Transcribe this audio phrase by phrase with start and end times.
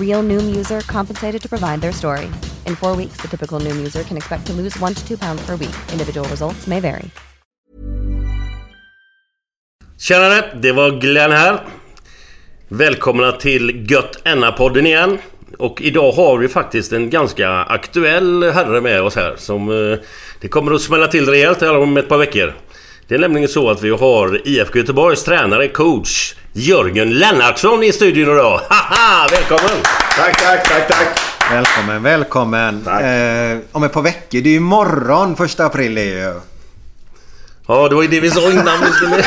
[0.00, 2.26] Real Noom user compensated to provide their story.
[2.66, 5.46] In four weeks, the typical Noom user can expect to lose one to two pounds
[5.46, 5.76] per week.
[5.92, 7.10] Individual results may vary.
[9.98, 10.44] Tjenare!
[10.62, 11.60] Det var Glenn här.
[12.68, 15.18] Välkomna till Gött Enna-podden igen.
[15.58, 19.68] Och idag har vi faktiskt en ganska aktuell herre med oss här som...
[19.92, 19.98] Eh,
[20.40, 22.54] det kommer att smälla till rejält här om ett par veckor.
[23.10, 28.34] Det är nämligen så att vi har IFK Göteborgs tränare, coach Jörgen Lennartsson i studion
[28.34, 28.60] idag.
[28.68, 29.28] Haha!
[29.30, 29.82] Välkommen!
[30.16, 31.20] Tack, tack, tack, tack!
[31.50, 32.82] Välkommen, välkommen!
[32.84, 33.02] Tack.
[33.02, 36.40] Eh, om ett par veckor, det är ju imorgon första april är ju.
[37.66, 39.16] Ja, det var ju det vi sa innan vi skulle...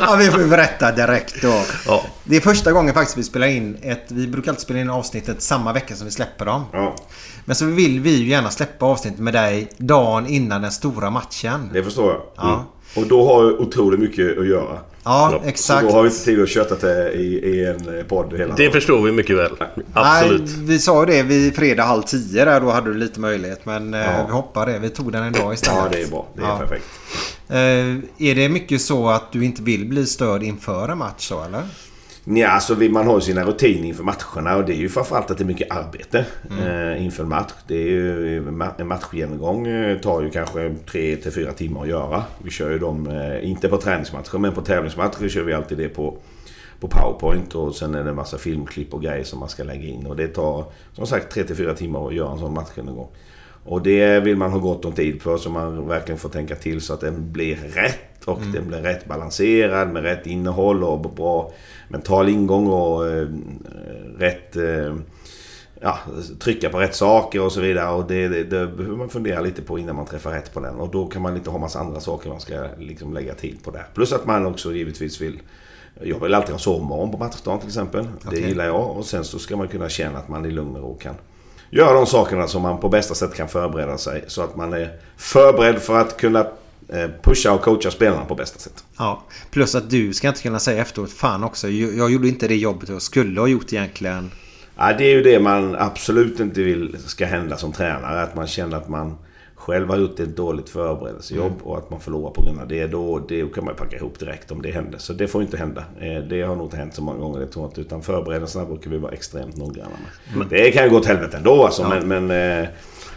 [0.06, 1.62] Ja, vi får berätta direkt då.
[1.86, 2.04] Ja.
[2.24, 4.04] Det är första gången faktiskt vi spelar in ett...
[4.08, 6.64] Vi brukar alltid spela in avsnittet samma vecka som vi släpper dem.
[6.72, 6.96] Ja,
[7.44, 11.70] Men så vill vi ju gärna släppa avsnittet med dig dagen innan den stora matchen.
[11.72, 12.22] det förstår jag.
[12.36, 12.54] Ja.
[12.54, 12.64] Mm.
[12.96, 14.78] Och då har jag otroligt mycket att göra.
[15.04, 15.86] Ja, Så exakt.
[15.88, 19.02] då har vi inte tid att köta det i, i en podd hela Det förstår
[19.02, 19.52] vi mycket väl.
[19.92, 20.40] Absolut.
[20.42, 22.60] Nej, vi sa ju det vid fredag halv tio där.
[22.60, 23.66] Då hade du lite möjlighet.
[23.66, 24.24] Men eh, Ja.
[24.26, 24.78] vi hoppar det.
[24.78, 25.78] Vi tog den en dag istället.
[25.82, 26.26] Ja, det är bra.
[26.36, 26.58] Det är Ja.
[26.58, 26.84] perfekt.
[27.48, 31.44] Eh, är det mycket så att du inte vill bli störd inför en match så
[31.44, 31.62] eller?
[32.24, 35.38] Ja, alltså man har ju sina rutiner inför matcherna och det är ju framförallt att
[35.38, 36.88] det är mycket arbete Mm.
[36.92, 37.52] eh, inför en match.
[37.66, 41.88] Det är ju, ma- en matchgenomgång eh, tar ju kanske 3 till 4 timmar att
[41.88, 42.24] göra.
[42.38, 45.88] Vi kör ju dem, eh, inte på träningsmatcher, men på tävlingsmatcher kör vi alltid det
[45.88, 46.18] på,
[46.80, 49.84] på powerpoint och sen är det en massa filmklipp och grejer som man ska lägga
[49.88, 50.06] in.
[50.06, 53.08] Och det tar som sagt 3 till 4 timmar att göra en sån matchgenomgång.
[53.64, 56.80] Och det vill man ha gott om tid för så man verkligen får tänka till
[56.80, 61.52] så att den blir rätt och den blir rätt balanserad med rätt innehåll och bra
[61.88, 63.28] mental ingång och eh,
[64.18, 64.56] rätt...
[64.56, 64.94] Eh,
[65.80, 65.98] ja,
[66.38, 67.94] trycka på rätt saker och så vidare.
[67.94, 70.74] Och det, det, det behöver man fundera lite på innan man träffar rätt på den.
[70.74, 73.70] Och då kan man inte ha massa andra saker man ska liksom lägga tid på
[73.70, 73.86] där.
[73.94, 75.40] Plus att man också givetvis vill...
[76.02, 78.04] Jag vill alltid ha sovmorgon på matchdagen till exempel.
[78.04, 78.48] Det Okej.
[78.48, 78.96] gillar jag.
[78.96, 81.14] Och sen så ska man kunna känna att man i lugn och ro kan
[81.70, 84.24] göra de sakerna som man på bästa sätt kan förbereda sig.
[84.26, 86.46] Så att man är förberedd för att kunna
[87.22, 88.84] pusha och coacha spelarna på bästa sätt.
[88.98, 92.56] Ja, plus att du ska inte kunna säga efteråt Fan också, jag gjorde inte det
[92.56, 94.30] jobbet jag skulle ha gjort egentligen.
[94.76, 98.22] Ja, det är ju det man absolut inte vill ska hända som tränare.
[98.22, 99.16] Att man känner att man
[99.54, 102.86] själv har gjort ett dåligt förberedelsejobb och att man förlorar på grund av det.
[102.86, 104.98] Då, det kan man packa ihop direkt om det händer.
[104.98, 105.84] Så det får inte hända.
[106.00, 107.80] Eh, Det har nog inte hänt så många gånger, det tror jag inte.
[107.80, 109.90] Utan förberedelserna brukar vi vara extremt noggranna
[110.34, 110.46] med.
[110.50, 111.88] Det kan ju gå åt helvete ändå alltså.
[111.88, 112.68] Men, men, eh,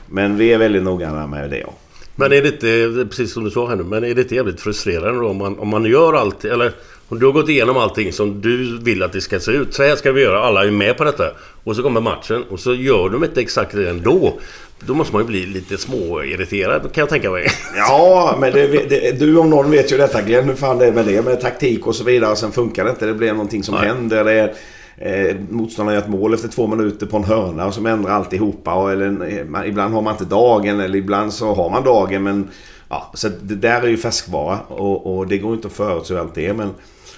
[0.07, 1.73] men vi är väldigt noggranna med det, ja.
[2.15, 4.61] Men är det inte, precis som du sa här nu, men är det inte jävligt
[4.61, 6.71] frustrerande då om man, om man gör allt, eller
[7.07, 9.73] om du har gått igenom allting som du vill att det ska se ut.
[9.73, 11.31] Så här ska vi göra, alla är med på detta.
[11.63, 14.39] Och så kommer matchen och så gör de inte exakt det ändå.
[14.79, 17.47] Då måste man ju bli lite småirriterad kan jag tänka mig.
[17.75, 20.49] Ja, men det, det, du om någon vet ju detta Glenn.
[20.49, 22.35] Hur fan det är med det med taktik och så vidare.
[22.35, 23.05] Sen funkar det inte.
[23.05, 23.87] Det blir någonting som Nej.
[23.87, 24.23] händer.
[24.23, 24.53] Det är,
[24.97, 28.73] eh, motståndaren gör ett mål efter två minuter på en hörna och som ändrar alltihopa.
[28.73, 32.23] Och, eller, eh, man, ibland har man inte dagen eller ibland så har man dagen.
[32.23, 32.49] Men
[32.89, 36.35] ja, så det där är ju färskvara och, och det går inte att förutse allt
[36.35, 36.53] det.
[36.53, 36.69] Men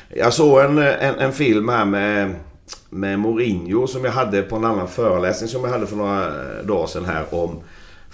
[0.10, 2.36] jag såg en, eh, en, en film här med,
[2.90, 6.66] med Mourinho som jag hade på en annan föreläsning som jag hade för några eh,
[6.66, 7.60] dagar sedan här om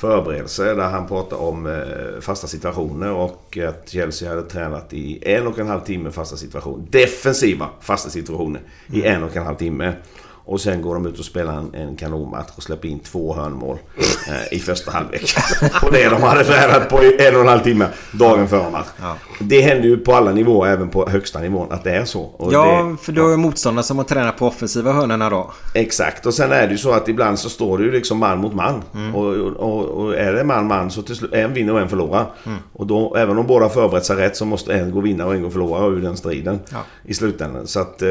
[0.01, 5.47] förberedelse där han pratade om eh, fasta situationer och att Chelsea hade tränat i en
[5.47, 6.85] och en halv timme fasta situationer.
[6.89, 8.61] Defensiva fasta situationer
[8.93, 9.93] i en och en halv timme.
[10.45, 13.77] Och sen går de ut och spelar en, en kanonmatch och släpper in två hörnmål
[14.29, 15.35] eh, i första halvlek.
[15.81, 18.87] på det de hade tränat på i en och en halv timme dagen före match.
[19.01, 19.15] Ja.
[19.39, 22.21] Det händer ju på alla nivåer, även på högsta nivån, att det är så.
[22.21, 25.51] Och Ja, det, för då är motståndare som har tränat på offensiva hörnorna då.
[25.73, 28.37] Exakt, och sen är det ju så att ibland så står det ju liksom man
[28.37, 28.83] mot man.
[28.95, 29.15] Mm.
[29.15, 32.25] Och, och, och är det man-man så till slut, en vinner och en förlorar.
[32.45, 32.57] Mm.
[32.73, 35.43] Och då, även om båda förberett sig rätt så måste en gå vinnare och en
[35.43, 36.59] gå förlora ur den striden.
[36.71, 36.77] Ja.
[37.05, 37.67] I slutändan.
[37.67, 38.09] Så att, eh,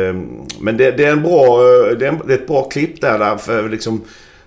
[0.61, 3.01] men det, det är en bra, eh, det är, en, det är ett bra klipp
[3.01, 4.01] där, där för liksom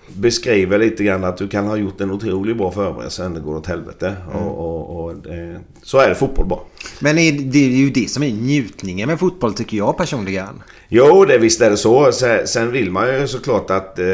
[0.08, 3.56] beskriver lite grann att du kan ha gjort en otroligt bra förberedelse sen det går
[3.56, 4.16] åt helvete.
[4.32, 4.42] Mm.
[4.42, 4.58] Och,
[4.90, 6.60] och, och, eh, så är det fotboll bara.
[7.00, 10.62] Men är- det är ju det som är njutningen med fotboll tycker jag personligen.
[10.88, 12.12] Jo, det, visst är det så.
[12.46, 14.04] Sen, vill man ju såklart att eh,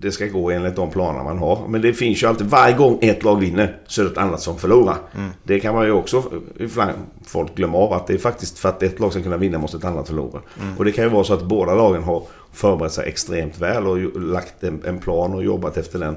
[0.00, 1.68] det ska gå enligt de planer man har.
[1.68, 4.40] Men det finns ju alltid, varje gång ett lag vinner så är det ett annat
[4.40, 4.96] som förlorar.
[5.42, 6.22] Det kan man ju också
[6.58, 6.92] ibland
[7.26, 7.92] folk glömma av.
[7.92, 10.40] Att det är faktiskt för att ett lag ska kunna vinna måste ett annat förlora.
[10.78, 12.22] Och det kan ju vara så att båda lagen har
[12.54, 16.16] förberett sig extremt väl och lagt en, en plan och jobbat efter den.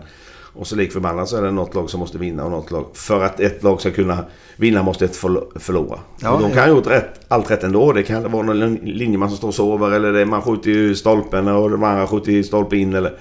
[0.53, 2.85] Och så lik förbannat så är det något lag som måste vinna och något lag...
[2.93, 4.25] För att ett lag ska kunna
[4.55, 5.99] vinna måste ett förlo- förlora.
[6.21, 7.91] Ja, och de kan ha gjort rätt, allt rätt ändå.
[7.91, 11.47] Det kan vara någon linjeman som står och sover eller det man skjuter i stolpen
[11.47, 12.93] och de andra skjuter i stolpe in.
[12.93, 13.13] Eller,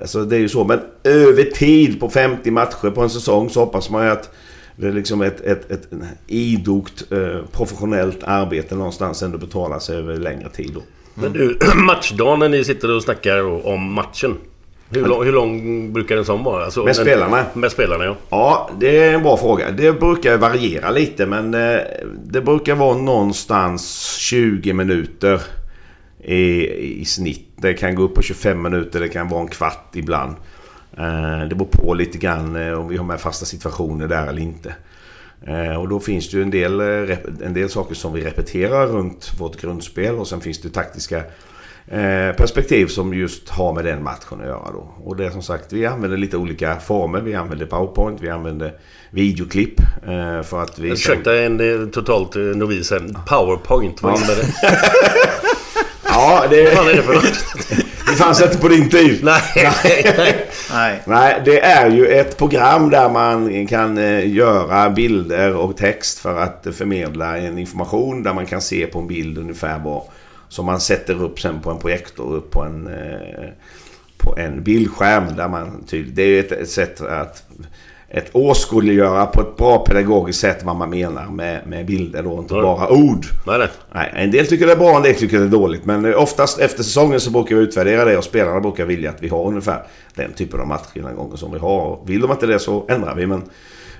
[0.00, 0.64] alltså det är ju så.
[0.64, 4.30] Men över tid på 50 matcher på en säsong så hoppas man ju att
[4.76, 5.88] det är liksom ett, ett, ett
[6.26, 10.70] idogt eh, professionellt arbete någonstans ändå betalar sig över längre tid.
[10.74, 10.80] Då.
[11.18, 14.36] Men du, matchdagen när ni sitter och snackar om matchen.
[14.90, 16.64] Hur lång, hur lång brukar en sån vara?
[16.64, 17.44] Alltså, Med en- spelarna?
[17.54, 18.16] Med spelarna, ja.
[18.30, 19.70] Ja, det är en bra fråga.
[19.70, 21.78] Det brukar variera lite men eh,
[22.24, 25.40] det brukar vara någonstans 20 minuter
[26.24, 26.66] i,
[27.00, 27.48] i snitt.
[27.56, 30.36] Det kan gå upp på 25 minuter, det kan vara en kvart ibland.
[30.98, 34.42] Eh, Det beror på lite grann eh, om vi har med fasta situationer där eller
[34.42, 34.74] inte.
[35.46, 38.86] Eh, Och då finns det ju en del, eh, en del saker som vi repeterar
[38.86, 41.16] runt vårt grundspel och sen finns det taktiska
[41.88, 44.94] eh, perspektiv som just har med den matchen att göra då.
[45.04, 47.20] Och det är som sagt, vi använder lite olika former.
[47.20, 48.74] Vi använder powerpoint, vi använder
[49.10, 49.80] videoklipp
[50.44, 50.88] för att vi...
[50.90, 53.14] Ursäkta en totalt novis här.
[53.26, 54.52] Powerpoint, vad innebär det?
[56.04, 57.24] Ja, Vad det, fan är det för något?
[58.06, 59.20] det fanns inte på din tid.
[59.24, 59.42] Nej.
[60.70, 61.02] Nej.
[61.06, 66.40] Nej, det är ju ett program där man kan eh, göra bilder och text för
[66.40, 70.02] att förmedla en information där man kan se på en bild ungefär vad
[70.48, 73.48] som man sätter upp sen på en projektor upp på en, eh,
[74.18, 75.36] på en bildskärm.
[75.36, 77.44] Där man tydligt, det är ju ett, ett sätt att
[78.16, 82.54] ett åskådliggöra på ett bra pedagogiskt sätt vad man menar med, med bilder då, inte
[82.54, 82.62] Ja.
[82.62, 83.26] bara ord.
[83.46, 83.68] Nej, nej.
[83.94, 85.84] Nej, en del tycker det är bra, en del tycker det är dåligt.
[85.84, 89.28] Men oftast efter säsongen så brukar vi utvärdera det och spelarna brukar vilja att vi
[89.28, 89.82] har ungefär
[90.14, 91.98] den typen av matcher den gången som vi har.
[92.06, 93.26] Vill de inte det så ändrar vi.
[93.26, 93.42] Men,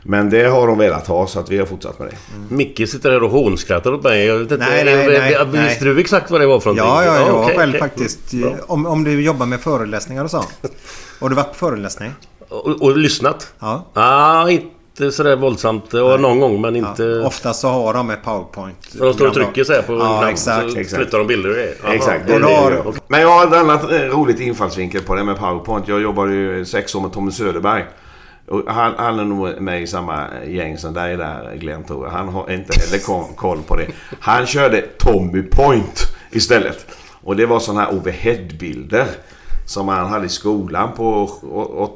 [0.03, 2.55] men det har de velat ha så att vi har fortsatt med det.
[2.55, 4.27] Micke sitter här och hånskrattar åt mig.
[4.27, 5.67] Jag vet inte, Nej, nej, nej, nej.
[5.69, 7.09] Visste du exakt vad det var för någonting?
[7.09, 7.43] Ja, ja, ja.
[7.45, 7.81] okej, själv okej.
[7.81, 8.33] faktiskt.
[8.33, 8.55] Bra.
[8.67, 10.49] Om, om du jobbar med föreläsningar och sånt.
[11.21, 12.13] Och du varit på föreläsning?
[12.49, 13.53] Och, och lyssnat?
[13.59, 13.85] Ja.
[13.95, 15.95] Ah, inte sådär våldsamt.
[15.95, 17.03] Och någon gång, men inte...
[17.03, 17.27] ja.
[17.27, 18.77] Ofta så har de ett powerpoint.
[18.99, 20.71] Så de står och trycker så här på en Ja, knapp, exakt.
[20.73, 21.03] så exakt.
[21.03, 21.75] flyttar de bilder och grejer.
[21.89, 22.83] Exakt, det det.
[23.09, 25.89] Men jag har ett annat eh, roligt infallsvinkel på det med PowerPoint.
[25.89, 27.85] Jag jobbade ju sex år med Tommy Söderberg.
[28.49, 32.13] Och han, han är nog med i samma gäng som dig där Glenn tror jag.
[32.13, 33.87] Han har inte heller ko- koll på det.
[34.21, 36.87] Han körde Tommy Point istället.
[37.23, 39.07] Och det var sådana här overheadbilder.
[39.67, 41.31] Som man hade i skolan på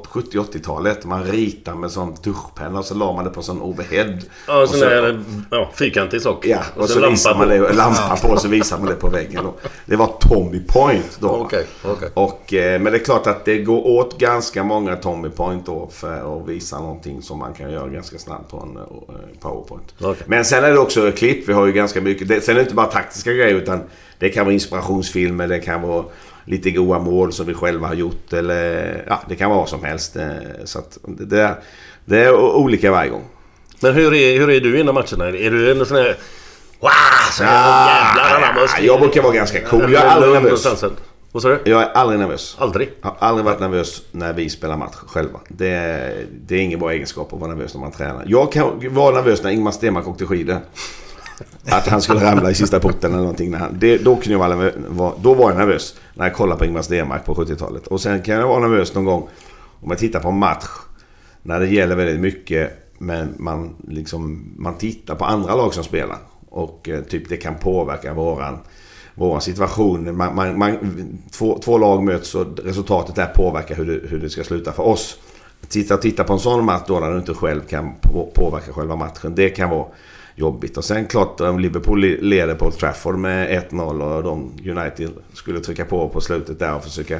[0.09, 1.05] 70-80-talet.
[1.05, 4.17] Man ritade med sån tuschpenna och så la man det på sån overhead.
[4.47, 6.45] Ja, Och sån så- där ja, fyrkantig sak.
[6.45, 9.07] Ja, och, så, en visar man det, lampa på och så visar man det på
[9.07, 9.43] väggen.
[9.43, 9.53] Då.
[9.85, 11.27] Det var Tommy Point då.
[11.29, 12.09] Okej, okej.
[12.13, 15.89] Och, eh, men det är klart att det går åt ganska många Tommy Point då
[15.91, 18.83] för att visa någonting som man kan göra ganska snabbt på en eh,
[19.39, 19.93] Powerpoint.
[20.01, 20.23] Okej.
[20.27, 21.49] Men sen är det också klipp.
[21.49, 22.43] Vi har ju ganska mycket.
[22.43, 23.79] Sen är det inte bara taktiska grejer utan
[24.19, 25.47] det kan vara inspirationsfilmer.
[25.47, 26.03] Det kan vara
[26.45, 28.33] lite goa mål som vi själva har gjort.
[28.33, 30.15] Eller ja, det kan vara vad som helst.
[30.15, 30.27] eh,
[30.65, 31.55] Så att det, är,
[32.05, 33.23] det är olika varje gång.
[33.79, 35.25] Men hur är, hur är du innan matcherna?
[35.27, 36.15] Är du en sån här...
[36.79, 36.89] Wow!
[37.31, 38.87] Så jävlar och skriker?
[38.87, 39.93] jag brukar vara ganska cool.
[39.93, 40.65] Jag är aldrig nervös.
[41.33, 41.59] Vad sa du?
[41.71, 42.55] Jag är aldrig nervös.
[42.59, 42.89] Aldrig?
[43.01, 45.39] Jag har aldrig varit nervös när vi spelar match själva.
[45.47, 48.23] Det är, det är ingen bra egenskap att vara nervös när man tränar.
[48.27, 50.57] Jag kan vara nervös när Ingmar Stenmark åkte skidor.
[51.65, 53.51] Att han skulle ramla i sista porten eller någonting.
[53.51, 55.95] När han, det, då, kunde jag vara, nervös- var, då var jag nervös.
[56.13, 57.87] När jag kollade på Ingmar Stenmark på 70-talet.
[57.87, 59.27] Och sen kan jag vara nervös någon gång
[59.81, 60.65] om jag tittar på en match.
[61.43, 62.71] När det gäller väldigt mycket.
[62.97, 66.17] Men man, liksom, man tittar på andra lag som spelar.
[66.49, 68.57] Och eh, typ det kan påverka våran,
[69.15, 70.17] våran situation.
[70.17, 70.77] Man, man, man,
[71.31, 74.83] två, två lag möts och resultatet där påverkar hur det, hur det ska sluta för
[74.83, 75.17] oss.
[75.67, 77.93] titta, titta på en sån match då när du inte själv kan
[78.33, 79.35] påverka själva matchen.
[79.35, 79.85] Det kan vara
[80.35, 80.77] jobbigt.
[80.77, 85.85] Och sen klart om Liverpool leder på Trafford med 1-0 och de United skulle trycka
[85.85, 87.19] på på slutet där och försöka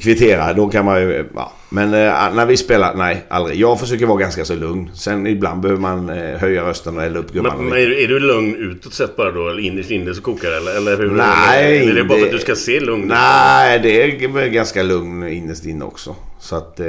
[0.00, 0.52] kvittera.
[0.52, 1.24] Då kan man ju...
[1.34, 1.52] Ja.
[1.68, 3.60] Men eh, när vi spelar, nej aldrig.
[3.60, 4.90] Jag försöker vara ganska så lugn.
[4.94, 7.56] Sen ibland behöver man eh, höja rösten och elda upp gumman.
[7.56, 9.48] Men, men är, är, du lugn utåt sett bara då?
[9.48, 10.56] Eller innerst inne så kokar det?
[10.56, 11.10] Eller, eller hur?
[11.10, 11.78] Nej.
[11.78, 13.08] Eller, är det bara för att du ska se lugn ut?
[13.08, 16.16] Nej, det är ganska lugn innerst inne också.
[16.40, 16.86] Så att, eh,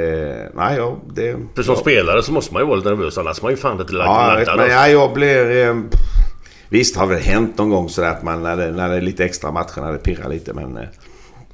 [0.53, 1.35] nej ja, det...
[1.55, 1.81] För som ja.
[1.81, 3.17] spelare så måste man ju vara lite nervös.
[3.17, 5.67] Annars man ju fan inte lagt Ja, vet, men ja, jag blir...
[5.67, 5.75] Eh,
[6.69, 9.25] visst har det hänt någon gång sådär att man när det, när det är lite
[9.25, 10.53] extra matcher, när det pirrar lite.
[10.53, 10.83] Men eh,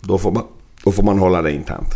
[0.02, 0.44] då får man
[0.89, 1.93] då får man hålla det internt.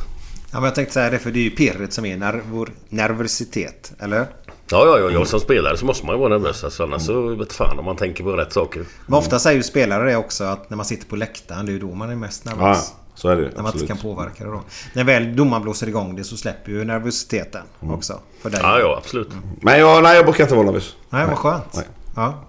[0.51, 3.93] Ja, men jag tänkte säga det för det är ju pirret som är nervor, nervositet,
[3.99, 4.17] eller?
[4.17, 6.63] Ja, ja, ja, jag som spelare så måste man ju vara nervös.
[6.63, 8.85] Alltså, annars så vet fan om man tänker på rätt saker.
[9.05, 11.73] Men ofta säger ju spelare det också att när man sitter på läktaren, det är
[11.73, 12.61] ju då man är mest nervös.
[12.61, 13.41] Ja, så är det.
[13.41, 13.81] När man absolut.
[13.89, 14.61] inte kan påverka det då.
[14.93, 17.95] När väl domaren blåser igång det så släpper ju nervositeten mm.
[17.95, 18.19] också.
[18.41, 18.59] För dig.
[18.63, 19.31] Ja, ja, absolut.
[19.31, 19.43] Mm.
[19.61, 20.95] Men jag, nej, jag brukar inte vara nervös.
[21.09, 21.75] Nej, vad skönt.
[21.75, 21.85] Nej.
[22.15, 22.43] Ja.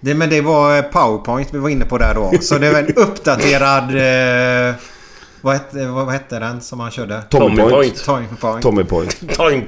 [0.00, 2.32] Det, men det var Powerpoint vi var inne på där då.
[2.40, 3.90] Så det är en uppdaterad...
[4.70, 4.74] Eh,
[5.46, 7.22] vad hette, vad hette den som han körde?
[7.30, 8.04] Tommy, Tommy Point.
[8.04, 8.62] Tommy Point.
[8.62, 9.28] Tommy Point.
[9.36, 9.60] Tommy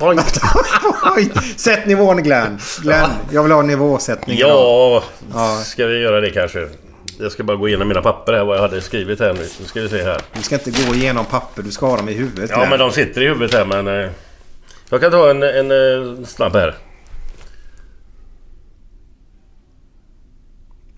[1.15, 1.61] Point.
[1.61, 2.59] Sätt nivån Glenn.
[2.83, 4.39] Glenn, jag vill ha nivåsättning.
[4.39, 5.03] Ja,
[5.35, 6.69] ja, ska vi göra det kanske?
[7.19, 9.49] Jag ska bara gå igenom mina papper här, vad jag hade skrivit här nu.
[9.61, 10.21] Nu ska vi se här.
[10.33, 12.51] Du ska inte gå igenom papper, du ska ha dem i huvudet.
[12.51, 12.71] Ja, Glenn.
[12.71, 13.89] men de sitter i huvudet här men...
[13.89, 14.11] Eh,
[14.91, 16.75] jag kan ta en, en, en eh, snabb här.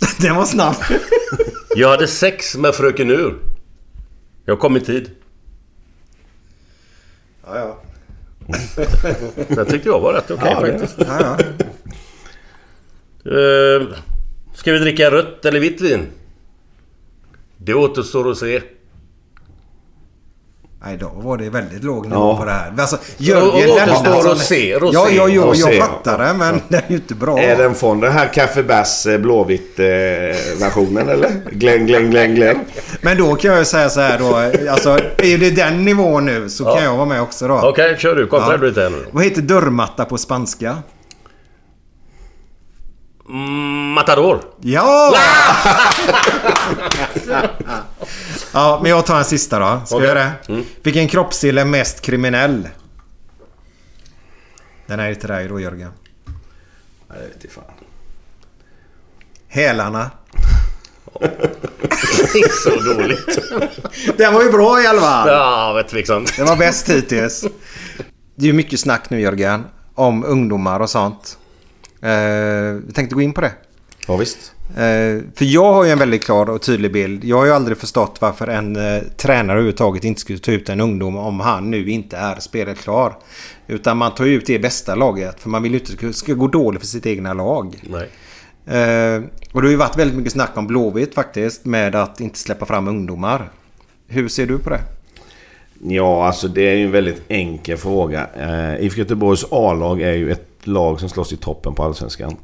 [0.20, 0.76] Den var snabb.
[1.74, 3.49] jag hade sex med Fröken Ur.
[4.44, 5.10] Jag kom i tid.
[7.44, 7.82] Ja, ja.
[9.48, 10.98] det tyckte jag var rätt okej okay, ja, faktiskt.
[10.98, 11.38] Ja, ja.
[13.32, 13.94] Uh,
[14.54, 16.06] ska vi dricka rött eller vitt vin?
[17.56, 18.62] Det återstår att se.
[20.84, 22.38] Nej, då var det väldigt låg nivå ja.
[22.38, 22.72] på det här.
[22.78, 24.30] Alltså, Jörgen Lennartsson...
[24.30, 24.94] Rosé, rosé.
[24.94, 27.38] Ja, ja, ja, jag fattar det, men det är ju inte bra.
[27.38, 31.50] Är den från den här kaffebass eh, blåvitt eh, eller?
[31.50, 32.60] Glenn, Glenn, Glenn, Glenn.
[33.00, 34.36] Men då kan jag ju säga så här då.
[34.70, 36.74] Alltså, är det den nivån nu så ja.
[36.74, 37.54] kan jag vara med också då.
[37.54, 38.26] Okej, okay, kör du.
[38.26, 38.56] Kontra ja.
[38.56, 39.06] lite nu.
[39.10, 40.76] Vad heter dörrmatta på spanska?
[43.28, 44.40] Mm, matador.
[44.60, 45.14] Ja!
[48.52, 49.86] ja, men jag tar en sista då.
[49.86, 50.08] Ska okay.
[50.08, 50.52] jag göra det?
[50.52, 50.64] Mm.
[50.82, 52.68] Vilken kroppsdel är mest kriminell?
[54.86, 55.90] Den är till dig då Jörgen.
[57.08, 57.64] Nej, det vet fan.
[59.48, 60.10] Hälarna.
[62.64, 63.38] så dåligt.
[64.16, 65.28] Den var ju bra i alla fall.
[65.28, 66.26] Ja, vet liksom.
[66.36, 67.44] Det var bäst hittills.
[68.34, 69.64] Det är ju mycket snack nu Jörgen.
[69.94, 71.38] Om ungdomar och sånt.
[72.02, 73.52] Eh, jag tänkte gå in på det.
[74.06, 74.52] Ja, visst.
[74.70, 77.24] Eh, för jag har ju en väldigt klar och tydlig bild.
[77.24, 80.80] Jag har ju aldrig förstått varför en eh, tränare överhuvudtaget inte skulle ta ut en
[80.80, 83.18] ungdom om han nu inte är spelet klar.
[83.66, 85.40] Utan man tar ju ut det bästa laget.
[85.40, 87.76] För man vill ju inte att det ska gå dåligt för sitt egna lag.
[87.82, 88.08] Nej.
[88.66, 91.64] Eh, och det har ju varit väldigt mycket snack om Blåvitt faktiskt.
[91.64, 93.50] Med att inte släppa fram ungdomar.
[94.08, 94.80] Hur ser du på det?
[95.82, 98.26] Ja, alltså det är ju en väldigt enkel fråga.
[98.36, 102.36] Eh, IFK Göteborgs A-lag är ju ett lag som slåss i toppen på Allsvenskan.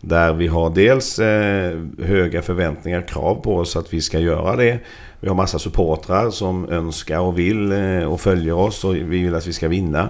[0.00, 4.78] Där vi har dels eh, höga förväntningar, krav på oss att vi ska göra det.
[5.20, 9.34] Vi har massa supportrar som önskar och vill eh, och följer oss och vi vill
[9.34, 10.08] att vi ska vinna.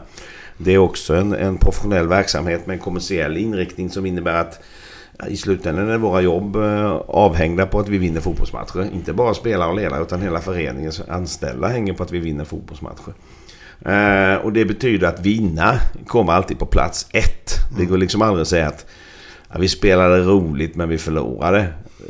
[0.59, 4.63] Det är också en, en professionell verksamhet med en kommersiell inriktning som innebär att
[5.29, 8.89] i slutändan är våra jobb eh, avhängda på att vi vinner fotbollsmatcher.
[8.95, 13.15] Inte bara spelare och ledare utan hela föreningens anställda hänger på att vi vinner fotbollsmatcher.
[14.43, 15.75] Och det betyder att vinna
[16.07, 17.53] kommer alltid på plats ett.
[17.79, 18.87] Det går liksom aldrig att säga att
[19.53, 21.67] ja, vi spelade roligt men vi förlorade.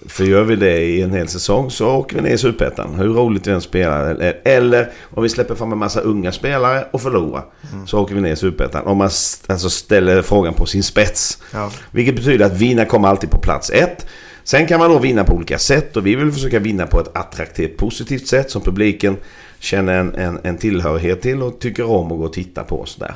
[0.06, 2.94] För gör vi det i en hel säsong så åker vi ner i Superettan.
[2.94, 4.35] Hur roligt vi än spelar.
[4.44, 7.44] Eller om vi släpper fram en massa unga spelare och förlorar.
[7.73, 7.87] Mm.
[7.87, 8.87] Så åker vi ner i Superettan.
[8.87, 9.11] Om man
[9.47, 11.42] alltså ställer frågan på sin spets.
[11.52, 11.70] Ja.
[11.90, 14.06] Vilket betyder att vinna kommer alltid på plats ett.
[14.44, 17.16] Sen kan man då vinna på olika sätt och vi vill försöka vinna på ett
[17.16, 19.16] attraktivt positivt sätt som publiken
[19.59, 22.97] känner en, en, en tillhörighet till och tycker om att gå och titta på oss
[22.97, 23.14] där.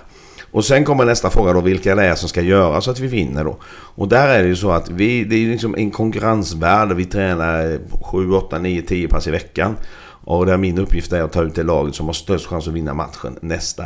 [0.55, 3.07] Och sen kommer nästa fråga då, vilka det är som ska göra så att vi
[3.07, 3.57] vinner då.
[3.71, 7.79] Och där är det ju så att vi, det är liksom en konkurrensvärld vi tränar
[8.03, 9.77] 7, 8, 9, 10 pass i veckan.
[10.25, 12.75] Och där min uppgift är att ta ut det laget som har störst chans att
[12.75, 13.85] vinna matchen nästa,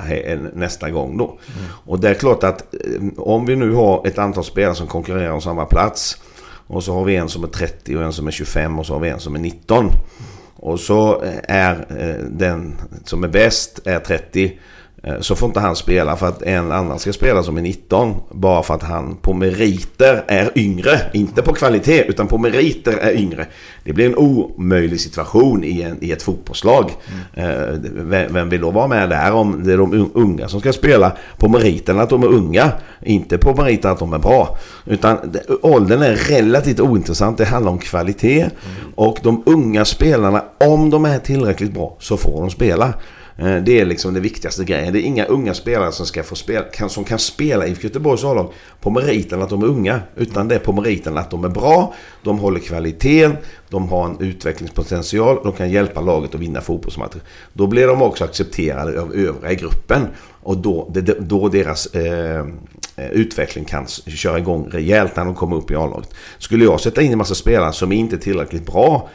[0.54, 1.25] nästa gång då.
[1.25, 1.70] Mm.
[1.87, 5.30] Och det är klart att eh, om vi nu har ett antal spelare som konkurrerar
[5.30, 6.16] om samma plats.
[6.66, 8.92] Och så har vi en som är 30 och en som är 25 och så
[8.92, 9.90] har vi en som är 19.
[10.56, 14.52] Och så är eh, den som är bäst är 30 Eh,
[15.21, 18.14] så får inte han spela för att en annan ska spela som är 19.
[18.31, 21.00] Bara för att han på meriter är yngre.
[21.12, 23.47] Inte på kvalitet utan på meriter är yngre.
[23.85, 26.90] Det blir en omöjlig situation i, en, i ett fotbollslag.
[27.35, 28.09] Mm.
[28.11, 31.12] Vem, vem vill då vara med där om det är de unga som ska spela
[31.37, 32.73] på meriten att de är unga.
[33.02, 34.59] Inte på meriten att de är bra.
[34.85, 35.19] Utan
[35.62, 37.38] åldern är relativt ointressant.
[37.38, 38.40] Det handlar om kvalitet.
[38.40, 38.52] Mm.
[38.95, 42.95] Och de unga spelarna, om de är tillräckligt bra, så får de spela.
[43.38, 44.92] Eh, det är liksom det viktigaste grejen.
[44.92, 48.25] Det är inga unga spelare som, ska få spela, kan, som kan spela i Göteborgs
[48.25, 50.00] A-lag på meriten att de är unga.
[50.16, 53.37] Utan det är på meriten att de är bra, de håller kvaliteten,
[53.68, 57.21] de har en utvecklingspotential, de kan hjälpa laget att vinna fotbollsmatcher.
[57.52, 60.07] Då blir de också accepterade av övriga i gruppen.
[60.42, 62.38] Och då, då deras eh,
[62.97, 66.14] eh utveckling kan köra igång rejält när de kommer upp i A-laget.
[66.38, 69.09] Skulle jag sätta in en massa spelare som inte är tillräckligt bra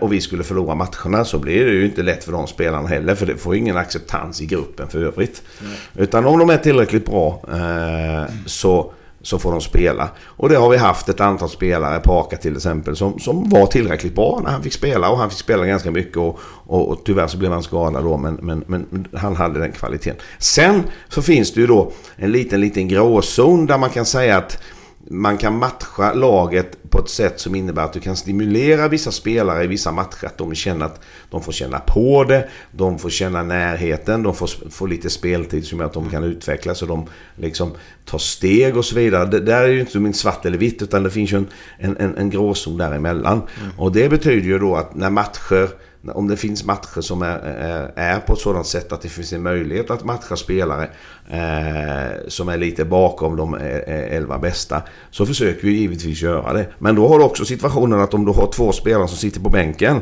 [0.00, 3.14] och vi skulle förlora matcherna så blir det ju inte lätt för de spelarna heller.
[3.14, 5.42] För det får ingen acceptans i gruppen för övrigt.
[5.60, 5.72] Mm.
[5.96, 10.08] Utan om de är tillräckligt bra eh, så, så får de spela.
[10.24, 14.14] Och det har vi haft ett antal spelare, Paka till exempel, som, som var tillräckligt
[14.14, 15.10] bra när han fick spela.
[15.10, 18.16] Och han fick spela ganska mycket och, och, och tyvärr så blev han skadad då.
[18.16, 20.16] Men, men, men han hade den kvaliteten.
[20.38, 24.62] Sen så finns det ju då en liten, liten gråzon där man kan säga att
[25.10, 29.64] man kan matcha laget på ett sätt som innebär att du kan stimulera vissa spelare
[29.64, 30.26] i vissa matcher.
[30.26, 31.00] Att de känner att
[31.30, 35.78] de får känna på det, de får känna närheten, de får, får lite speltid som
[35.78, 37.72] gör att de kan utvecklas och de liksom
[38.04, 39.26] tar steg och så vidare.
[39.26, 42.16] Det där är ju inte som svart eller vitt utan det finns ju en, en,
[42.16, 43.42] en gråzon däremellan.
[43.60, 43.78] Mm.
[43.78, 45.68] Och det betyder ju då att när matcher
[46.14, 49.32] om det finns matcher som är, är, är, på ett sådant sätt att det finns
[49.32, 50.88] en möjlighet att matcha spelare
[51.28, 54.82] eh, som är lite bakom de eh, eh, elva bästa.
[55.10, 56.66] Så försöker vi givetvis göra det.
[56.78, 59.50] Men då har du också situationen att om du har två spelare som sitter på
[59.50, 60.00] bänken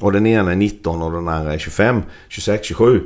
[0.00, 3.00] och den ena är 19 och den andra är 25, 26, 27.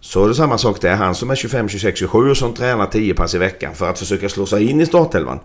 [0.00, 0.94] Så är det samma sak där.
[0.94, 3.98] Han som är 25, 26, 27 och som tränar 10 pass i veckan för att
[3.98, 5.38] försöka slå sig in i startelvan.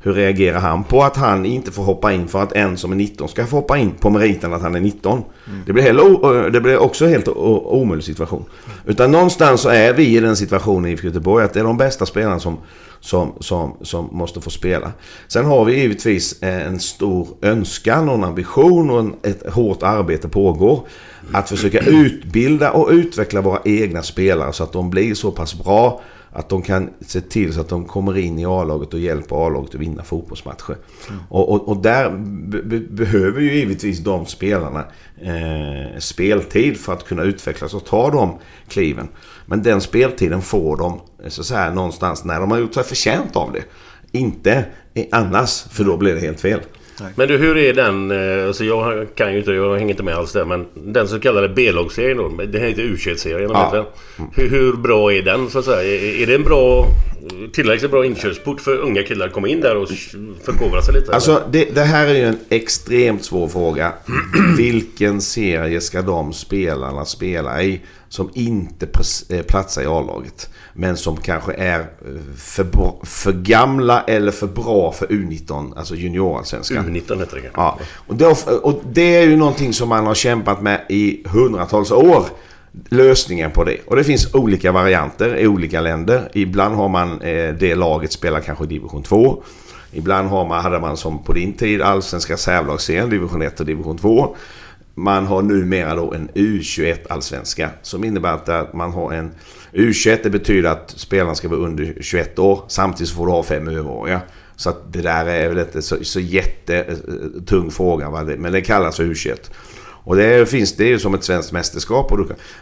[0.00, 2.96] Hur reagerar han på att han inte får hoppa in för att en som är
[2.96, 5.22] 19 ska få hoppa in på meriten att han är 19?
[5.46, 5.62] Mm.
[5.66, 8.44] Det, blir heller, det blir också en helt omöjlig situation.
[8.86, 12.06] Utan någonstans så är vi i den situationen i Göteborg att det är de bästa
[12.06, 12.58] spelarna som,
[13.00, 14.92] som, som, som måste få spela.
[15.28, 20.28] Sen har vi givetvis en stor önskan och en ambition och en, ett hårt arbete
[20.28, 20.86] pågår.
[21.32, 26.00] Att försöka utbilda och utveckla våra egna spelare så att de blir så pass bra
[26.32, 29.74] att de kan se till så att de kommer in i A-laget och hjälper A-laget
[29.74, 30.76] att vinna fotbollsmatcher.
[31.08, 31.20] Mm.
[31.28, 32.10] Och, och, och, där
[32.90, 34.84] behöver ju givetvis de spelarna
[35.22, 39.08] eh, speltid för att kunna utvecklas och ta de kliven.
[39.46, 42.84] Men den speltiden får de eh, så så här, någonstans när de har gjort sig
[42.84, 43.62] förtjänt av det.
[44.12, 44.64] Inte
[45.12, 46.60] annars, för då blir det helt fel.
[47.14, 48.10] Men du, hur är den...
[48.10, 50.44] Eh, alltså jag kan ju inte, jag hänger inte med alls där.
[50.44, 52.28] Men den så kallade B-lagsserien då.
[52.28, 53.50] Det heter U21-serien.
[53.50, 53.86] Ja.
[54.34, 55.82] Hur, hur, bra är den så att säga?
[55.82, 56.86] Är, är det en bra...
[57.52, 59.88] Tillräckligt bra inkörsport för unga killar att komma in där och
[60.44, 61.14] förkovra sig lite?
[61.14, 63.92] Alltså det, det, här är ju en extremt svår fråga.
[64.56, 68.88] Vilken serie ska de spelarna spela i som inte
[69.28, 70.50] eh, platsar i A-laget?
[70.72, 71.86] Men som kanske är eh,
[72.36, 72.66] för,
[73.06, 76.86] för gamla eller för bra för U19, alltså juniorallsvenskan.
[76.86, 77.50] U19 heter det.
[77.54, 77.78] Ja.
[78.06, 82.24] Och, då, och det är ju någonting som man har kämpat med i hundratals år.
[82.88, 83.76] Lösningen på det.
[83.86, 86.28] Och det finns olika varianter i olika länder.
[86.32, 89.42] Ibland har man eh, det laget spelar kanske division 2.
[89.92, 93.98] Ibland har man, hade man som på din tid allsvenska särlagsserien, division 1 och division
[93.98, 94.36] 2.
[94.98, 99.30] Man har numera då en U21 allsvenska som innebär att man har en
[99.72, 102.64] U21 det betyder att spelarna ska vara under 21 år.
[102.68, 104.20] Samtidigt så får du ha fem överåriga.
[104.56, 108.10] Så att det där är väl inte så, så jättetung eh, eh, fråga.
[108.10, 108.24] Va?
[108.38, 109.50] Men det kallas för U21.
[109.80, 112.12] Och det finns det är ju som ett svenskt mästerskap.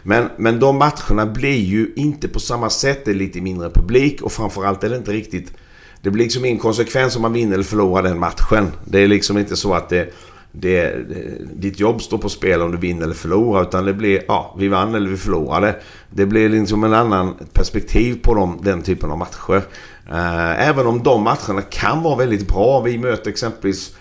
[0.03, 3.05] Men, men de matcherna blir ju inte på samma sätt.
[3.05, 5.53] Det är lite mindre publik och framförallt är det inte riktigt...
[6.01, 8.71] Det blir liksom ingen konsekvens om man vinner eller förlorar den matchen.
[8.85, 10.13] Det är liksom inte så att det
[10.59, 10.95] det,
[11.53, 13.61] ditt jobb står på spel om du vinner eller förlorar.
[13.61, 15.75] Utan det blir, ja, vi vann eller vi förlorade.
[16.09, 19.61] Det blir liksom en annan perspektiv på dem, den typen av matcher.
[20.09, 22.81] Eh, även om de matcherna kan vara väldigt bra.
[22.81, 23.95] Vi möter exempelvis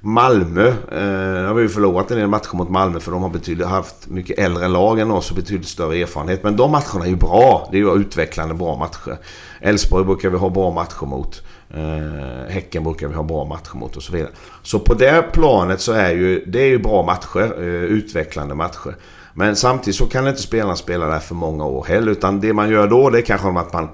[0.00, 0.68] Malmö.
[0.68, 4.38] Eh, har vi förlorat en del matcher mot Malmö för de har betydligt, haft mycket
[4.38, 6.42] äldre lag än oss och betydligt större erfarenhet.
[6.42, 7.68] Men de matcherna är ju bra.
[7.70, 9.18] Det är ju utvecklande bra matcher.
[9.60, 11.42] Elfsborg brukar vi ha bra matcher mot.
[11.74, 14.30] Eh, häcken brukar vi ha bra matcher mot och så vidare.
[14.62, 17.52] Så på det planet så är ju det är ju bra matcher.
[17.58, 18.96] Eh, utvecklande matcher.
[19.34, 22.12] Men samtidigt så kan inte spelarna spela där för många år heller.
[22.12, 23.88] Utan det man gör då det är kanske att man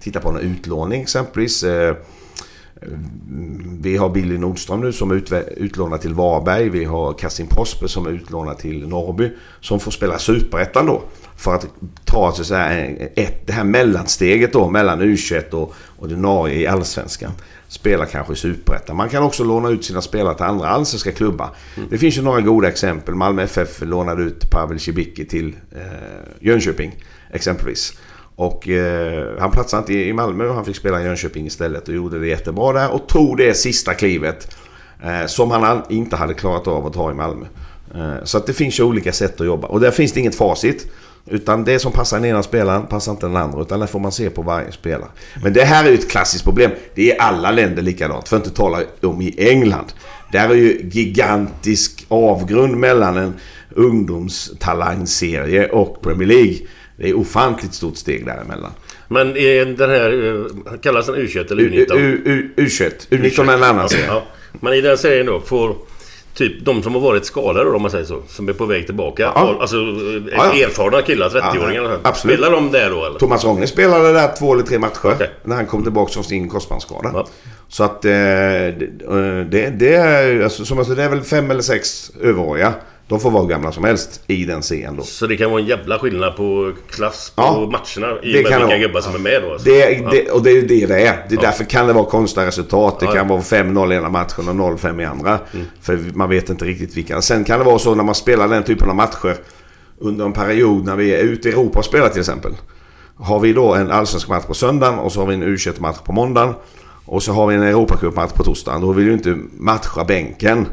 [0.00, 1.64] tittar på en utlåning exempelvis.
[1.64, 1.96] Eh,
[3.80, 5.22] vi har Billy Nordström nu som är
[5.56, 6.68] utlånad till Varberg.
[6.68, 9.30] Vi har Kassim Prosper som är utlånad till Norrby.
[9.60, 11.02] Som får spela Superettan då.
[11.36, 11.66] för att
[12.04, 17.32] ta så säga, ett, det här mellansteget då mellan U21 och ordinarie i Allsvenskan.
[17.68, 18.96] Spela kanske i Superettan.
[18.96, 21.50] Man kan också låna ut sina spelare till andra allsvenska klubbar.
[21.76, 21.88] Mm.
[21.90, 23.14] Det finns ju några goda exempel.
[23.14, 25.82] Malmö FF lånade ut Pavel Cibicki till eh,
[26.40, 27.94] Jönköping exempelvis.
[28.38, 31.94] Och eh, han platsade inte i Malmö och han fick spela i Jönköping istället och
[31.94, 34.56] gjorde det jättebra där och tog det sista klivet
[35.02, 37.46] eh, som han inte hade klarat av att ta i Malmö.
[37.94, 40.34] Eh, så att det finns ju olika sätt att jobba och där finns det inget
[40.34, 40.86] facit.
[41.26, 43.62] Utan det som passar den ena spelaren passar inte den andra.
[43.62, 45.10] Utan det får man se på varje spelare.
[45.42, 46.70] Men det här är ju ett klassiskt problem.
[46.94, 48.28] Det är i alla länder likadant.
[48.28, 49.92] För att inte tala om i England.
[50.32, 53.34] Där är ju gigantisk avgrund mellan en
[53.70, 56.56] ungdomstalangserie och Premier League.
[56.98, 58.70] Det är ofantligt stort steg däremellan.
[59.08, 60.34] Men är den här...
[60.70, 61.96] Eh, kallas den U21 eller U19?
[61.96, 63.08] U, U, U21.
[63.10, 64.06] U19 är en annan serie.
[64.06, 64.22] Ja.
[64.52, 65.76] Men i den serien då får...
[66.34, 68.22] Typ de som har varit skadade om man säger så.
[68.28, 69.22] Som är på väg tillbaka.
[69.22, 69.56] Ja.
[69.60, 69.82] Alltså eh,
[70.36, 70.66] ja, ja.
[70.66, 71.98] erfarna killar, 30-åringar.
[72.04, 73.18] Ja, Spelar de där då eller?
[73.18, 75.06] Thomas Rogne spelade där två eller tre matcher.
[75.14, 75.28] Okay.
[75.44, 77.10] När han kom tillbaka från sin korsbandsskada.
[77.14, 77.26] Ja.
[77.68, 80.42] Så att eh, det, det, är...
[80.42, 82.74] Alltså, som sa, det är väl fem eller sex överåriga.
[83.08, 85.02] De får vara gamla som helst i den serien då.
[85.02, 88.60] Så det kan vara en jävla skillnad på klass på ja, matcherna i och med
[88.60, 89.52] vilka gubbar som är med då?
[89.52, 89.68] Alltså.
[89.68, 91.26] Det, det, och det är det det är.
[91.28, 91.40] Det är ja.
[91.40, 93.00] Därför kan det vara konstiga resultat.
[93.00, 95.38] Det kan vara 5-0 i ena matchen och 0-5 i andra.
[95.54, 95.66] Mm.
[95.80, 97.22] För man vet inte riktigt vilka.
[97.22, 99.36] Sen kan det vara så när man spelar den typen av matcher
[99.98, 102.52] under en period när vi är ute i Europa och spelar till exempel.
[103.16, 105.98] Har vi då en allsvensk match på söndagen och så har vi en u match
[106.04, 106.54] på måndagen.
[107.04, 108.80] Och så har vi en Europacupmatch på torsdagen.
[108.80, 110.66] Då vill ju inte matcha bänken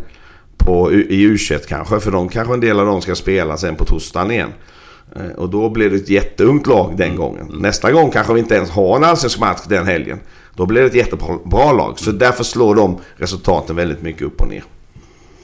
[0.65, 1.99] på, i u kanske.
[1.99, 4.49] För de kanske en del av dem ska spela sen på torsdagen igen.
[5.15, 7.17] Eh, och då blir det ett jätteungt lag den mm.
[7.17, 7.51] gången.
[7.59, 10.19] Nästa gång kanske vi inte ens har en allsvensk match den helgen.
[10.55, 11.99] Då blir det ett jättebra lag.
[11.99, 14.63] Så därför slår de resultaten väldigt mycket upp och ner.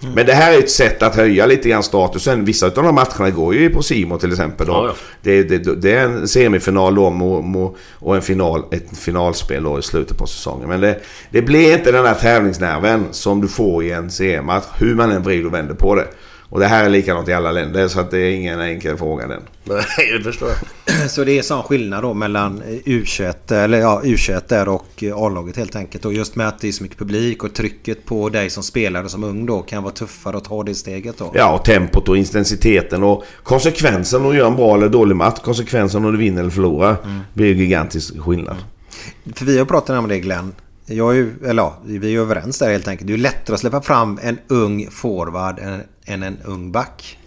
[0.03, 0.15] Mm.
[0.15, 2.45] Men det här är ett sätt att höja lite grann statusen.
[2.45, 4.67] Vissa av de matcherna går ju på Simo till exempel.
[4.67, 4.73] Då.
[4.73, 4.93] Ja, ja.
[5.21, 10.17] Det, det, det, är en semifinal då och en final, ett finalspel då i slutet
[10.17, 10.69] på säsongen.
[10.69, 14.65] Men det, det blir inte den här tävlingsnerven som du får i en seriematch.
[14.75, 16.07] Hur man än vrider och vänder på det.
[16.51, 19.27] Och det här är likadant i alla länder så att det är ingen enkel fråga
[19.27, 19.41] den.
[19.63, 21.09] Nej, det förstår jag.
[21.09, 25.75] Så det är sån skillnad då mellan U21, eller ja, U21 där och A-laget helt
[25.75, 26.05] enkelt.
[26.05, 29.09] Och just med att det är så mycket publik och trycket på dig som spelare
[29.09, 31.31] som ung då kan vara tuffare att ta det steget då.
[31.35, 35.39] Ja, och tempot och intensiteten och konsekvensen att göra en bra eller dålig match.
[35.39, 36.95] Konsekvensen om du vinner eller förlorar.
[37.03, 37.19] Mm.
[37.33, 38.55] blir ju gigantisk skillnad.
[38.55, 39.33] Mm.
[39.33, 40.53] För vi har pratat om det Glenn.
[40.85, 43.07] Jag är ju, eller ja, vi är överens där helt enkelt.
[43.07, 47.17] Det är lättare att släppa fram en ung forward än, än en ung back.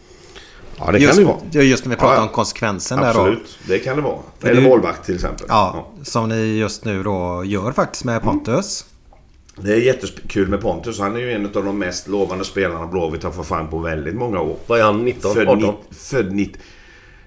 [0.79, 1.65] Ja, det just, kan det vara.
[1.65, 3.31] Just när vi pratar ja, om konsekvensen absolut, där då.
[3.31, 4.19] Absolut, det kan det vara.
[4.43, 5.47] Eller målvakt till exempel.
[5.49, 8.85] Ja, ja, som ni just nu då gör faktiskt med Pontus.
[8.85, 9.67] Mm.
[9.67, 11.01] Det är jättekul med Pontus.
[11.01, 14.15] Han är ju en av de mest lovande spelarna Blåvitt har fått fram på väldigt
[14.15, 14.57] många år.
[14.67, 15.05] Vad är han?
[15.05, 15.35] 19?
[15.35, 15.75] Född 18?
[15.91, 16.61] Född 90.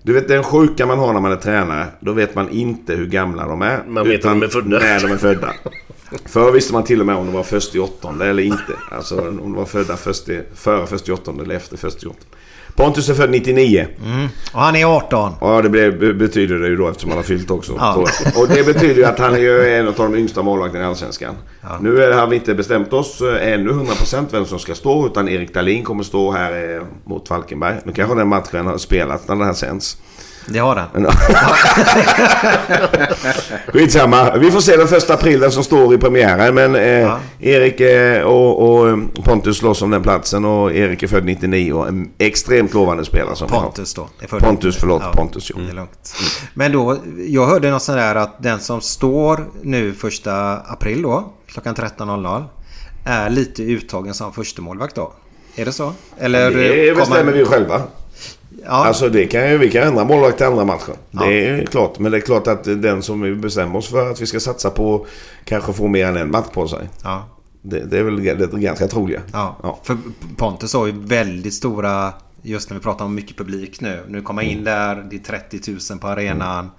[0.07, 1.87] Du vet den sjuka man har när man är tränare.
[1.99, 3.83] Då vet man inte hur gamla de är.
[3.87, 4.79] Man vet utan de är födda.
[4.79, 5.53] När de är födda.
[6.25, 8.73] Förr visste man till och med om de var först i åttonde eller inte.
[8.91, 12.05] Alltså om de var födda först i, före först i åttonde eller efter först i
[12.05, 12.25] åttonde.
[12.77, 13.87] Pontus är född 99.
[14.05, 14.27] Mm.
[14.53, 15.33] Och han är 18.
[15.41, 15.69] Ja, det
[16.13, 17.73] betyder det ju då eftersom han har fyllt också.
[17.77, 18.05] Ja.
[18.35, 21.35] Och det betyder ju att han är en av de yngsta målvakterna i Allsvenskan.
[21.61, 21.77] Ja.
[21.81, 25.05] Nu har vi inte bestämt oss eh, ännu 100% vem som ska stå.
[25.07, 27.75] Utan Erik Dahlin kommer stå här eh, mot Falkenberg.
[27.83, 29.97] Nu kanske den matchen har spelats när den här sänds.
[30.49, 31.07] Det har den.
[33.73, 34.37] Skitsamma.
[34.37, 36.55] Vi får se den första april vem som står i premiären.
[36.55, 37.19] Men eh, ja.
[37.39, 40.45] Erik eh, och, och, eh, Pontus slåss om den platsen.
[40.45, 43.35] Och Erik är född 99 och en extremt lovande spelare.
[43.35, 44.09] Som Pontus då.
[44.29, 45.01] Pontus, förlåt.
[45.05, 45.61] Ja, Pontus, jo.
[45.61, 46.15] Det är lugnt.
[46.53, 51.33] Men då, jag hörde något sånt där att den som står nu första april då,
[51.47, 52.43] klockan 13.00,
[53.05, 55.13] är lite uttagen som första målvakt då.
[55.55, 55.93] Är det så?
[56.17, 57.33] Eller det bestämmer kommer...
[57.33, 57.81] vi själva.
[58.63, 58.69] Ja.
[58.69, 60.95] Alltså det kan ju, vi kan ändra målvakt till andra matchen.
[61.11, 61.25] Ja.
[61.25, 61.99] Det är klart.
[61.99, 64.69] Men det är klart att den som vi bestämmer oss för att vi ska satsa
[64.69, 65.05] på
[65.43, 66.89] kanske får mer än en match på sig.
[67.03, 67.25] Ja.
[67.61, 69.21] Det, det är väl det ganska troliga.
[69.33, 69.57] Ja.
[69.63, 69.79] ja.
[69.83, 69.97] För
[70.37, 72.13] Pontus har ju väldigt stora...
[72.41, 74.03] Just när vi pratar om mycket publik nu.
[74.07, 74.63] Nu kommer in mm.
[74.63, 75.07] där.
[75.09, 76.59] Det är 30 000 på arenan.
[76.59, 76.71] Mm.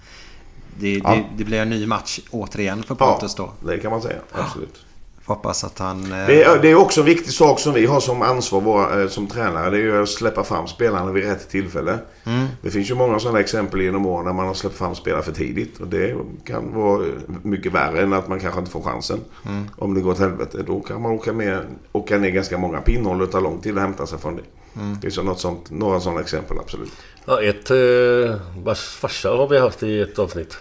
[0.80, 3.52] Det, det, det, blir en ny match återigen för Pontus då.
[3.60, 4.18] det kan man säga.
[4.32, 4.84] Absolut.
[5.28, 6.12] Hoppas att han...
[6.12, 6.26] Eh...
[6.26, 9.08] Det, är, det, är, också en viktig sak som vi har som ansvar våra, eh,
[9.08, 9.70] som tränare.
[9.70, 11.98] Det är ju att släppa fram spelarna vid rätt tillfälle.
[12.24, 12.46] Mm.
[12.62, 15.32] Det finns ju många sådana exempel genom åren när man har släppt fram spelare för
[15.32, 15.80] tidigt.
[15.80, 17.04] Och det kan vara
[17.42, 19.20] mycket värre än att man kanske inte får chansen.
[19.46, 19.64] Mm.
[19.76, 20.62] Om det går åt helvete.
[20.66, 21.60] Då kan man åka, med,
[21.92, 24.42] åka ner ganska många pinnhål och ta lång tid att hämta sig från det.
[24.80, 24.94] Mm.
[24.94, 26.92] Det finns något sånt, några sådana exempel absolut.
[27.24, 27.70] Ja, ett...
[27.70, 30.58] Eh, vars farsa har vi haft i ett avsnitt.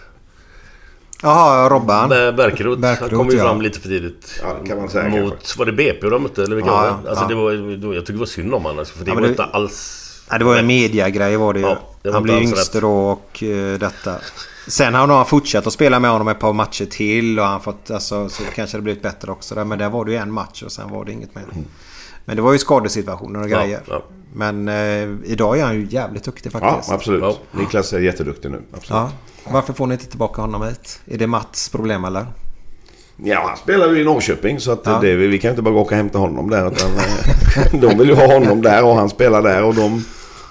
[1.22, 2.08] Jaha, Robban.
[2.08, 2.78] Bärkerot.
[2.84, 3.44] Han kom ju ja.
[3.44, 4.40] fram lite för tidigt.
[4.42, 5.58] Ja, kan man säga Mot, kanske.
[5.58, 6.42] var det BP de mötte?
[6.42, 7.10] Eller vilka ja, var det?
[7.10, 7.28] Alltså, ja.
[7.28, 8.78] det var, jag tycker det var synd om honom.
[8.78, 9.28] Alltså, för det ja, var det...
[9.28, 11.66] inte alls Ja, det var ju en mediagrej var det ju.
[11.66, 12.72] Ja, det var han blev rätt.
[12.72, 14.14] då och uh, detta.
[14.68, 17.90] Sen har han fortsatt att spela med honom ett par matcher till och han fått,
[17.90, 19.54] alltså, så kanske det blivit bättre också.
[19.54, 19.64] Där.
[19.64, 21.44] Men där var det ju en match och sen var det inget mer.
[22.24, 23.80] Men det var ju skadesituationer och Ja, grejer.
[23.88, 24.02] ja.
[24.32, 26.92] Men eh, idag är han ju jävligt duktig Ja, faktiskt.
[26.92, 27.22] absolut.
[27.22, 27.36] Ja.
[27.50, 28.62] Niklas är jätteduktig nu.
[28.72, 29.12] Absolut.
[29.52, 31.00] Varför får ni inte tillbaka honom hit?
[31.06, 32.26] Är det Mats problem eller?
[33.16, 34.98] Ja, han spelar ju i Norrköping så att Ja.
[35.02, 36.72] det, vi kan inte bara gå och hämta honom där.
[36.72, 40.04] Utan, eh, de vill ju ha honom där och han spelar där och de,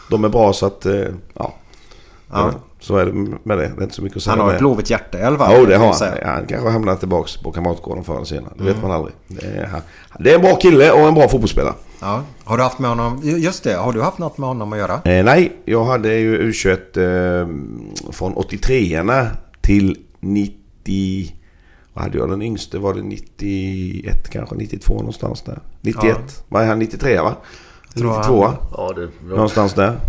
[0.09, 0.85] de är bra så att...
[0.85, 0.93] eh,
[1.33, 1.53] Ja,
[2.31, 2.51] Ja.
[2.79, 3.11] så är det
[3.43, 3.67] med det.
[3.67, 5.55] Det är inte så mycket att säga Han har ett blåvigt hjärta i alla fall.
[5.59, 6.35] Jo, det har han.
[6.35, 8.53] Han kanske hamnar tillbaka på Kamratgården förr eller senare.
[8.57, 9.15] Det vet man aldrig.
[9.27, 9.81] Det är,
[10.19, 11.73] det är en bra kille och en bra fotbollsspelare.
[11.99, 12.23] Ja.
[12.43, 13.21] Har du haft med honom...
[13.23, 14.93] Just det, har du haft något med honom att göra?
[15.05, 16.77] Eh, nej, jag hade ju U21
[18.01, 19.03] eh, från 83
[19.61, 21.33] till 90...
[21.93, 22.77] Vad hade jag den yngste?
[22.79, 24.55] Var det 91 kanske?
[24.55, 25.59] 92 någonstans där.
[25.81, 26.03] 91.
[26.05, 26.15] Ja.
[26.47, 26.79] Vad är han?
[26.79, 27.35] 93 va?
[27.95, 29.09] Tror jag 92 han- Ja, det...
[29.35, 29.99] Någonstans där.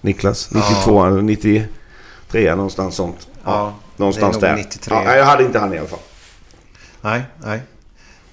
[0.00, 0.50] Niklas.
[0.54, 3.28] 92 eller 93 någonstans sånt.
[3.44, 4.56] Ja, någonstans det är där.
[4.56, 4.94] nog 93.
[5.04, 5.98] Ja, jag hade inte han i alla fall.
[7.00, 7.60] Nej, nej.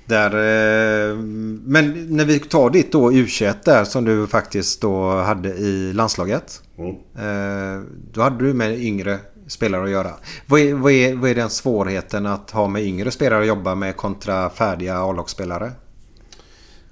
[0.10, 1.16] Där, eh,
[1.64, 6.62] men när vi tar ditt då U21 där som du faktiskt då hade i landslaget.
[6.78, 6.92] Mm.
[6.92, 9.18] Eh, då hade du med yngre
[9.48, 10.12] spelare att göra.
[10.46, 13.76] Vad är, vad, är, vad är den svårigheten att ha med yngre spelare att jobba
[13.76, 15.72] med kontra färdiga A-lagsspelare?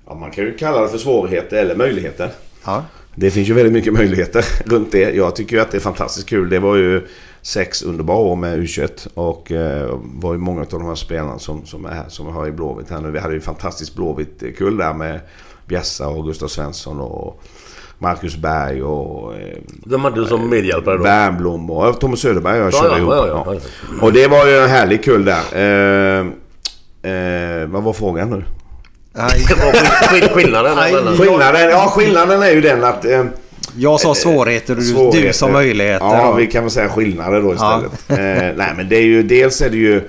[0.06, 2.32] Ja, man kan ju kalla det för svårigheter eller möjligheter.
[2.66, 2.84] Ja.
[3.16, 5.16] Det finns ju väldigt mycket möjligheter runt det.
[5.16, 6.50] Jag tycker ju att det är fantastiskt kul.
[6.50, 7.08] Det var ju
[7.42, 11.66] sex underbara år med U21 och eh, var ju många av de här spelarna som,
[11.66, 13.12] som är här, som har i Blåvitt här nu.
[13.12, 15.20] Vi hade ju fantastiskt Blåvitt kull där med
[15.66, 17.42] Bjässa och Gustav Svensson och
[18.00, 21.04] Marcus Berg och eh, Vem hade du som medhjälpare då?
[21.04, 23.14] Wernbloom och Thomas Söderberg och jag Ja, körde ja, ihop.
[23.14, 24.06] ja, ja, ja.
[24.06, 25.44] Och det var ju en härlig kull där.
[25.54, 26.26] Eh,
[27.12, 28.44] eh, vad var frågan nu?
[30.34, 30.78] Skillnaden.
[31.18, 33.06] Skillnaden, ja, skillnaden är ju den att...
[33.78, 35.28] Jag sa svårigheter och du, svårigheter.
[35.28, 36.06] du sa möjligheter.
[36.06, 37.84] Ja, vi kan väl säga skillnader då Ja.
[37.84, 38.10] istället.
[38.52, 39.24] eh, nej, men det är ju...
[39.24, 40.02] Dels är det ju...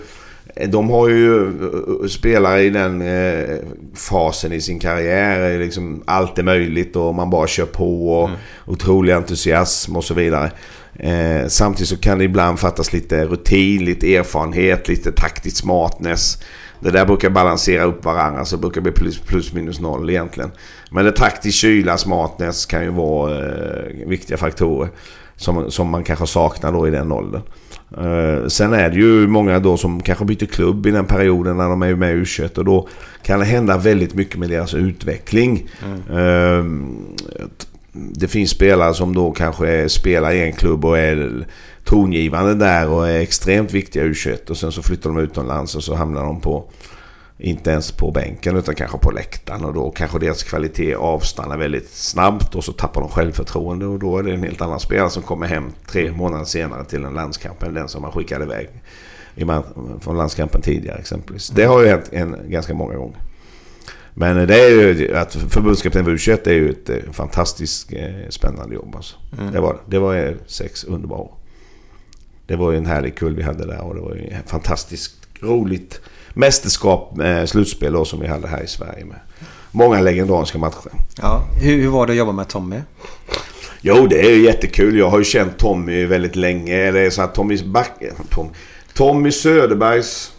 [0.67, 3.57] De har ju eh, spelare i den eh,
[3.95, 5.41] fasen i sin karriär.
[5.41, 8.31] är Liksom allt är möjligt och man bara kör på och
[8.67, 10.51] otrolig entusiasm och så vidare.
[10.99, 16.39] Eh, samtidigt så kan det ibland fattas lite rutin, lite erfarenhet, lite taktisk smartness.
[16.81, 20.51] Det där brukar balansera upp varandra så det brukar bli plus, plus minus noll egentligen.
[20.91, 24.91] Men det taktisk kyla, smartness kan ju vara eh, viktiga faktorer.
[25.37, 27.43] Som, som man kanske saknar då i den åldern.
[27.97, 31.69] Eh, sen är det ju många då som kanske byter klubb i den perioden när
[31.69, 32.89] de är med i U21 och då
[33.23, 35.71] kan det hända väldigt mycket med deras utveckling.
[36.11, 36.65] Eh,
[37.93, 41.47] det finns spelare som då kanske spelar i en klubb och är
[41.89, 45.85] tongivande där och är extremt viktiga i U21 och sen så flyttar de utomlands och
[45.85, 46.71] så hamnar de på
[47.39, 51.91] inte ens på bänken utan kanske på läktaren och då kanske deras kvalitet avstannar väldigt
[51.91, 55.23] snabbt och så tappar de självförtroende och då är det en helt annan spelare som
[55.23, 58.69] kommer hem tre månader senare till en landskamp än den som man skickade iväg
[60.01, 61.49] från landskampen tidigare exempelvis.
[61.49, 63.19] Det har ju hänt en, ganska många gånger.
[64.15, 68.75] Men det är ju att förbundskapten för U21 är ju ett eh, fantastiskt eh, spännande
[68.75, 69.17] jobb alltså.
[69.53, 69.81] Det var det.
[69.87, 71.38] Det var eh, sex underbara år.
[72.49, 75.15] Det var ju en härlig kull vi hade där och det var ju ett fantastiskt
[75.41, 76.01] roligt
[76.35, 79.19] mästerskap, eh, slutspel då som vi hade här i Sverige med
[79.71, 80.93] många legendariska matcher.
[81.23, 81.45] Ja.
[81.61, 82.81] Hur, hur var det att jobba med Tommy?
[83.81, 84.99] Jo, det är ju jättekul.
[84.99, 86.91] Jag har ju känt Tommy väldigt länge.
[86.91, 87.91] Det är så att Tommy, Back,
[88.31, 88.51] Tom,
[88.95, 90.33] Tommy Söderbergs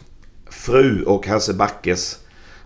[0.50, 2.18] fru och Hasse Backes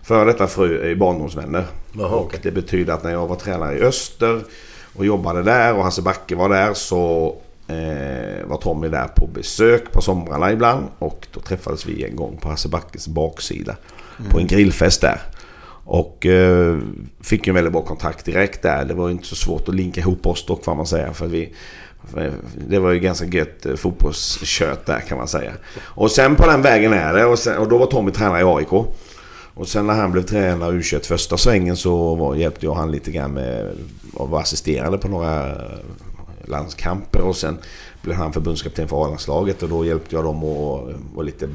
[0.02, 1.64] före detta fru är barndomsvänner.
[1.92, 4.40] Jaha, och det betyder att när jag var tränare i Öster
[4.94, 7.36] och jobbade där och Hasse Backe var där så
[7.68, 10.86] eh, var Tommy där på besök på somrarna ibland.
[10.98, 13.76] Och då träffades vi en gång på Hasse Backes baksida.
[14.30, 15.20] På en grillfest där.
[15.84, 16.78] Och eh,
[17.20, 18.84] fick ju en väldigt bra kontakt direkt där.
[18.84, 21.12] Det var ju inte så svårt att linka ihop oss dock får man säga.
[21.12, 21.54] För vi,
[22.08, 22.32] för
[22.68, 25.52] det var ju ganska gött eh, fotbollskött där kan man säga.
[25.80, 27.24] Och sen på den vägen är det.
[27.24, 28.72] Och, sen, och då var Tommy tränare i AIK.
[29.54, 32.92] Och sen när han blev tränare i U21 första svängen så var, hjälpte jag han
[32.92, 33.72] lite grann med
[34.20, 35.56] att vara assisterande på några
[36.46, 37.20] landskamper.
[37.20, 37.58] Och sen
[38.02, 41.48] blev han förbundskapten för A-landslaget och då hjälpte jag dem att vara lite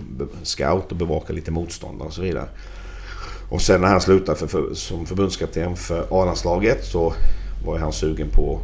[0.44, 2.48] scout och bevaka lite motståndare och så vidare.
[3.50, 7.14] Och sen när han slutade för, för, som förbundskapten för A-landslaget så
[7.66, 8.60] var ju han sugen på,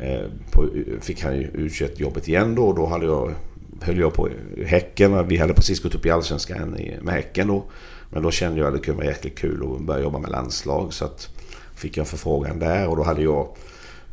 [0.00, 0.68] eh, på...
[1.00, 3.34] Fick han ju U21-jobbet igen då och då hade jag,
[3.80, 4.28] höll jag på
[4.66, 5.28] Häcken.
[5.28, 7.64] Vi hade precis gått upp i Allsvenskan med Häcken då.
[8.10, 10.92] Men då kände jag att det kunde vara jäkligt kul att börja jobba med landslag.
[10.92, 11.28] Så att
[11.74, 13.48] fick jag en förfrågan där och då hade jag...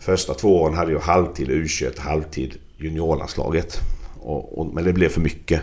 [0.08, 3.80] Första två åren hade jag halvtid U21, halvtid juniorlandslaget.
[4.20, 5.62] och, och, men det blev för mycket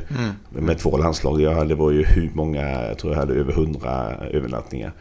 [0.49, 1.41] med två landslag.
[1.41, 4.93] Jag hade, det var ju hur många, jag tror jag hade över 100 övernattningar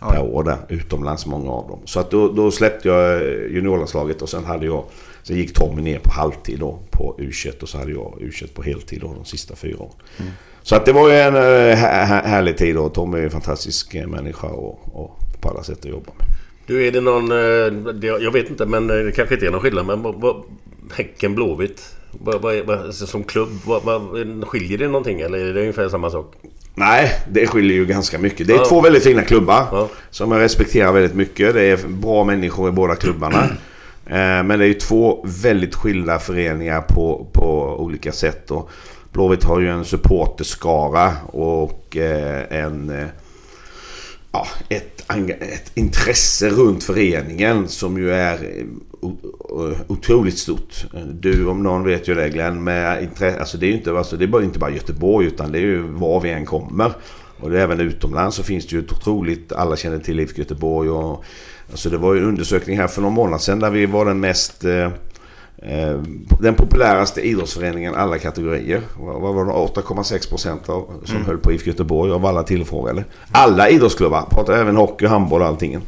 [0.00, 0.56] per år där.
[0.68, 1.80] Utomlands många av dem.
[1.84, 4.84] Så att då, då släppte jag juniorlandslaget och sen hade jag
[5.22, 8.62] Sen gick Tommy ner på halvtid då på U21 och så hade jag U21 på
[8.62, 9.94] heltid då de sista fyra åren.
[10.62, 13.94] Så att det var ju en äh, här, härlig tid och Tommy är en fantastisk
[13.94, 16.37] eh, människa och, och på alla sätt att jobba med.
[16.68, 17.32] Du, är det någon...
[17.32, 19.86] eh, Jag vet inte, men eh, det kanske inte är någon skillnad.
[19.86, 20.42] Men vad, vad,
[20.92, 21.94] Häcken Blåvitt?
[22.10, 23.48] Vad, vad, vad, alltså, som klubb,
[24.46, 25.20] skiljer det någonting?
[25.20, 26.32] Eller är det ungefär samma sak?
[26.74, 28.46] Nej, det skiljer ju ganska mycket.
[28.46, 28.64] Det är Ja.
[28.64, 29.64] två väldigt fina klubbar.
[29.72, 29.88] Ja.
[30.10, 31.54] Som jag respekterar väldigt mycket.
[31.54, 33.44] Det är bra människor i båda klubbarna.
[34.10, 38.50] Eh, Men det är ju två väldigt skilda föreningar på, på olika sätt.
[38.50, 38.70] Och
[39.12, 41.96] Blåvitt har ju en supporterskara och
[42.50, 42.92] en...
[44.38, 45.04] Ja, ett,
[45.40, 50.84] ett intresse runt föreningen som ju är eh, otroligt stort.
[51.12, 52.64] Du om någon vet ju det Glenn.
[52.64, 55.52] Med intresse, alltså det är ju inte, alltså det är bara, inte bara Göteborg utan
[55.52, 56.92] det är ju var vi än kommer.
[57.40, 60.38] Och det är även utomlands så finns det ju ett otroligt, alla känner till IFK
[60.38, 60.90] Göteborg.
[60.90, 61.24] Och,
[61.70, 64.20] alltså det var ju en undersökning här för någon månad sedan där vi var den
[64.20, 64.90] mest Eh,
[66.40, 68.82] den populäraste idrottsföreningen alla kategorier.
[68.98, 69.52] Vad var det?
[69.52, 73.04] 8,6 procent av, som höll på IFK Göteborg av alla tillfrågade.
[73.32, 75.78] Alla idrottsklubbar, pratar även hockey, handboll och allting.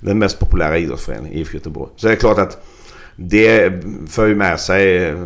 [0.00, 1.90] Den mest populära idrottsföreningen IFK Göteborg.
[1.96, 2.66] Så det är klart att
[3.16, 3.72] det
[4.08, 5.16] för ju med sig eh,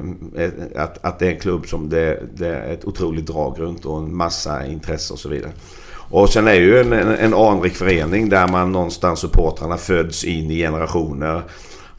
[0.77, 3.99] att, att det är en klubb som det, det är ett otroligt drag runt och
[3.99, 5.53] en massa intresse och så vidare.
[6.11, 10.25] Och sen är det ju en, en, en anrik förening där man någonstans supportrarna föds
[10.25, 11.43] in i generationer.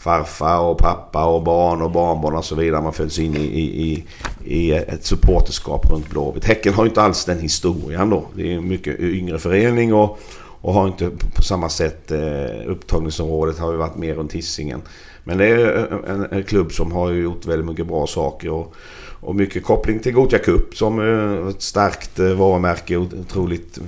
[0.05, 2.81] Farfar och pappa och barn och barnbarn och så vidare.
[2.81, 4.05] Man föds in i, i, i,
[4.45, 6.45] i ett supporterskap runt Blåvitt.
[6.45, 8.25] Häcken har ju inte alls den historien då.
[8.35, 10.19] Det är en mycket yngre förening och,
[10.61, 14.81] och har inte på samma sätt eh, upptagningsområdet har ju varit mer runt Hisingen.
[15.23, 18.49] Men det är en, en klubb som har ju gjort väldigt mycket bra saker.
[18.49, 18.75] Och,
[19.19, 23.79] och mycket koppling till Gothia Cup som eh, är ett starkt eh, varumärke och otroligt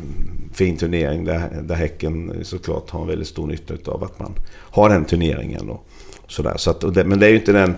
[0.54, 4.34] fin turnering där, där Häcken eh, såklart har en väldigt stor nytta av att man
[4.50, 5.70] har den turneringen.
[5.70, 5.88] Och
[6.28, 6.54] sådär.
[6.58, 7.76] Så att, det, men det är ju inte den...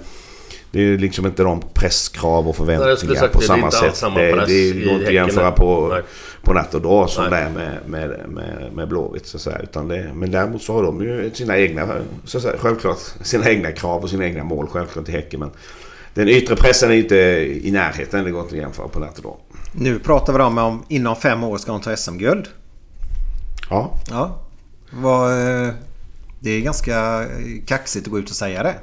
[0.71, 3.95] Det är ju liksom inte de presskrav och Nej, förväntningar sagt på samma sätt.
[3.95, 5.57] samma Det, det går inte att jämföra nej.
[5.57, 6.01] på, Nej.
[6.43, 7.31] på natt och dag som Nej.
[7.31, 9.25] det är med, med, med, med Blåvitt.
[9.25, 9.59] Så att säga.
[9.59, 11.87] Utan det, men däremot så har de ju sina egna,
[12.25, 15.39] så att säga, självklart, sina egna krav och sina egna mål självklart i Häcken.
[15.39, 15.51] Men
[16.13, 17.15] den yttre pressen är inte
[17.63, 18.23] i närheten.
[18.23, 19.37] Det går inte att jämföra på natt och dag.
[19.71, 22.47] Nu pratar vi om om inom fem år ska de ta SM-guld.
[23.69, 24.41] Ja, Ja.
[24.91, 25.73] Vad, eh,
[26.39, 27.27] det är ganska eh,
[27.67, 28.75] kaxigt att gå ut och säga det.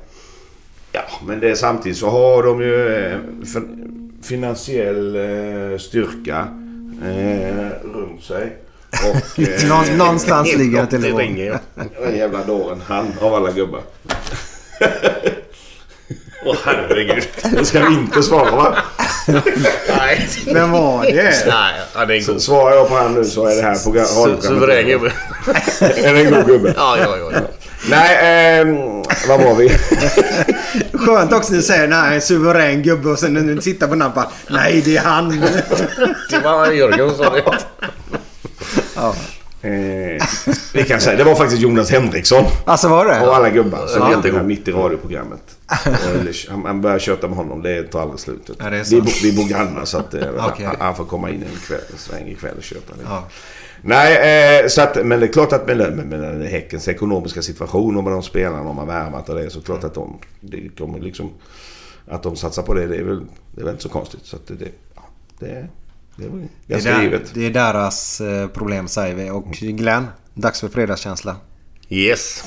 [0.92, 3.19] Ja, men det är, samtidigt så har de ju eh,
[3.53, 6.49] fin- finansiell eh, styrka
[7.05, 8.57] eh, runt sig.
[8.90, 11.19] Och eh, Nå- någonstans ligger det Det telefon.
[11.21, 11.59] ringer
[12.03, 13.81] den jävla dåren, han av alla gubbar.
[16.47, 17.25] Åh herregud.
[17.53, 18.77] Det ska vi inte svara va?
[19.27, 20.29] Nej.
[20.47, 21.47] Vem var det?
[21.47, 22.43] Nej, ja, det är en god...
[22.43, 25.12] svarar jag på han nu så är det här radioprogrammet- Suverän gubbe.
[25.81, 26.75] Är det en god gubbe?
[26.77, 27.31] Ja, ja, ja.
[27.33, 27.41] ja.
[27.91, 28.19] Nej,
[28.61, 28.77] ehm,
[29.29, 29.69] vad var vi?
[30.99, 33.95] Skönt också när du säger nej, en suverän gubbe och sen när du tittar på
[33.95, 35.41] namnet nej det är han.
[36.31, 37.43] Det var Jörgen som sa det.
[39.67, 40.23] Eh,
[40.75, 42.45] vi kan säga, det var faktiskt Jonas Henriksson.
[42.65, 43.27] Alltså var det?
[43.27, 44.11] Och alla gubbar som Ja.
[44.11, 44.17] ja.
[44.17, 45.57] jättegod mitt i radioprogrammet.
[46.49, 47.63] Han, han börjar köta med honom.
[47.63, 48.51] Det tar aldrig slut.
[48.59, 50.67] Ja, det vi, bo, vi bor grannar så att eh, Okej.
[50.67, 53.07] han, han får komma in en, kväll, en sväng ikväll och köta lite.
[53.09, 53.25] Ja.
[53.83, 57.97] Nej, eh, så att, men det är klart att med, med, med Häckens ekonomiska situation
[57.97, 60.99] och med de spelarna de har värvat och det så klart att de, det kommer
[60.99, 61.31] liksom,
[62.09, 63.21] att de satsar på det, det är väl,
[63.55, 64.21] det är väl inte så konstigt.
[64.25, 65.03] Så att det, det, ja,
[65.39, 65.69] det,
[66.17, 67.35] det är väl Det är, ganska där, givet.
[67.35, 69.31] det är deras eh, problem säger vi.
[69.31, 71.37] Och Glenn, dags för fredagskänsla.
[71.89, 72.45] Yes.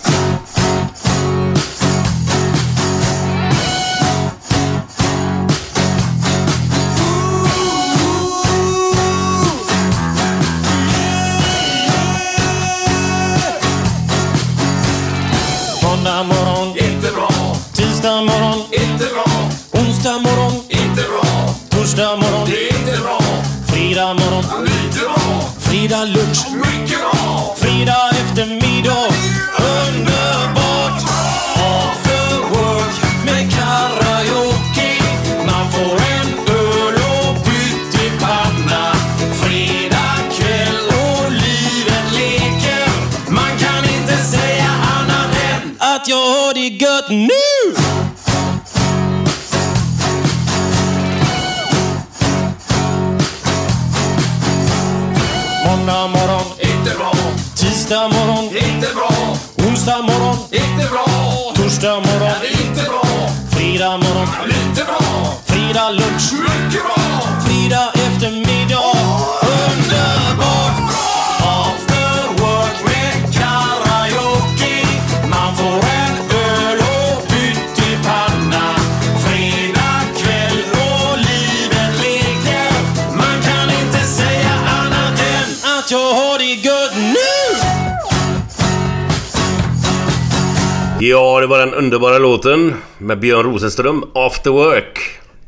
[91.80, 95.00] Underbara låten med Björn Rosenström, After Work.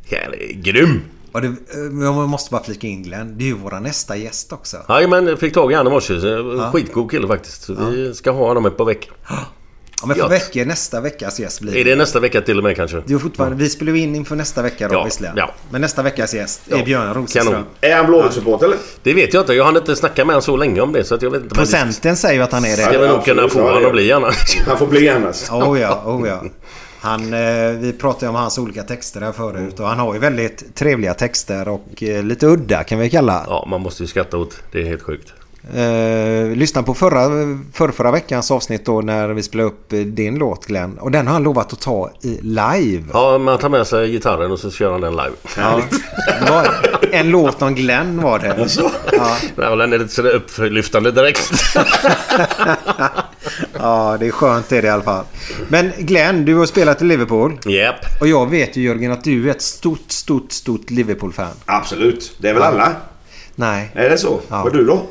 [0.10, 1.02] Jävligt grym!
[1.32, 3.38] Och det, eh, jag måste bara flika in Glenn.
[3.38, 4.78] Det är ju våra nästa gäst också.
[4.90, 6.14] Jajamän, jag fick tag i han i morse.
[6.72, 7.64] Skitgod kille faktiskt.
[7.64, 9.14] Så Vi ska ha honom ett par veckor.
[10.02, 10.32] Om ett par Gött.
[10.32, 12.98] veckor nästa veckas gäst blir Är det nästa vecka till och med kanske?
[12.98, 15.38] Är fortfarande, vi spelar ju in inför nästa vecka då Ja, visserligen.
[15.38, 15.52] ja.
[15.70, 17.46] Men nästa veckas gäst är Ja, Björn Rosenström.
[17.54, 17.66] kanon.
[17.82, 18.78] Är han Blåvitt-supporter eller?
[19.04, 19.54] Det vet jag inte.
[19.54, 21.04] Jag hann inte snacka med honom så länge om det.
[21.04, 21.56] Så att jag vet inte.
[21.56, 22.98] Procenten säger ju att han är Ska det.
[22.98, 23.88] vi nog kunna få ja, honom ja.
[23.88, 24.58] att bli annars.
[24.68, 25.52] Han får bli annars.
[25.52, 26.44] Oh ja, oh ja.
[27.04, 30.76] Han, eh, vi pratade om hans olika texter här förut och han har ju väldigt
[30.76, 33.46] trevliga texter och eh, lite udda kan vi kalla.
[33.48, 34.64] Ja, man måste ju skratta åt.
[34.72, 35.34] Det är helt sjukt.
[35.76, 37.30] Eh, lyssna på förra,
[37.74, 40.98] förra, förra veckans avsnitt då när vi spelade upp eh, din låt Glenn.
[40.98, 43.04] Och den har han lovat att ta i live.
[43.14, 45.32] Ja, man tar med sig gitarren och så kör han den live.
[45.58, 45.82] Ja.
[46.46, 46.68] Det var
[47.12, 48.68] en låt om Glenn var det.
[49.12, 49.38] Ja.
[49.56, 51.52] Ja, den är lite sådär upplyftande direkt.
[53.74, 55.26] ja, det är skönt det är det i alla fall.
[55.68, 57.60] Men Glenn, du har spelat i Liverpool.
[57.66, 57.96] Japp.
[58.22, 61.54] Och jag vet ju Jörgen att du är ett stort, stort, stort Liverpool-fan.
[61.66, 62.34] Absolut.
[62.38, 62.96] Det är väl alla?
[63.56, 63.92] Nej.
[63.94, 64.40] Är det så?
[64.50, 64.64] Ja.
[64.64, 65.06] Vad du då?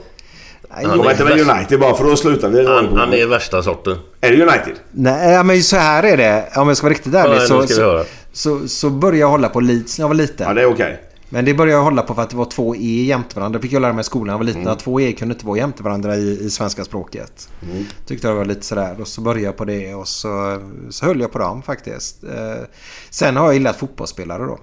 [0.77, 1.51] Heter väl värst.
[1.51, 2.67] United bara för då slutar vi.
[2.67, 3.97] Han, han är värsta sorten.
[4.21, 4.75] Är det United?
[4.91, 6.49] Nej, men så här är det.
[6.57, 9.61] Om jag ska vara riktigt ärlig Ja, så, så, så, så började jag hålla på
[9.61, 10.47] Leeds när jag var liten.
[10.49, 11.01] Ja, det är okej.
[11.33, 13.59] Men det började jag hålla på för att det var två E jämte varandra.
[13.59, 14.61] Det fick jag lära mig i skolan när jag var liten.
[14.61, 14.73] Mm.
[14.73, 17.49] Att två E kunde inte vara jämte varandra i, i svenska språket.
[17.63, 17.85] Mm.
[18.07, 18.97] Tyckte jag var lite sådär.
[19.01, 20.61] Och så började jag på det och så,
[20.91, 22.25] så höll jag på dem faktiskt.
[22.25, 22.65] Eh,
[23.11, 24.59] sen har jag gillat fotbollsspelare då.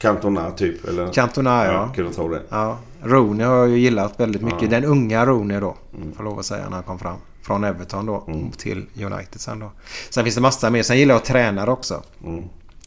[0.00, 0.88] Cantona typ?
[0.88, 1.12] Eller?
[1.12, 1.72] Cantona ja.
[1.72, 2.42] Ja, kunde tro det.
[2.48, 2.78] ja.
[3.02, 4.70] Rooney har jag ju gillat väldigt mycket.
[4.70, 5.76] Den unga Rooney då.
[5.96, 6.12] Mm.
[6.12, 7.16] Får lov att säga när han kom fram.
[7.42, 9.72] Från Everton då till United sen då.
[10.10, 10.82] Sen finns det massa mer.
[10.82, 12.02] Sen gillar jag tränare också.
[12.24, 12.44] Mm.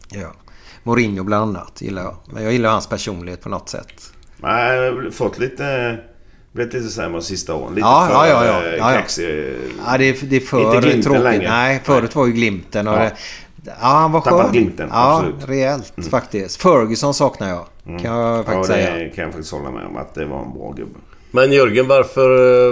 [0.09, 0.28] Ja.
[0.84, 2.16] Mourinho bland annat gillar jag.
[2.34, 4.14] Men jag gillar hans personlighet på något sätt.
[4.38, 5.97] Nej, jag har fått lite...
[6.51, 7.76] Blivit lite sämre sista åren.
[7.76, 8.64] Lite Ja, för ja, ja, ja.
[8.66, 8.97] eh, Ja, ja.
[8.99, 9.53] kaxig.
[9.86, 11.24] Ja, det är, det är för Inte tråkigt.
[11.24, 11.49] längre.
[11.49, 12.88] Nej, förut var ju Glimten.
[12.88, 12.99] Och Ja.
[12.99, 13.14] det,
[13.66, 14.51] ja, han var Tappat skön.
[14.51, 15.36] Glimten, Ja, absolut.
[15.36, 15.47] Mm.
[15.47, 16.62] rejält faktiskt.
[16.62, 17.66] Ferguson saknar jag.
[17.86, 19.09] Kan jag Ja, faktiskt det säga.
[19.16, 19.97] kan jag faktiskt hålla med om.
[19.97, 20.99] Att det var en bra gubbe.
[21.32, 22.30] Men Jörgen, varför...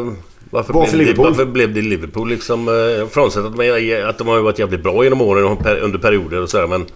[0.08, 0.14] eh,
[0.52, 1.26] Varför, Varför blev det, Liverpool?
[1.28, 2.68] varför blev det Liverpool liksom?
[2.68, 6.00] eh, Frånsett att, de, att de har varit jävligt bra genom åren och per, under
[6.00, 6.68] perioder och sådär.
[6.68, 6.88] Men var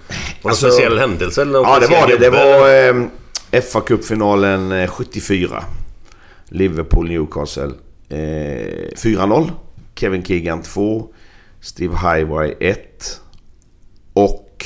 [0.41, 2.17] det Alltså- någon speciell händelse eller någon Ja, det var det.
[2.17, 2.91] Det eller?
[2.99, 3.07] var
[3.51, 5.63] eh, fa Cup-finalen eh, 74.
[6.49, 7.71] Liverpool-Newcastle.
[8.09, 9.51] Eh, 4-0.
[9.95, 11.07] Kevin Keegan 2.
[11.61, 13.21] Steve Highway 1.
[14.13, 14.65] Och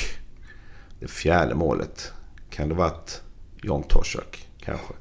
[1.00, 2.12] det fjärde målet.
[2.50, 3.22] Kan det varit
[3.62, 4.48] John Toshak?
[4.66, 4.94] Kanske.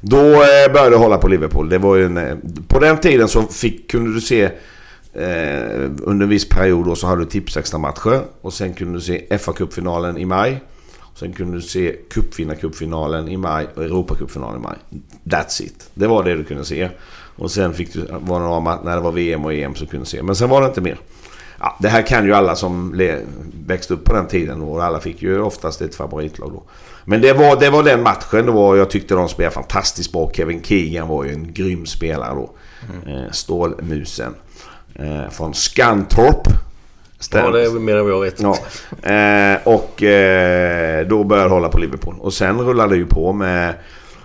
[0.00, 1.68] Då eh, började jag hålla på Liverpool.
[1.68, 2.36] Det var ju en, eh,
[2.68, 4.44] på den tiden så fick, kunde du se
[5.12, 9.00] eh, under en viss period då så hade du tipsextra matcher och sen kunde du
[9.00, 10.60] se fa kuppfinalen i maj.
[11.14, 14.76] Sen kunde du se cupvinnarcupfinalen i maj och Europacupfinalen i maj.
[15.24, 15.90] That's it.
[15.94, 16.88] Det var det du kunde se.
[17.36, 20.04] Och sen fick du, var det några, när det var VM och EM så kunde
[20.04, 20.22] du se.
[20.22, 20.98] Men sen var det inte mer.
[21.62, 23.00] Ja, det här kan ju alla som
[23.66, 26.62] växte upp på den tiden och alla fick ju oftast ett favoritlag då.
[27.04, 28.46] Men det var, det var den matchen.
[28.46, 30.30] Det var, jag tyckte de spelade fantastiskt bra.
[30.34, 32.50] Kevin Keegan var ju en grym spelare då.
[33.10, 34.34] Eh, Stålmusen.
[34.94, 36.48] Eh, från Scantorp.
[37.32, 38.40] Ja, det är mer än vad jag vet.
[38.40, 38.56] Ja.
[39.12, 39.94] Eh, och
[41.08, 42.14] då började jag hålla på Liverpool.
[42.18, 43.74] Och sen rullade det ju på med,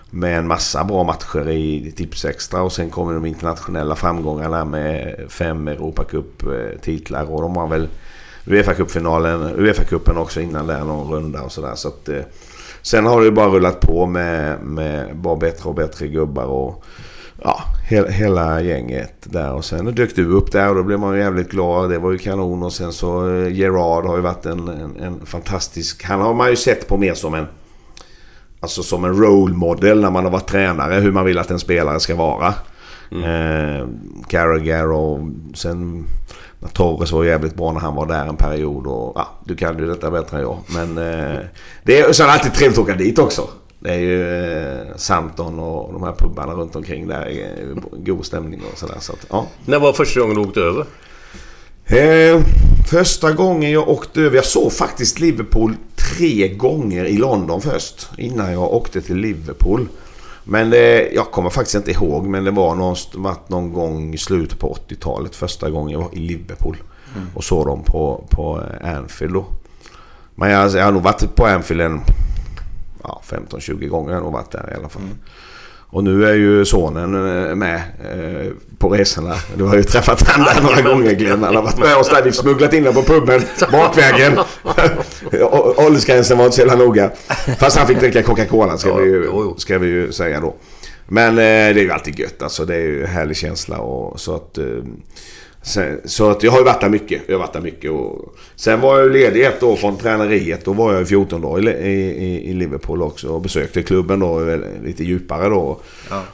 [0.09, 2.61] med en massa bra matcher i Tipsextra.
[2.61, 7.31] Och sen kommer de internationella framgångarna med fem Europacup-titlar.
[7.31, 7.87] Och de har väl
[8.45, 11.75] Uefa-cupfinalen, Uefa-cupen också innan där någon runda och sådär.
[11.75, 12.21] Så att, eh,
[12.81, 16.45] sen har det ju bara rullat på med, med bara bättre och bättre gubbar.
[16.45, 16.85] och
[17.43, 19.53] Ja, hela, hela gänget där.
[19.53, 21.89] Och sen dök du upp där och då blev man ju jävligt glad.
[21.89, 22.63] Det var ju kanon.
[22.63, 26.03] Och sen så eh, Gerard har ju varit en, en, en fantastisk...
[26.03, 27.47] Han har man ju sett på mer som en...
[28.67, 30.93] Alltså som en role model när man har varit tränare.
[30.93, 32.47] Hur man vill att en spelare ska vara.
[33.11, 33.87] Eh,
[34.27, 35.19] Carragher och
[35.55, 36.05] sen...
[36.59, 38.87] När Torres var jävligt bra när han var där en period.
[38.87, 40.57] Och, ja, du kan ju detta bättre än jag.
[40.67, 41.39] Men eh,
[41.83, 43.47] det är, sen är det alltid trevligt att åka dit också.
[43.79, 47.25] Det är ju eh, Santon och de här pubbarna runt omkring där.
[47.25, 48.97] är God stämning och sådär.
[48.99, 49.47] Så att, ja.
[49.65, 50.85] När var första gången du åkte över?
[51.87, 52.41] Eh,
[52.87, 54.35] första gången jag åkte över.
[54.35, 58.09] Jag såg faktiskt Liverpool tre gånger i London först.
[58.17, 59.87] Innan jag åkte till Liverpool.
[60.43, 62.25] Men det, jag kommer faktiskt inte ihåg.
[62.25, 62.95] Men det var någon,
[63.47, 65.35] någon gång i slutet på 80-talet.
[65.35, 66.77] Första gången jag var i Liverpool.
[67.33, 69.45] Och såg dem på, på Anfield då.
[70.35, 72.01] Men jag, jag har nog varit på Anfield en
[73.03, 75.01] ja, 15-20 gånger har jag nog varit där i alla fall.
[75.89, 79.35] Och nu är ju sonen eh, med eh, på resorna.
[79.55, 81.43] Du har ju träffat honom där några gånger Glenn.
[81.43, 82.23] Han har varit med oss där.
[82.23, 84.39] Vi smugglat in honom på puben bakvägen.
[85.77, 87.11] Åldersgränsen var inte så jävla noga.
[87.59, 90.55] Fast han fick dricka Coca-Cola ska, vi ju, ska vi ju säga då.
[91.07, 92.65] Men eh, det är ju alltid gött alltså.
[92.65, 93.77] Det är ju en härlig känsla.
[93.77, 94.57] Och, så att...
[95.67, 97.21] Sen, så att jag har ju varit där mycket.
[97.27, 97.91] Jag har varit där mycket.
[97.91, 100.65] Och, sen var jag ju ledig ett år från träneriet.
[100.65, 103.27] Då var jag i 14 dagar i, i, i Liverpool också.
[103.27, 105.79] Och besökte klubben då lite djupare då.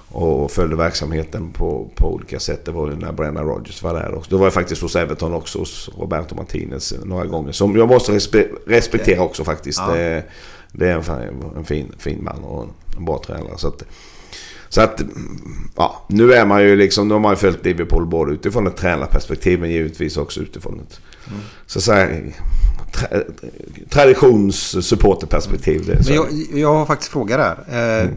[0.09, 2.65] Och följde verksamheten på, på olika sätt.
[2.65, 4.31] Det var ju när Brennan Rodgers var där också.
[4.31, 5.59] Då var jag faktiskt hos Everton också.
[5.59, 7.51] Hos Roberto Martinez några gånger.
[7.51, 9.79] Som jag måste respe, respektera också faktiskt.
[9.87, 10.23] Det,
[10.71, 12.67] det är en, en fin, fin man och
[12.97, 13.57] en bra tränare.
[13.57, 13.83] Så att,
[14.73, 15.01] så att,
[15.75, 18.77] ja, nu är man ju liksom, nu har man ju följt Liverpool både utifrån ett
[18.77, 20.99] tränarperspektiv men givetvis också utifrån ett
[21.65, 22.21] så att säga,
[22.93, 23.07] tra,
[23.89, 25.85] traditions supporterperspektiv.
[25.85, 26.09] Det, är så.
[26.09, 28.01] Men jag, jag har faktiskt fråga där.
[28.01, 28.09] Eh,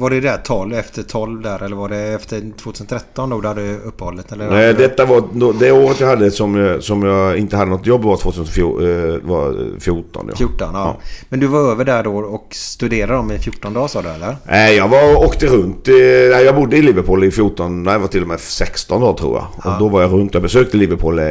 [0.00, 3.76] Var det där 12 efter 12 där eller var det efter 2013 då du hade
[3.76, 4.32] uppehållet?
[4.32, 4.50] Eller?
[4.50, 5.22] Nej, detta var
[5.60, 8.84] det året jag hade som jag, som jag inte hade något jobb var 2014.
[8.84, 10.36] eh, Var 14, ja.
[10.36, 10.96] 14 ja.
[11.28, 14.36] Men du var över där då och studerade dem i 14 dagar sa du eller?
[14.44, 15.88] Nej, jag var åkte runt.
[15.88, 15.94] eh,
[16.30, 19.18] nej, Jag bodde i Liverpool i 14, nej, jag var till och med 16 dagar
[19.18, 19.72] tror jag.
[19.72, 20.34] Och då var jag runt.
[20.34, 21.24] Jag besökte Liverpool eh,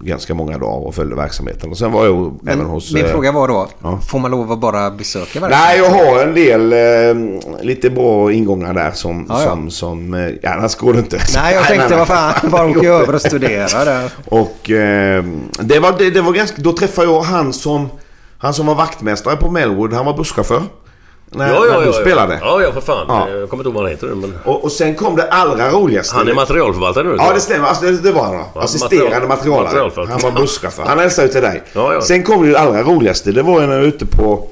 [0.00, 1.70] ganska många dagar och följde verksamheten.
[1.70, 2.94] Och sen var jag ju även hos...
[2.94, 3.98] Min eh, fråga var då, ja.
[4.10, 8.74] får man lov att bara besöka Nej, jag har en del eh, lite bra ingångar
[8.74, 9.26] där som...
[9.28, 9.48] Ja, ja.
[9.48, 11.18] som, som eh, ja, annars går det inte.
[11.34, 14.10] Nej, jag tänkte vad fan, bara åka över och studera där.
[14.26, 15.24] Och eh,
[15.60, 16.62] det, var, det, det var ganska...
[16.62, 17.88] Då träffade jag han som...
[18.38, 19.92] Han som var vaktmästare på Melwood.
[19.92, 20.62] Han var busschaufför.
[21.30, 22.38] När, Ja, ja, när du ja, spelade.
[22.42, 23.06] Ja, ja för fan.
[23.08, 23.28] Ja.
[23.28, 24.34] Jag kommer inte ihåg vad han heter nu men...
[24.44, 26.16] Och, och sen kom det allra roligaste.
[26.16, 27.14] Han är materialförvaltare nu.
[27.18, 27.66] Ja, det stämmer.
[27.68, 28.36] Alltså, det, det var han.
[28.36, 28.44] va?
[28.54, 29.64] Assisterande material- materialare.
[29.64, 30.18] materialförvaltare.
[30.22, 30.84] Han var busschaufför.
[30.84, 31.62] Han hälsade ut till dig.
[31.72, 32.00] Ja, ja.
[32.00, 33.32] Sen kom det allra roligaste.
[33.32, 34.48] Det var ju när jag var ute på,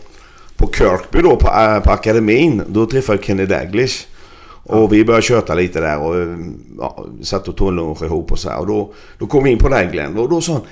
[0.56, 2.62] på Kirkby då, på, äh, på akademin.
[2.68, 4.06] Då träffade jag Kenny Daglish.
[4.68, 6.36] Och vi började köta lite där och
[6.78, 8.58] ja, satt och tog en lunch ihop och så här.
[8.58, 10.18] Och då, då kom vi in på dig Glenn.
[10.18, 10.62] Och då sa han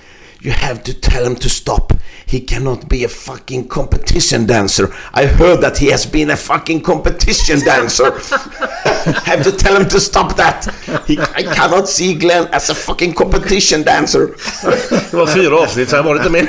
[0.44, 1.94] You have to tell him to stop.
[2.26, 4.92] He cannot be a fucking competition dancer.
[5.14, 8.10] I heard that he has been a fucking competition dancer.
[9.24, 10.66] have to tell him to stop that.
[11.06, 14.28] He, I cannot see Glenn as a fucking competition dancer.
[15.10, 16.48] Det var fyra avsnitt så här var inte mer.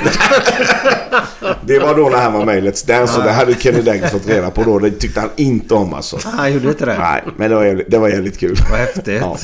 [1.66, 4.12] Det var då när han var med i Let's Dance och det hade Kenny Daglish
[4.12, 4.78] fått reda på då.
[4.78, 6.18] Det tyckte han inte om alltså.
[6.24, 6.98] Han gjorde inte det?
[6.98, 8.58] Nej, men det var jävligt, det var jävligt kul.
[8.70, 9.20] Vad häftigt.
[9.20, 9.38] Ja.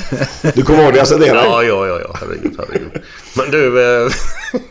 [0.54, 1.26] Du kommer ihåg det jag sa det?
[1.26, 2.16] Ja, ja, ja, ja.
[2.20, 3.02] Herregud, herregud.
[3.34, 3.84] Men du...
[4.04, 4.12] Eh,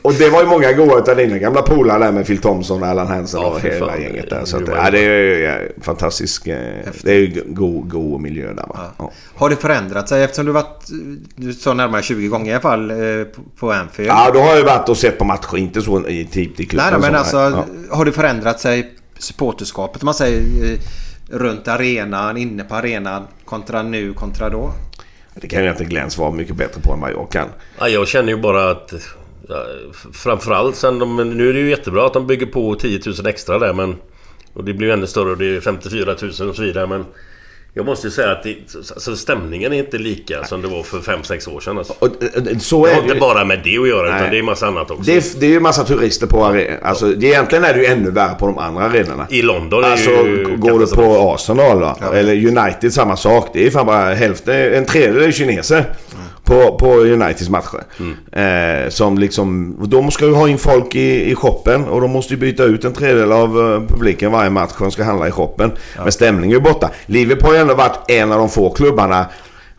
[0.02, 2.88] Och det var ju många goa utav dina gamla polare där med Phil Thompson och
[2.90, 4.02] Allan Hansen Ja, och hela fan.
[4.02, 4.46] gänget där.
[4.46, 6.48] Så att, ja, det är ju ja, fantastisk.
[6.48, 6.58] eh,
[7.04, 8.80] Det är ju god, god miljö där va.
[8.98, 9.12] Ja.
[9.36, 10.88] Har det förändrat sig eftersom du varit,
[11.36, 12.98] du sa närmare 20 gånger i alla fall eh,
[13.60, 14.10] på- Anfield?
[14.10, 15.58] ja, då har jag ju varit och sett på matcher.
[15.58, 17.02] Inte så i typ i klubben.
[17.02, 17.96] Nej, men så, alltså Ja.
[17.96, 20.02] har det förändrat sig supporterskapet?
[20.04, 20.40] Man säger
[20.74, 20.80] eh,
[21.38, 24.72] runt arenan, inne på arenan kontra nu kontra då?
[25.36, 27.48] Det kan ju inte Glenn svara mycket bättre på än vad jag kan.
[27.80, 28.94] ja, jag känner ju bara att...
[29.52, 29.64] Ja,
[30.14, 33.60] framförallt sen de, Nu är det ju jättebra att de bygger på 10 000 extra
[33.60, 33.96] där men...
[34.54, 37.06] Och det blir ju ännu större och det är 54 000 och så vidare men...
[37.74, 40.98] Jag måste ju säga att det, alltså, stämningen är inte lika som det var för
[41.00, 41.94] 5-6 år sedan alltså.
[42.00, 42.08] Och,
[42.62, 43.20] så Det är har det inte ju.
[43.20, 44.20] bara med det att göra Nej.
[44.20, 45.04] utan det är massa annat också.
[45.04, 46.78] Det är, det är ju massa turister på arenan.
[46.84, 49.28] Alltså, det, egentligen är det ju ännu värre på de andra arenorna.
[49.30, 51.98] I London är Alltså ju går du på Arsenal va?
[52.14, 53.50] Eller United samma sak.
[53.54, 55.86] Det är fan bara hälften, en tredjedel är kineser.
[56.52, 57.84] På, på Uniteds matcher.
[58.32, 62.34] Eh, som liksom, de ska ju ha in folk i, i shoppen och de måste
[62.34, 65.72] ju byta ut en tredjedel av eh, publiken varje match som ska handla i shoppen.
[66.04, 66.90] Men stämningen är ju borta.
[67.06, 69.26] Liverpool har ju ändå varit en av de få klubbarna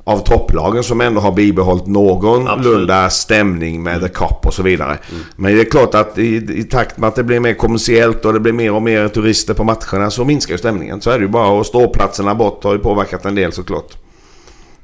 [0.04, 4.98] av topplagen som ändå har bibehållit någorlunda stämning med The Cup och så vidare.
[5.36, 8.32] Men det är klart att i, i takt med att det blir mer kommersiellt och
[8.32, 11.00] det blir mer och mer turister på matcherna så minskar ju stämningen.
[11.00, 11.48] Så är det ju bara.
[11.48, 13.96] Och ståplatserna bort har ju påverkat en del såklart.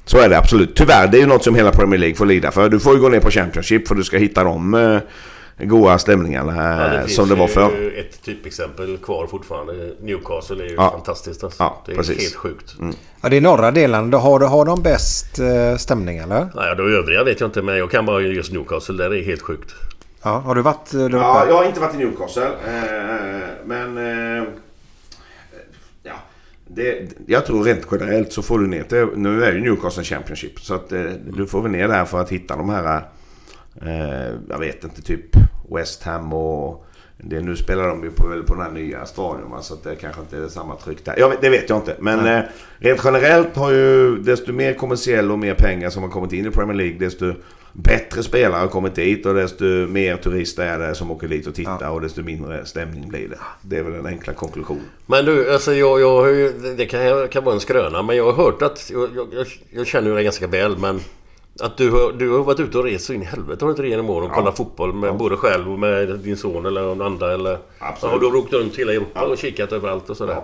[0.09, 0.75] Så är det absolut.
[0.77, 2.69] Tyvärr, det är ju något som hela Premier League får lida för.
[2.69, 6.55] Du får ju gå ner på Championship för du ska hitta de eh, goa stämningarna
[6.57, 7.93] Ja, eh, det finns som det var ju förr.
[7.99, 9.73] ett typexempel kvar fortfarande.
[10.03, 10.91] Newcastle är ju Ja.
[10.91, 11.63] fantastiskt alltså.
[11.63, 12.23] Ja, det är precis.
[12.23, 12.75] helt sjukt.
[13.23, 14.11] Ja, det är norra delen.
[14.11, 16.49] Då Har, har de bäst eh, stämning eller?
[16.55, 18.95] Nej, de övriga vet jag inte men jag kan bara just Newcastle.
[18.97, 19.75] Där är helt sjukt.
[20.23, 21.17] Ja, har du varit eh, där uppe?
[21.17, 22.49] Ja, jag har inte varit i Newcastle.
[23.65, 23.99] Men...
[26.69, 29.07] Det, jag tror rent generellt så får du ner till...
[29.17, 30.61] Nu är ju Newcastle Championship.
[30.61, 31.03] Så att eh,
[31.33, 33.03] du får väl ner där för att hitta de här...
[33.83, 35.37] Eh, jag vet inte, typ
[35.71, 36.85] West Ham och...
[37.21, 40.21] Det, nu spelar de ju på, på den här nya stadion så att det kanske
[40.21, 41.15] inte är samma tryck där.
[41.19, 41.97] Jag det vet jag inte.
[42.01, 42.45] Men eh,
[42.79, 46.51] rent generellt har ju desto mer kommersiell och mer pengar som har kommit in i
[46.51, 47.35] Premier League desto
[47.83, 51.55] bättre spelare har kommit dit och desto mer turister är det som åker dit och
[51.55, 53.39] tittar och desto mindre stämning blir det.
[53.63, 54.85] Det är väl den enkla konklusionen.
[55.07, 58.33] Men du, alltså jag, jag har ju, det kan, kan vara en skröna men jag
[58.33, 61.01] har hört att, jag, jag, jag känner ju dig ganska väl men
[61.61, 63.73] att du har, du har varit ute och rest så in i helvete har du
[63.73, 64.29] inte det genom åren?
[64.29, 64.35] Ja.
[64.35, 65.15] Kollat fotboll med ja.
[65.15, 67.59] både själv och med din son eller någon andra eller?
[67.79, 68.15] Absolut.
[68.15, 69.27] Ja, du har åkt runt hela Europa ja.
[69.27, 70.43] och kikat överallt och sådär.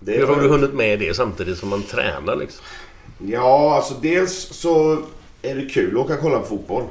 [0.00, 0.12] Ja.
[0.12, 2.64] Hur har du hunnit med det samtidigt som man tränar liksom?
[3.18, 4.98] Ja, alltså dels så
[5.42, 6.84] är det kul att åka och kolla på fotboll.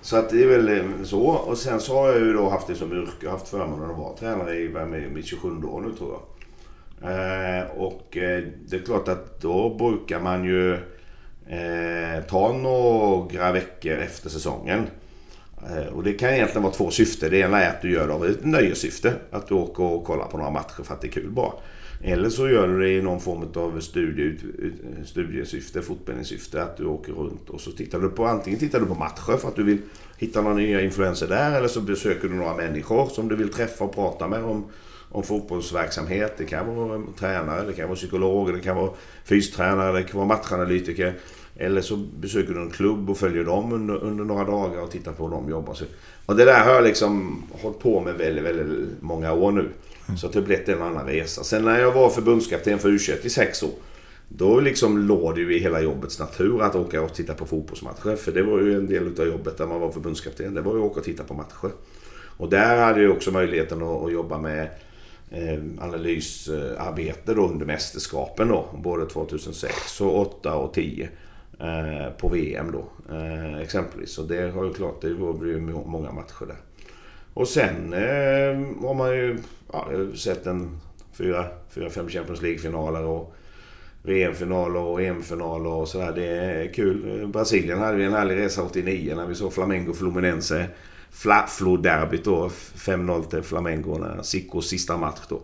[0.00, 1.20] Så att det är väl eh, så.
[1.20, 3.12] Och sen så har jag ju då haft det som yrke.
[3.20, 6.22] Jag har haft förmånen att vara tränare i mitt 27 år nu tror jag.
[7.02, 10.74] Eh, och eh, det är klart att då brukar man ju
[11.48, 14.86] eh, ta några veckor efter säsongen.
[15.70, 17.30] Eh, och det kan egentligen vara två syften.
[17.30, 19.12] Det ena är att du gör det av ett nöjessyfte.
[19.30, 21.52] Att du åker och kollar på några matcher för att det är kul bara.
[22.02, 24.38] Eller så gör du det i någon form av studie,
[25.04, 26.62] studiesyfte, fortbildningssyfte.
[26.62, 29.48] Att du åker runt och så tittar du på antingen tittar du på matcher för
[29.48, 29.78] att du vill
[30.18, 31.56] hitta några nya influenser där.
[31.56, 34.64] Eller så besöker du några människor som du vill träffa och prata med om,
[35.08, 36.34] om fotbollsverksamhet.
[36.38, 38.90] Det kan vara tränare, det kan vara psykologer, det kan vara
[39.24, 41.14] fystränare, det kan vara matchanalytiker.
[41.56, 45.12] Eller så besöker du en klubb och följer dem under, under några dagar och tittar
[45.12, 45.76] på hur de jobbar.
[46.26, 49.68] Och det där har jag liksom hållit på med väldigt, väldigt många år nu.
[50.16, 51.44] Så att det blivit en annan resa.
[51.44, 53.70] Sen när jag var förbundskapten för U21 i sex år.
[54.28, 58.16] Då liksom låg det ju i hela jobbets natur att åka och titta på fotbollsmatcher.
[58.16, 60.54] För det var ju en del av jobbet där man var förbundskapten.
[60.54, 61.70] Det var ju att åka och titta på matcher.
[62.38, 64.68] Och där hade jag också möjligheten att, jobba med
[65.30, 68.68] eh, analysarbete då under mästerskapen då.
[68.82, 71.08] Både 2006 och 2008 och 10.
[71.60, 74.18] Eh, på VM då eh, exempelvis.
[74.18, 76.56] Och det har ju klart, det var ju många matcher där.
[77.34, 77.92] Och sen
[78.82, 79.38] har man ju
[79.72, 80.80] ja, sett en
[81.12, 83.34] fyra, fyra, fem Champions League-finaler och
[84.02, 86.12] VM-finaler och EM-finaler och sådär.
[86.12, 87.26] Det är kul.
[87.26, 90.66] Brasilien hade vi en härlig resa 89 när vi såg Flamengo Fluminense.
[91.10, 92.48] Flaflo-derbyt då.
[92.76, 94.22] 5-0 till Flamengo.
[94.22, 95.40] Sicos sista match då.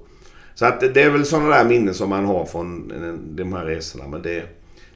[0.55, 2.93] Så att det är väl sådana där minnen som man har från
[3.37, 4.09] de här resorna.
[4.09, 4.43] Men det,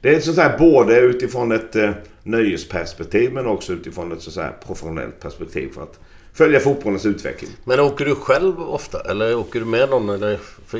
[0.01, 1.91] det är så att både utifrån ett eh,
[2.23, 5.69] nöjesperspektiv men också utifrån ett så att professionellt perspektiv.
[5.73, 5.99] För att
[6.39, 7.51] följa fotbollens utveckling.
[7.63, 8.99] Men åker du själv ofta?
[9.11, 10.09] Eller åker du med någon?
[10.09, 10.77] Eller, för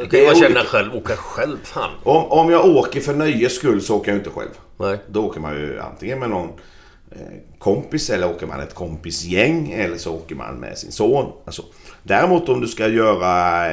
[0.00, 1.90] jag kan ju känna själv, åka själv, fan.
[2.02, 4.50] Om, om jag åker för nöjes skull så åker jag inte själv.
[4.76, 4.98] Nej.
[5.10, 6.48] Då åker man ju antingen med någon
[7.10, 7.18] eh,
[7.58, 11.32] kompis eller åker man ett kompisgäng eller så åker man med sin son.
[11.44, 11.62] Alltså,
[12.02, 13.30] däremot om du ska göra,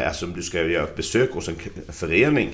[0.07, 1.55] alltså, om du ska göra ett besök hos en
[1.89, 2.49] förening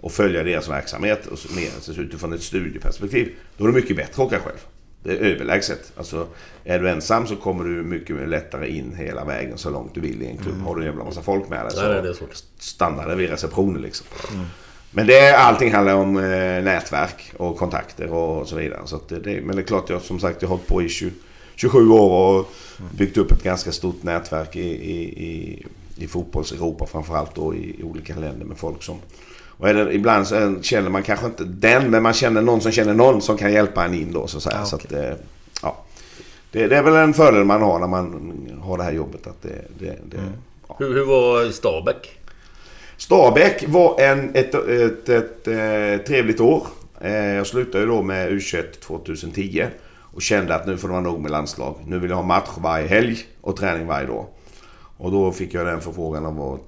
[0.00, 3.34] och följa deras verksamhet och mer alltså, utifrån ett studieperspektiv.
[3.56, 4.58] Då är det mycket bättre att åka själv.
[5.02, 5.92] Det är överlägset.
[5.96, 6.26] Alltså,
[6.64, 10.22] är du ensam så kommer du mycket lättare in hela vägen så långt du vill
[10.22, 10.54] i en klubb.
[10.54, 10.66] Mm.
[10.66, 12.16] Har du en jävla massa folk med dig så Nej, det är
[12.58, 14.06] stannar det vid receptionen liksom.
[14.32, 14.46] Mm.
[14.94, 18.80] Men det, allting handlar om eh, nätverk och kontakter och så vidare.
[18.84, 21.10] Så det, men det är klart, jag som sagt jag har hållit på i 20,
[21.54, 22.52] 27 år och
[22.98, 27.82] byggt upp ett ganska stort nätverk i, i, i, i fotbolls-Europa framförallt då i, i
[27.82, 28.98] olika länder med folk som
[29.62, 32.94] och det, ibland så känner man kanske inte den, men man känner någon som känner
[32.94, 34.56] någon som kan hjälpa en in då så att säga.
[34.56, 34.68] Ah, okay.
[34.70, 35.14] så att, eh,
[35.62, 35.84] ja.
[36.50, 39.26] Det, det, är väl en fördel man har när man har det här jobbet.
[39.26, 40.32] Att det, det, det mm.
[40.68, 40.76] ja.
[40.78, 42.18] hur, hur var Stabäck?
[42.96, 46.66] Stabäck var en, ett, ett, ett, ett eh, trevligt år.
[47.00, 49.66] Eh, jag slutade ju då med U21 2010.
[50.14, 51.76] Och kände att nu får det vara nog med landslag.
[51.86, 54.26] Nu vill jag ha match varje helg och träning varje dag.
[54.96, 56.60] Och då fick jag den förfrågan om att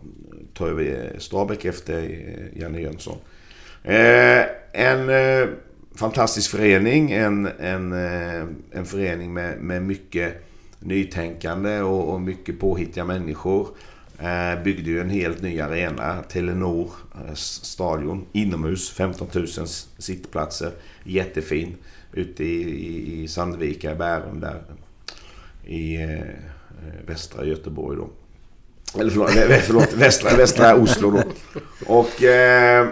[0.54, 3.18] ta över eh, Stabäck efter eh, Janne Jönsson.
[3.82, 5.48] Eh, en eh,
[5.94, 7.10] fantastisk förening.
[7.12, 10.34] En, en, eh, en förening med, med mycket
[10.80, 13.68] nytänkande och, och mycket påhittiga människor.
[14.18, 19.46] Eh, byggde ju en helt ny arena, Telenor eh, stadion, inomhus, 15 000
[19.98, 20.72] sittplatser.
[21.04, 21.76] Jättefin.
[22.12, 24.62] Ute i, i, i Sandvika, Bärum där.
[25.64, 26.18] I eh,
[27.06, 28.10] västra Göteborg då.
[29.00, 29.30] Eller förlåt,
[29.66, 31.22] förlåt västra, västra Oslo då.
[31.86, 32.88] Och eh,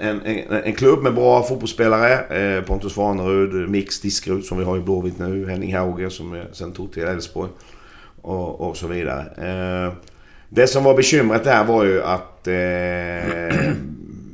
[0.00, 2.38] en, en, en, klubb med bra fotbollsspelare.
[2.38, 5.46] Eh, Pontus Farnerud, Mix Diskrut som vi har i Blåvitt nu.
[5.48, 7.50] Henning Hauge som sen tog till Elfsborg.
[8.22, 9.20] Och, och, så vidare.
[9.20, 9.92] Eh,
[10.48, 13.68] det som var bekymret där var ju att eh,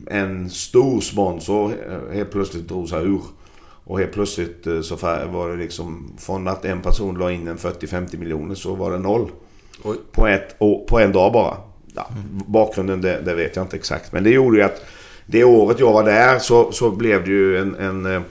[0.07, 3.23] en stor sponsor eh, helt plötsligt drog sig ur.
[3.85, 7.57] Och helt plötsligt eh, så var det liksom från att en person la in en
[7.57, 9.31] 40-50 miljoner så var det noll.
[10.13, 10.59] På, ett,
[10.89, 11.57] på en dag bara.
[11.95, 12.09] Ja,
[12.47, 14.13] bakgrunden det, det, vet jag inte exakt.
[14.13, 14.85] Men det gjorde ju att
[15.27, 18.23] det året jag var där så, så blev det ju en, en, eh,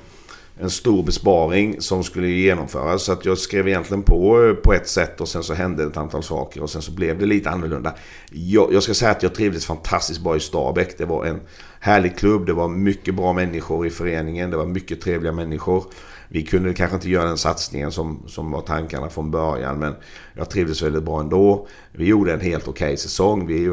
[0.59, 3.03] en stor besparing som skulle genomföras.
[3.03, 5.97] Så att jag skrev egentligen på eh, på ett sätt och sen så hände ett
[5.97, 7.93] antal saker och sen så blev det lite annorlunda.
[8.31, 10.97] Jag, jag ska säga att jag trivdes fantastiskt bra i Stabäck.
[10.97, 11.39] Det var en
[11.79, 15.85] härlig klubb, det var mycket bra människor i föreningen, det var mycket trevliga människor.
[16.29, 19.93] Vi kunde kanske inte göra den satsningen som, som var tankarna från början men
[20.33, 21.67] jag trivdes väldigt bra ändå.
[21.91, 23.47] Vi gjorde en helt okej okay säsong.
[23.47, 23.67] Vi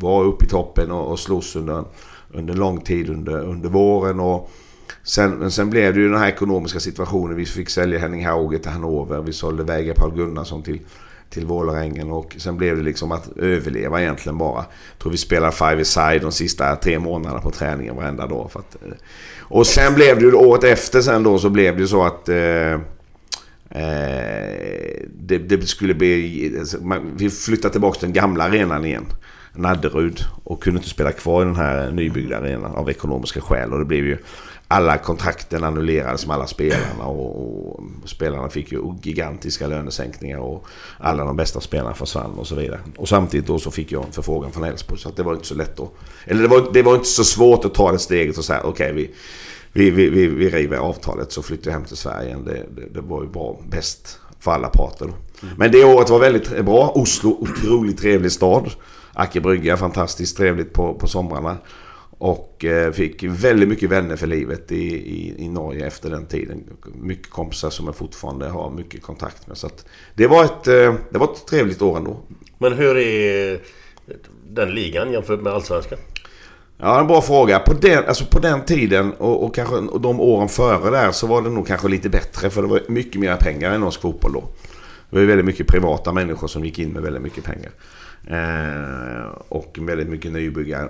[0.00, 1.84] var, uppe i toppen och, och slogs under,
[2.30, 4.20] under lång tid under, under våren.
[4.20, 4.50] Och
[5.02, 7.36] sen, men sen blev det ju den här ekonomiska situationen.
[7.36, 9.22] Vi fick sälja Henning Hauge till Hannover.
[9.22, 10.80] Vi sålde Wäger Paul Gunnarsson till
[11.32, 14.64] till Vålerengen och sen blev det liksom att överleva egentligen bara.
[14.92, 18.52] Jag tror vi spelade five side de sista tre månaderna på träningen varenda dag.
[18.52, 18.92] För att, eh,
[19.52, 22.28] och sen blev det ju året efter sen då så blev det ju så att
[22.28, 22.78] eh, eh
[25.06, 26.56] det, det, skulle bli...
[26.58, 26.78] Alltså,
[27.16, 29.06] vi flyttade tillbaka till den gamla arenan igen.
[29.54, 30.20] Nadderud.
[30.44, 33.72] Och kunde inte spela kvar i den här nybyggda arenan av ekonomiska skäl.
[33.72, 34.18] Och det blev ju
[34.72, 40.66] alla kontrakten annullerades med alla spelarna och, och, spelarna fick ju gigantiska lönesänkningar och
[40.98, 42.80] alla de bästa spelarna försvann och så vidare.
[42.96, 45.54] Och samtidigt då så fick jag en förfrågan från Elfsborg så det var inte så
[45.54, 45.92] lätt att...
[46.24, 48.92] Eller det var, det var inte så svårt att ta det steget och säga okej
[48.92, 49.10] okay, vi,
[49.72, 52.44] vi, vi, vi, vi river avtalet så flyttar jag hem till Sverige igen.
[52.44, 55.14] Det, det, det var ju bra, bäst för alla parter då.
[55.46, 55.54] Mm.
[55.58, 56.92] Men det året var väldigt bra.
[56.94, 58.70] Oslo, otroligt trevlig stad.
[59.12, 61.56] Acke Brygga, fantastiskt trevligt på, på somrarna.
[62.22, 66.64] Och eh, fick väldigt mycket vänner för livet i, i, i, Norge efter den tiden.
[66.94, 69.56] Mycket kompisar som jag fortfarande har mycket kontakt med.
[69.56, 69.68] Så
[70.14, 72.16] det, var ett, eh, det var ett trevligt år ändå.
[72.58, 73.60] Men hur är
[74.48, 75.98] den ligan jämfört med Allsvenskan?
[76.78, 77.58] Ja, en bra fråga.
[77.58, 81.42] På den, alltså på den tiden och, och kanske de åren före där så var
[81.42, 82.50] det nog kanske lite bättre.
[82.50, 84.44] För det var mycket mer pengar i norsk fotboll då.
[85.10, 87.72] Det var väldigt mycket privata människor som gick in med väldigt mycket pengar.
[88.26, 90.88] Eh, och väldigt mycket nybyggda,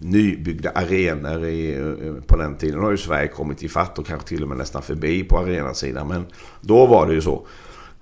[0.00, 2.78] nybyggda arenor i, eh, på den tiden.
[2.78, 5.38] Nu har ju Sverige kommit i fatt och kanske till och med nästan förbi på
[5.38, 6.08] arenasidan.
[6.08, 6.26] Men
[6.60, 7.46] då var det ju så.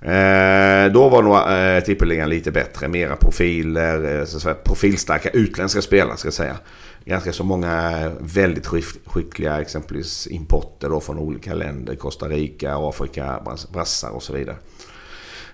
[0.02, 2.88] Eh, då var nog eh, tippeligan lite bättre.
[2.88, 6.56] Mera profiler, eh, så profilstarka utländska spelare ska jag säga.
[7.04, 8.66] Ganska så många eh, väldigt
[9.06, 11.94] skickliga exempelvis importer då från olika länder.
[11.94, 13.42] Costa Rica, Afrika,
[13.72, 14.56] brassar och så vidare.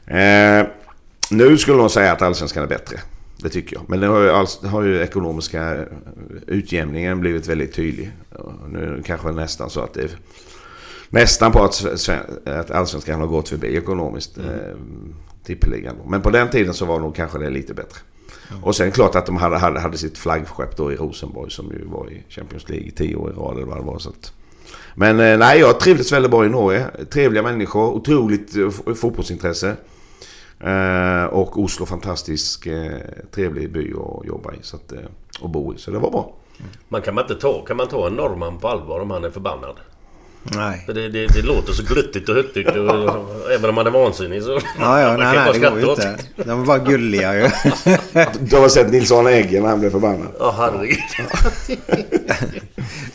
[0.07, 0.67] Eh,
[1.31, 3.01] nu skulle de säga att allsvenskan är bättre.
[3.43, 3.85] Det tycker jag.
[3.89, 5.77] Men det har ju, alls, har ju ekonomiska
[6.47, 8.11] utjämningen blivit väldigt tydlig.
[8.69, 10.11] Nu kanske nästan så att det är
[11.11, 11.85] nästan på att,
[12.45, 14.39] att allsvenskan har gått förbi ekonomiskt.
[14.39, 14.51] Mm.
[14.51, 14.77] Eh,
[15.49, 15.97] tippeligan.
[16.07, 18.01] Men på den tiden så var nog kanske det lite bättre.
[18.51, 18.65] Mm.
[18.65, 21.85] Och sen klart att de hade, hade, hade sitt flaggskepp då i Rosenborg som ju
[21.85, 23.99] var i Champions League i tio år i rad eller vad det var.
[23.99, 24.33] Så att,
[24.95, 26.87] men eh, nej, jag trivdes väldigt bra i Norge.
[27.11, 29.77] Trevliga människor, otroligt eh, fotbollsintresse.
[30.61, 32.99] Eh, och Oslo, fantastisk eh,
[33.35, 34.99] trevlig by att jobba i så att, eh,
[35.41, 35.79] och bo i.
[35.79, 36.33] Så det var bra.
[36.89, 39.31] Man kan, man inte ta, kan man ta en norrman på allvar om han är
[39.31, 39.77] förbannad?
[40.43, 40.85] Nej.
[40.87, 42.69] Det, det, det låter så gluttigt och höttigt.
[42.69, 44.61] Och, även om man är vansinnig så...
[44.79, 46.19] Ja, ja, nej, nej, det går ju inte.
[46.37, 47.41] De bara gulliga ju.
[48.41, 50.29] du har sett Nils Arne Eggen när han blev förbannad?
[50.39, 50.99] Ja, herregud.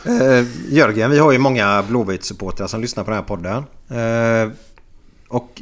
[0.07, 3.63] uh, Jörgen, vi har ju många Blåvitt-supportrar som lyssnar på den här podden.
[3.91, 4.51] Uh,
[5.27, 5.61] och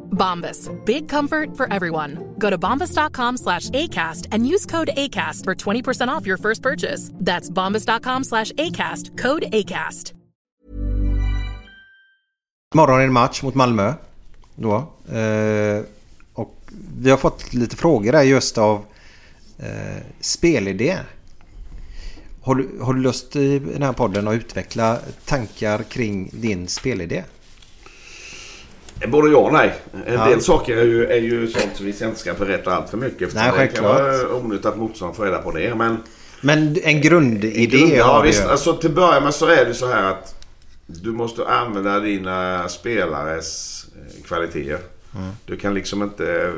[0.21, 0.69] Bombas.
[0.85, 2.17] Big comfort for everyone.
[2.37, 7.11] Go to bombas.com slash ACAST and use code ACAST for 20% off your first purchase.
[7.25, 9.17] That's bombas.com slash ACAST.
[9.17, 10.13] Code ACAST.
[12.75, 13.93] Morgon är en match mot Malmö.
[14.55, 14.75] Då.
[15.15, 15.83] Eh,
[16.33, 16.55] och
[16.97, 18.85] vi har fått lite frågor där just av
[19.59, 20.97] eh, spelidé.
[22.41, 27.23] Har du, har du lust i den här podden att utveckla tankar kring din spelidé?
[29.07, 29.73] Både ja och nej.
[30.07, 30.25] En Ja.
[30.29, 33.21] del saker är ju, är ju sånt som vi inte ska berätta allt för mycket.
[33.21, 35.75] eftersom Nej, Det kan vara onödigt att motståndaren får reda på det.
[35.75, 35.97] Men
[36.41, 38.47] Men en grundidé grund, ja, har vi visst, ju.
[38.49, 40.35] alltså, till att börja med så är det så här att
[40.85, 44.79] du måste använda dina spelares eh, kvaliteter.
[45.15, 45.29] Mm.
[45.45, 46.49] Du kan liksom inte eh,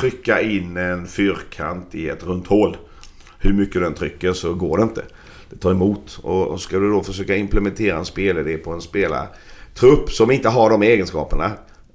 [0.00, 2.76] trycka in en fyrkant i ett runt hål.
[3.38, 5.02] Hur mycket den trycker så går det inte.
[5.50, 6.18] Det tar emot.
[6.22, 10.70] Och, och ska du då försöka implementera en spelidé på en spelartrupp som inte har
[10.70, 11.50] de egenskaperna.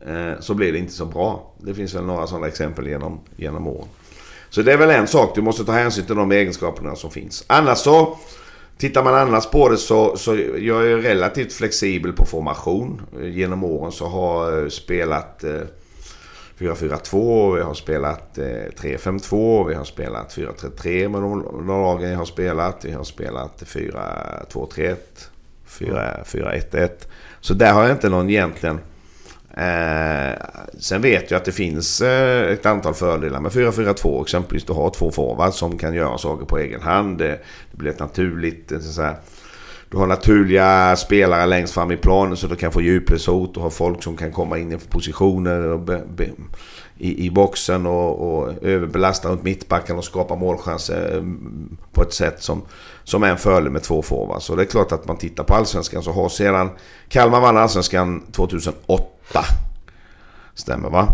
[0.06, 1.54] Eh, så blir det inte så bra.
[1.58, 3.88] Det finns väl några sådana exempel genom, genom åren.
[4.50, 5.36] Så det är väl en sak.
[5.36, 7.44] Du måste ta hänsyn till de egenskaperna som finns.
[7.48, 8.18] Annars så
[8.78, 13.02] Tittar man annars på det så, så jag är relativt flexibel på formation.
[13.22, 15.62] Eh, genom åren så har jag spelat eh,
[16.60, 22.26] 4-4-2, vi har spelat 3-5-2, vi har spelat 4-3-3 med de de lagen jag har
[22.26, 22.86] spelat.
[22.86, 24.96] Vi har spelat 4-2-3-1,
[25.70, 26.90] 4-1-1.
[27.42, 28.80] Så där har jag inte någon egentligen...
[29.58, 30.34] Eh,
[30.80, 34.22] sen vet jag att det finns eh, ett antal fördelar med 4-4-2.
[34.22, 37.18] Exempelvis du har två forwards som kan göra saker på egen hand.
[37.18, 37.40] Det,
[37.72, 38.72] det blir ett naturligt...
[38.72, 39.16] Eh, så att säga,
[39.90, 43.54] du har naturliga spelare längst fram i planen så du kan få djupledshot.
[43.54, 46.30] Du har folk som kan komma in i positioner och be, be,
[46.98, 52.44] i, i boxen och, och överbelasta runt mittbacken och skapa målchanser mm, på ett sätt
[52.44, 52.62] som,
[53.04, 54.46] som är en fördel med två forwards.
[54.46, 56.70] Så det är klart att man tittar på Allsvenskan så har sedan
[57.10, 59.17] Kalmar vann Allsvenskan 2008.
[60.56, 61.08] Stämmer va?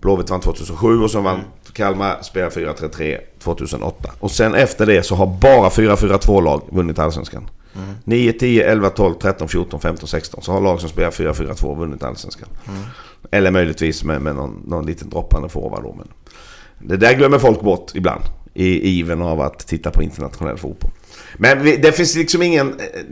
[0.00, 1.40] Blåvitt vann 2007 och så vann
[1.72, 4.12] Kalmar spelar 4-3-3 2008.
[4.20, 7.50] Och sen efter det så har bara 4-4-2-lag vunnit Allsvenskan.
[8.04, 10.42] 9, 10, 11, 12, 13, 14, 15, 16.
[10.42, 12.48] Så har lag som spelar 4-4-2 vunnit Allsvenskan.
[13.30, 15.94] Eller möjligtvis med, med någon, någon liten droppande forward då.
[15.98, 16.08] Men
[16.88, 18.22] det där glömmer folk bort ibland.
[18.54, 20.90] I iven av att titta på internationell fotboll.
[21.36, 22.68] Men vi, det finns liksom ingen...
[22.68, 23.02] Eh,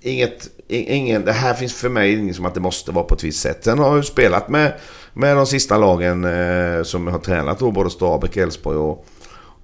[0.00, 3.24] inget, ingen, det här finns för mig inget som att det måste vara på ett
[3.24, 3.64] visst sätt.
[3.64, 4.72] Sen har jag ju spelat med,
[5.12, 7.70] med de sista lagen eh, som jag har tränat då.
[7.70, 9.06] Både Stabäck, Elfsborg och,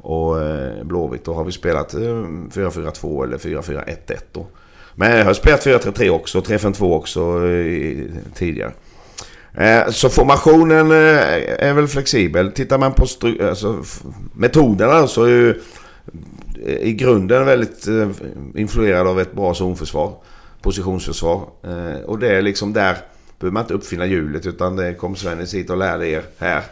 [0.01, 1.25] och eh, Blåvitt.
[1.25, 3.97] Då har vi spelat eh, 4-4-2 eller 4-4-1-1
[4.33, 4.47] då.
[4.95, 8.73] Men jag har spelat 4-3-3 också, 3-5-2 också eh, tidigare.
[9.55, 12.53] Eh, Så formationen eh, är väl flexibel.
[12.53, 13.07] Tittar man på
[13.49, 13.85] alltså,
[14.35, 15.61] metoderna så är ju
[16.67, 18.09] eh, i grunden väldigt eh,
[18.55, 20.13] influerad av ett bra zonförsvar.
[20.63, 21.47] Positionsförsvar.
[21.63, 22.97] Eh, Och det är liksom där
[23.41, 26.63] behöver man inte uppfinna hjulet utan det kom Svennis hit och lärde er här.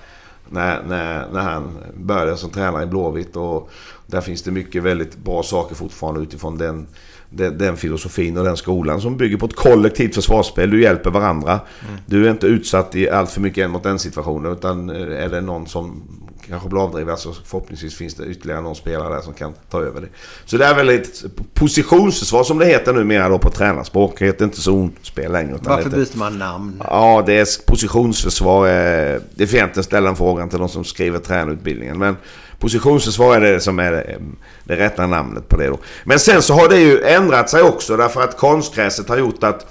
[0.48, 3.36] När, när, när han började som tränare i Blåvitt.
[3.36, 3.70] Och
[4.06, 6.86] där finns det mycket väldigt bra saker fortfarande utifrån den,
[7.30, 10.70] den, den filosofin och den skolan som bygger på ett kollektivt försvarsspel.
[10.70, 11.60] Du hjälper varandra.
[12.06, 15.28] Du är inte utsatt i allt för mycket en mot en situationer utan eh, är
[15.28, 16.02] det någon som
[16.50, 20.00] kanske blir avdriven så förhoppningsvis finns det ytterligare någon spelare där som kan ta över
[20.00, 20.06] det.
[20.44, 21.24] Så det är väl ett
[21.54, 24.18] positionsförsvar som det heter numera då på tränarspråk.
[24.18, 25.58] Det heter inte zonspel längre.
[25.62, 26.82] Varför byter man namn?
[26.90, 28.66] Ja, det är positionsförsvar.
[28.66, 31.98] eh, Det får jag inte ställa en frågan till de som skriver tränarutbildningen.
[31.98, 32.16] Men
[32.58, 34.18] positionsförsvar är det som är det,
[34.64, 35.78] det rätta namnet på det då.
[36.04, 39.66] Men sen så har det ju ändrat sig också därför att konstgräset har gjort att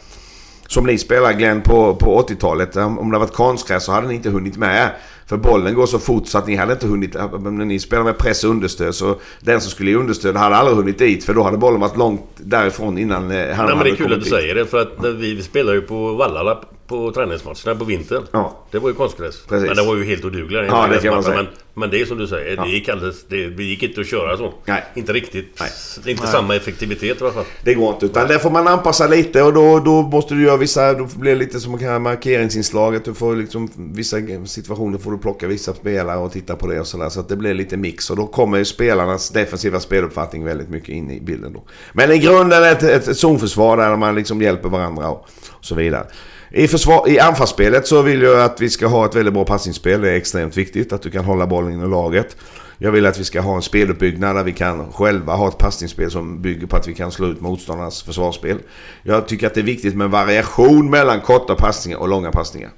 [0.67, 2.75] som ni spelar Glenn på, på 80-talet.
[2.75, 4.89] Om det varit konstgräs så hade ni inte hunnit med.
[5.29, 7.13] För bollen går så fort så att ni hade inte hunnit...
[7.13, 10.77] När ni spelar med press och understöd så den som skulle ge understöd hade aldrig
[10.77, 11.23] hunnit dit.
[11.23, 13.95] För då hade bollen varit långt därifrån innan eh, han Nej, men det hade är
[13.95, 14.33] kul kommit att du dit.
[14.33, 16.57] säger det för att vi vi spelar ju på vallarna
[16.89, 18.23] på träningsmatcherna på vintern.
[18.31, 18.57] Ja.
[18.71, 19.45] Det var ju konstgräs.
[19.47, 19.67] Precis.
[19.67, 20.65] Men det var ju helt odugliga.
[20.65, 21.35] Ja, det kan man säga.
[21.35, 22.63] Men, men det är som du säger, Ja.
[22.63, 24.53] det, gick alldeles, det, det gick inte att köra så.
[24.65, 24.83] Nej.
[24.95, 25.57] Inte riktigt.
[25.59, 25.69] Nej.
[26.03, 26.31] Det är inte Nej.
[26.31, 27.43] samma effektivitet i alla fall.
[27.63, 28.05] Det går inte.
[28.05, 30.93] Utan där får man anpassa lite och då, då måste du göra vissa...
[30.93, 33.05] Då blir det lite som kan markeringsinslaget.
[33.05, 36.87] Du får liksom vissa situationer får du plocka vissa spelare och titta på det och
[36.87, 37.09] sådär.
[37.09, 38.09] Så att det blir lite mix.
[38.09, 41.63] Och då kommer ju spelarnas defensiva speluppfattning väldigt mycket in i bilden då.
[41.93, 45.25] Men i grunden är det ett, ett, ett zonförsvar där man liksom hjälper varandra och,
[45.51, 46.05] och så vidare.
[46.51, 50.01] I, försvar, I anfallsspelet så vill jag att vi ska ha ett väldigt bra passningsspel.
[50.01, 52.37] Det är extremt viktigt att du kan hålla bollen inom laget.
[52.77, 56.11] Jag vill att vi ska ha en speluppbyggnad där vi kan själva ha ett passningsspel
[56.11, 58.57] som bygger på att vi kan slå ut motståndarnas försvarsspel.
[59.03, 62.69] Jag tycker att det är viktigt med variation mellan korta passningar och långa passningar.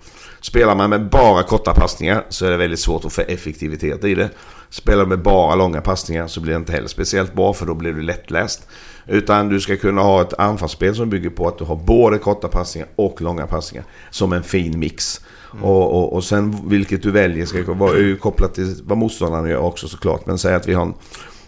[0.41, 4.15] Spelar man med bara korta passningar så är det väldigt svårt att få effektivitet i
[4.15, 4.29] det.
[4.69, 7.73] Spelar man med bara långa passningar så blir det inte heller speciellt bra för då
[7.73, 8.67] blir du lättläst.
[9.07, 12.47] Utan du ska kunna ha ett anfallsspel som bygger på att du har både korta
[12.47, 13.85] passningar och långa passningar.
[14.09, 15.21] Som en fin mix.
[15.61, 19.59] Och, och, och sen vilket du väljer ska vara ju kopplat till vad motståndaren gör
[19.59, 20.25] också såklart.
[20.25, 20.93] Men säg att vi har en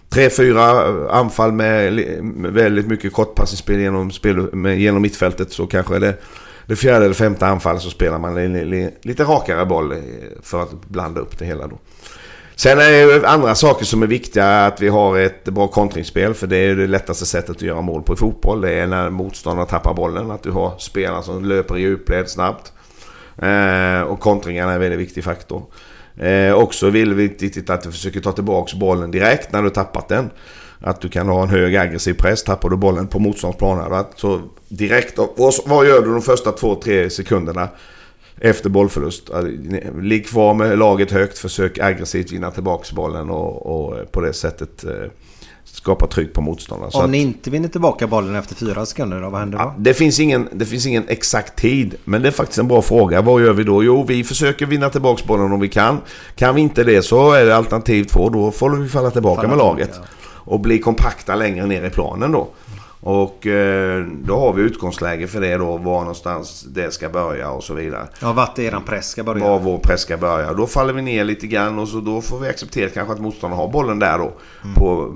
[0.09, 0.63] tre, fyra
[1.11, 1.93] anfall med,
[2.33, 6.17] väldigt mycket kortpassningsspel genom, spel, med, genom mittfältet så kanske det
[6.65, 9.97] det fjärde eller femte anfall så spelar man li, li, lite rakare boll eh,
[10.41, 11.79] för att blanda upp det hela då.
[12.55, 14.65] Sen är det andra saker som är viktiga.
[14.65, 16.33] Att vi har ett bra kontringsspel.
[16.33, 18.61] För det är det lättaste sättet att göra mål på i fotboll.
[18.61, 20.31] Det är när motståndaren tappar bollen.
[20.31, 22.73] Att du har spelare som löper i djupled snabbt.
[23.37, 25.63] Eh, och kontringarna är en väldigt viktig faktor.
[26.17, 30.09] Eh, också vill vi viktigt att du försöker ta tillbaka bollen direkt när du tappat
[30.09, 30.29] den.
[30.79, 32.43] Att du kan ha en hög aggressiv press.
[32.43, 34.05] Tappar du bollen på motståndsplanen.
[34.15, 35.19] Så direkt,
[35.65, 37.69] vad gör du de första två, tre sekunderna?
[38.45, 39.29] Efter bollförlust.
[40.01, 41.37] Ligg kvar med laget högt.
[41.37, 44.91] Försök aggressivt vinna tillbaka bollen och, och på det sättet eh,
[45.63, 46.91] skapa tryck på motståndaren.
[46.93, 49.73] Om ni inte vinner tillbaka bollen efter fyra sekunder då, vad händer då?
[49.77, 51.95] det, finns ingen, det finns ingen exakt tid.
[52.03, 53.21] Men det är faktiskt en bra fråga.
[53.21, 53.83] Vad gör vi då?
[53.83, 55.97] Jo, vi försöker vinna tillbaka bollen om vi kan.
[56.35, 58.29] Kan vi inte det så är det alternativ två.
[58.29, 59.91] Då får vi falla tillbaka falla med laget.
[59.93, 60.07] Ja.
[60.45, 62.49] Och bli kompakta längre ner i planen då.
[63.05, 65.77] Och eh, då har vi utgångsläge för det då.
[65.77, 68.07] Var någonstans det ska börja och så vidare.
[68.21, 69.43] Ja, vart eran press ska börja.
[69.43, 70.53] Var vår press ska börja.
[70.53, 73.59] Då faller vi ner lite grann och så då får vi acceptera kanske att motståndaren
[73.59, 74.33] har bollen där då.
[74.63, 74.75] Mm.
[74.75, 75.13] På,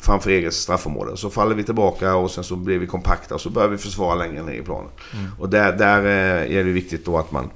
[0.00, 1.16] framför eget straffområde.
[1.16, 4.14] Så faller vi tillbaka och sen så blir vi kompakta och så börjar vi försvara
[4.14, 4.90] längre ner i planen.
[5.14, 5.30] Mm.
[5.38, 7.50] Och där, där eh, är det viktigt då att man,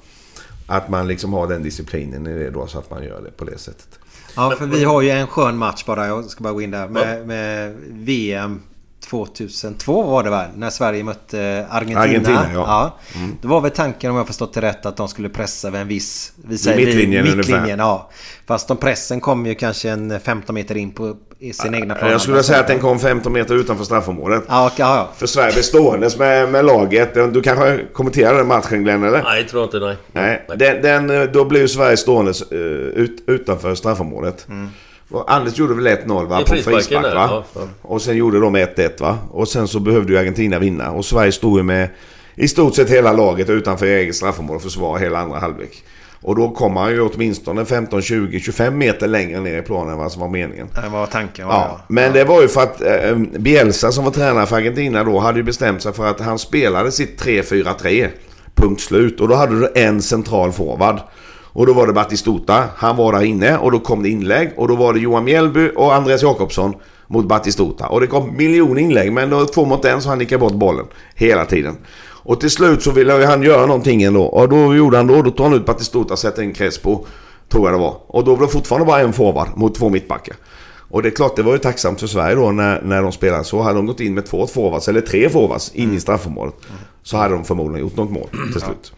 [0.66, 3.44] att man liksom har den disciplinen i det då så att man gör det på
[3.44, 3.98] det sättet.
[4.36, 6.06] Ja, för vi har ju en skön match bara.
[6.06, 6.88] Jag ska bara gå in där.
[6.88, 8.60] Med, med VM
[9.10, 10.46] 2002 var det väl?
[10.56, 12.00] När Sverige mötte Argentina.
[12.00, 12.60] Argentina ja.
[13.12, 13.18] ja.
[13.20, 13.36] Mm.
[13.42, 15.88] Det var väl tanken om jag förstått det rätt att de skulle pressa vid en
[15.88, 16.32] viss...
[16.48, 18.10] Vi säger, mittlinjen, vid, mittlinjen ja.
[18.46, 21.16] Fast de pressen kom ju kanske en 15 meter in på
[21.52, 22.10] sin egna plan.
[22.10, 24.44] Jag skulle säga att den kom 15 meter utanför straffområdet.
[24.48, 25.08] Ja, okay, ja.
[25.16, 27.14] För Sverige blev ståendes med, med laget.
[27.14, 29.22] Du kanske kommenterade den matchen Glenn eller?
[29.22, 29.96] Nej, jag tror inte nej.
[30.12, 30.46] nej.
[30.56, 34.48] Den, den, då blev Sverige ståendes uh, ut, utanför straffområdet.
[34.48, 34.68] Mm.
[35.26, 36.38] Anders gjorde väl 1-0 va?
[36.40, 37.44] På frispark va?
[37.54, 39.18] Ja, och sen gjorde de 1-1 va?
[39.30, 40.90] Och sen så behövde ju Argentina vinna.
[40.90, 41.88] Och Sverige stod ju med
[42.34, 45.84] i stort sett hela laget utanför eget straffområde och försvara hela andra halvlek.
[46.20, 49.98] Och då kom han ju åtminstone 15, 20, 25 meter längre ner i planen än
[49.98, 50.68] vad som var meningen.
[50.82, 51.46] Det var tanken.
[51.48, 51.84] Ja, ja.
[51.88, 55.38] Men det var ju för att eh, Bielsa som var tränare för Argentina då hade
[55.38, 58.08] ju bestämt sig för att han spelade sitt 3-4-3.
[58.54, 59.20] Punkt slut.
[59.20, 61.00] Och då hade du en central forward.
[61.56, 62.64] Och då var det Batistuta.
[62.76, 64.52] Han var där inne och då kom det inlägg.
[64.56, 66.74] Och då var det Johan Mjällby och Andreas Jakobsson
[67.06, 67.88] mot Batistuta.
[67.88, 70.86] Och det kom miljoner inlägg men då två mot en så han nickade bort bollen.
[71.14, 71.76] Hela tiden.
[72.04, 74.22] Och till slut så ville han göra någonting ändå.
[74.22, 75.22] Och då gjorde han då.
[75.22, 77.04] Då tog han ut Batistuta och satte in Crespo.
[77.48, 77.96] Tror jag det var.
[78.06, 80.36] Och då var det fortfarande bara en forward mot två mittbackar.
[80.90, 83.44] Och det är klart, det var ju tacksamt för Sverige då när, när de spelade
[83.44, 83.62] så.
[83.62, 86.54] Hade de gått in med två forwards, eller tre forwards, in i straffområdet.
[87.02, 88.92] Så hade de förmodligen gjort något mål till slut.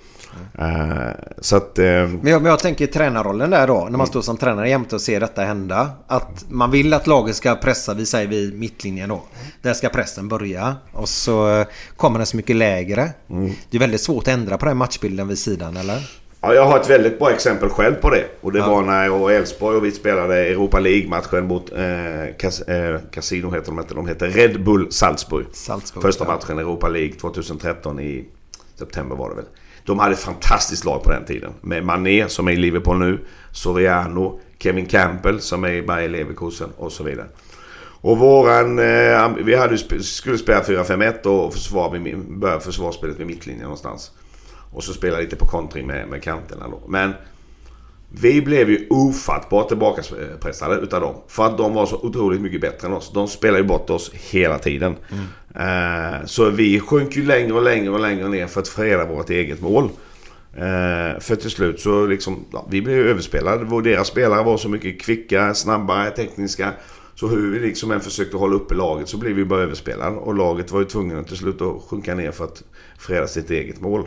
[0.61, 3.89] Uh, så att, uh, men, jag, men jag tänker tränarrollen där då.
[3.91, 5.91] När man står som tränare jämte och ser detta hända.
[6.07, 9.23] Att man vill att laget ska pressa, vi säger vid mittlinjen då.
[9.63, 10.77] Där ska pressen börja.
[10.93, 11.65] Och så
[11.97, 13.11] kommer den så mycket lägre.
[13.31, 13.53] Mm.
[13.71, 16.11] Det är väldigt svårt att ändra på den matchbilden vid sidan eller?
[16.41, 18.25] Ja, jag har ett väldigt bra exempel själv på det.
[18.41, 18.69] Och det ja.
[18.69, 23.51] var när jag och Elfsborg och vi spelade Europa League-matchen mot eh, Cas eh, Casino
[23.51, 23.95] heter de inte.
[23.95, 25.47] De heter Red Bull Salzburg.
[25.53, 28.25] Salzburg Första matchen Europa League 2013 i
[28.79, 29.45] september var det väl.
[29.89, 31.53] De hade ett fantastiskt lag på den tiden.
[31.61, 33.19] Med Mané som är i Liverpool nu.
[33.53, 34.41] Soriano.
[34.59, 37.27] Kevin Campbell som är i Bayer Leverkusen och så vidare.
[38.01, 38.79] Och våran...
[38.79, 41.99] Eh, vi hade, skulle spela 4-5-1 och försvar,
[42.39, 44.11] börja försvarsspelet vid mittlinjen någonstans.
[44.73, 46.83] Och så spela lite på kontring med, med kanterna då.
[46.89, 47.13] Men
[48.11, 51.15] vi blev ju ofattbart tillbakapressade utav dem.
[51.29, 53.13] För att de var så otroligt mycket bättre än oss.
[53.13, 54.97] De spelade ju bort oss hela tiden.
[55.13, 55.25] Mm.
[55.57, 59.31] Uh, så vi sjönk ju längre och längre och längre ner för att freda vårt
[59.31, 59.85] eget mål.
[59.85, 63.83] Uh, för till slut så liksom, ja, vi blev överspelade.
[63.83, 66.73] Deras spelare var så mycket kvicka, snabbare, tekniska.
[67.15, 70.17] Så hur vi liksom än försökte hålla uppe laget så blev vi bara överspelade.
[70.17, 72.63] Och laget var ju tvungna till slut att sjunka ner för att
[72.99, 74.07] freda sitt eget mål.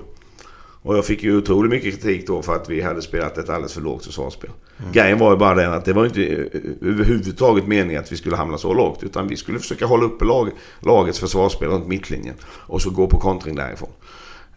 [0.83, 3.73] Och jag fick ju otroligt mycket kritik då för att vi hade spelat ett alldeles
[3.73, 4.49] för lågt försvarsspel.
[4.79, 4.91] Mm.
[4.91, 8.35] Grejen var ju bara den att det var inte eh, överhuvudtaget meningen att vi skulle
[8.35, 9.03] hamna så lågt.
[9.03, 12.35] Utan vi skulle försöka hålla uppe lag, lagets försvarsspel runt mittlinjen.
[12.43, 13.89] Och så gå på kontring därifrån.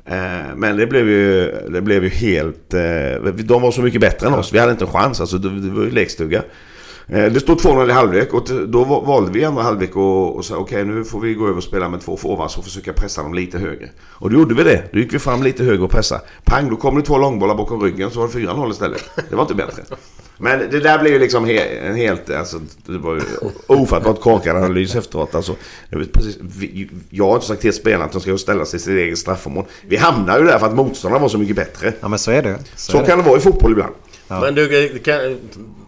[0.05, 2.75] Eh, men det blev ju, det blev ju helt...
[2.75, 4.53] Eh, de var så mycket bättre än oss.
[4.53, 5.21] Vi hade inte en chans.
[5.21, 6.43] Alltså, det, det var ju lekstuga.
[7.09, 10.45] Eh, det stod 2-0 i halvlek och då valde vi i andra halvlek och, och
[10.45, 12.93] sa okej okay, nu får vi gå över och spela med två forwards och försöka
[12.93, 13.89] pressa dem lite högre.
[14.01, 14.85] Och då gjorde vi det.
[14.93, 16.21] Då gick vi fram lite högre och pressa.
[16.45, 19.05] Pang, då kom det två långbollar bakom ryggen så var det 4-0 istället.
[19.31, 19.83] Det var inte bättre.
[20.37, 22.31] Men det där blev ju liksom he en helt...
[22.31, 23.21] Alltså, det var ju
[23.67, 25.35] ofattbart korkad analys efteråt.
[25.35, 25.57] Alltså,
[26.13, 28.97] precis, vi, jag har inte sagt till spelarna att de ska ställa sig i sitt
[28.97, 29.69] eget straffområde.
[29.89, 31.93] Vi hamnar ju där för att motståndarna var så mycket bättre.
[32.01, 32.59] Ja men så är det.
[32.75, 33.25] Så, så är kan det.
[33.25, 33.95] det vara i fotboll ibland.
[34.29, 34.41] Ja.
[34.41, 35.39] Men du, kan,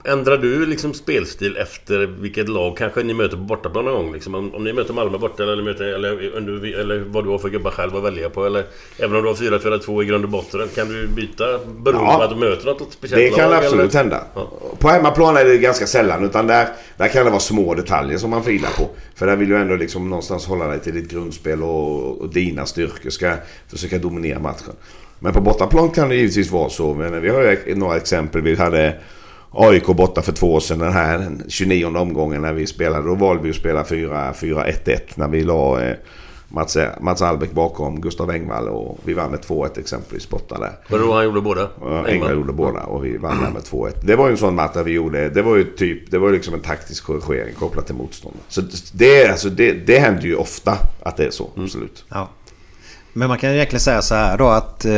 [0.05, 4.13] ändrar du liksom spelstil efter vilket lag kanske ni möter på bortaplan någon gång?
[4.13, 7.39] Liksom, om, om ni möter Malmö borta eller, möter, eller, eller, eller vad du har
[7.39, 8.47] för gubbar själv att välja på?
[8.47, 8.65] Eller
[8.99, 10.69] även om du har 4-4-2 i grund och botten.
[10.75, 11.45] Kan du byta
[11.79, 12.17] beroende ja.
[12.17, 14.03] på att du möter något speciellt Det kan lag, absolut eller?
[14.03, 14.25] hända.
[14.35, 14.53] Ja.
[14.79, 16.25] På hemmaplan är det ganska sällan.
[16.25, 18.89] Utan där, där kan det vara små detaljer som man filar på.
[19.15, 22.67] För där vill du ändå liksom någonstans hålla dig till ditt grundspel och, och dina
[22.67, 23.35] styrkor ska
[23.69, 24.75] försöka dominera matchen.
[25.19, 26.95] Men på bortaplan kan det givetvis vara så.
[26.95, 28.43] Men vi har ju några exempel.
[28.43, 28.95] Vi hade
[29.51, 30.79] AIK borta för två år sedan.
[30.79, 33.09] Den här 29 omgången när vi spelade.
[33.09, 35.97] Då valde vi att spela 4-1-1 när vi la eh,
[36.49, 40.73] Mats, Mats Albeck bakom Gustav Engvall och vi vann med 2-1 exempelvis borta där.
[40.89, 41.69] Var det då han gjorde båda?
[41.81, 43.93] Ja, Engvall gjorde båda och vi vann där med 2-1.
[44.03, 46.29] Det var ju en sån match där vi gjorde, det var ju typ, det var
[46.29, 48.43] ju liksom en taktisk korrigering kopplat till motståndet.
[48.49, 48.63] Så
[48.93, 52.05] det, alltså det, det händer ju ofta att det är så, absolut.
[52.09, 52.29] Ja.
[53.17, 54.93] Men man kan egentligen säga så här då att eh,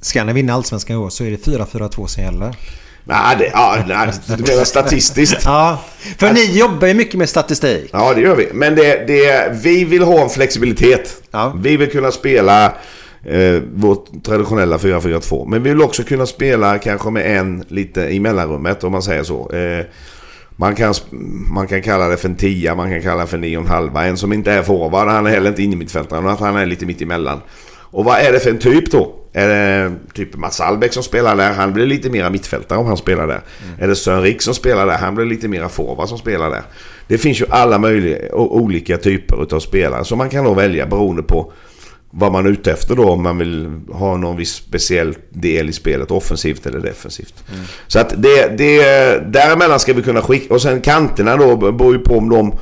[0.00, 2.54] ska ni vinna Allsvenskan i år så är det 4-4-2 som gäller.
[3.04, 5.40] Nej, det, ja, nej, du menar statistiskt?
[5.44, 5.84] ja,
[6.18, 7.90] för ni jobbar ju mycket med statistik.
[7.92, 8.48] Ja, det gör vi.
[8.52, 11.22] Men det, det, vi vill ha en flexibilitet.
[11.30, 11.52] Ja.
[11.56, 12.64] Vi vill kunna spela
[13.24, 15.48] eh, vårt traditionella 4-4-2.
[15.48, 19.22] Men vi vill också kunna spela kanske med en lite i mellanrummet om man säger
[19.22, 19.50] så.
[19.50, 19.84] Eh,
[20.60, 20.94] man kan,
[21.52, 23.62] man kan kalla det för en tia, man kan kalla det för en nio och
[23.62, 24.06] en halva.
[24.06, 26.20] En som inte är forward, han är heller inte innermittfältare.
[26.20, 27.40] Men att han är lite mitt emellan.
[27.90, 29.14] Och vad är det för en typ då?
[29.32, 31.52] Är det typ Mats Albeck som spelar där?
[31.52, 33.40] Han blir lite mera mittfältare om han spelar där.
[33.64, 33.82] Mm.
[33.82, 34.98] Är det Sören Rik som spelar där?
[34.98, 36.62] Han blir lite mera forward som spelar där.
[37.08, 41.22] Det finns ju alla möjliga olika typer utav spelare som man kan då välja beroende
[41.22, 41.52] på
[42.10, 43.10] vad man är ute efter då.
[43.10, 46.10] Om man vill ha någon viss speciell del i spelet.
[46.10, 47.44] Offensivt eller defensivt.
[47.52, 47.64] Mm.
[47.86, 48.82] Så att det, det...
[49.32, 50.54] Däremellan ska vi kunna skicka...
[50.54, 52.58] Och sen kanterna då beror ju på om de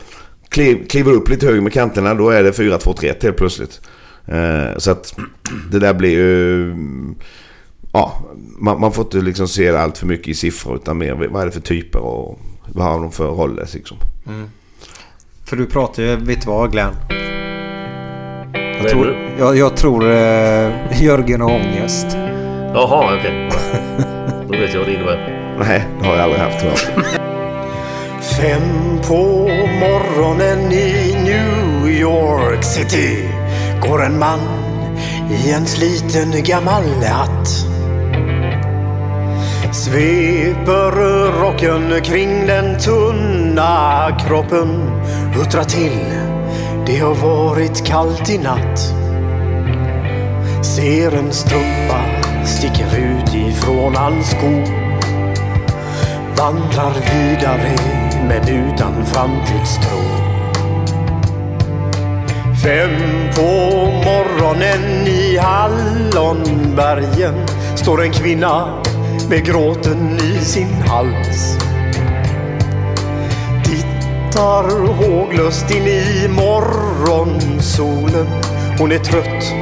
[0.88, 2.14] kliver upp lite högre med kanterna.
[2.14, 3.80] Då är det 4-2-3 helt plötsligt.
[4.26, 5.14] Eh, så att
[5.70, 6.74] det där blir ju...
[7.92, 8.22] Ja,
[8.58, 11.46] man, man får inte liksom se allt för mycket i siffror utan mer vad är
[11.46, 12.38] det för typer och
[12.72, 13.96] vad har de för roller liksom.
[14.26, 14.50] Mm.
[15.44, 16.94] För du pratar ju, vet du vad Glenn?
[18.80, 22.06] Jag tror, jag, jag tror eh, Jörgen har ångest.
[22.74, 23.48] Jaha, okej.
[24.48, 25.56] Då vet jag vad det innebär.
[25.58, 27.04] Nej, det har jag aldrig haft tror jag.
[28.22, 29.16] Fem på
[29.80, 33.28] morgonen i New York City
[33.82, 34.40] går en man
[35.30, 37.48] i en sliten gammal hatt.
[39.72, 40.90] Sveper
[41.40, 44.90] rocken kring den tunna kroppen,
[45.34, 46.35] huttrar till.
[46.86, 48.78] Det har varit kallt i natt.
[50.62, 52.00] Ser en strumpa
[52.44, 54.50] sticker ut ifrån hans sko.
[56.36, 57.76] Vandrar vidare
[58.28, 59.98] men utan framtidstro.
[62.64, 62.96] Fem
[63.36, 63.50] på
[64.04, 67.34] morgonen i Hallonbergen
[67.76, 68.82] står en kvinna
[69.30, 71.65] med gråten i sin hals.
[74.36, 78.26] Tittar håglöst in i morgonsolen.
[78.78, 79.52] Hon är trött,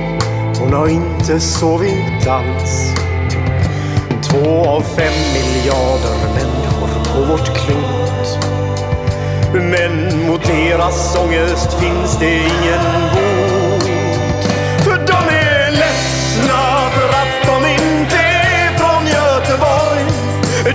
[0.58, 2.94] hon har inte sovit alls.
[4.22, 8.38] Två av fem miljarder människor på vårt klot.
[9.52, 12.80] Men mot deras ångest finns det ingen
[13.12, 13.43] bot.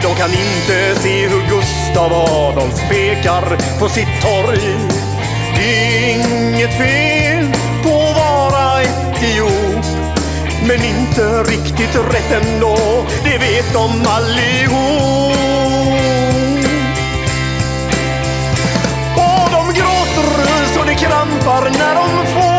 [0.02, 4.78] De kan inte se hur Gustav Adolf pekar på sitt torg.
[5.56, 7.52] Det är inget fel
[7.84, 9.86] på att vara etiop.
[10.68, 12.78] Men inte riktigt rätt ändå,
[13.24, 15.38] det vet de allihop.
[19.16, 22.59] Och de gråter så det krampar när de får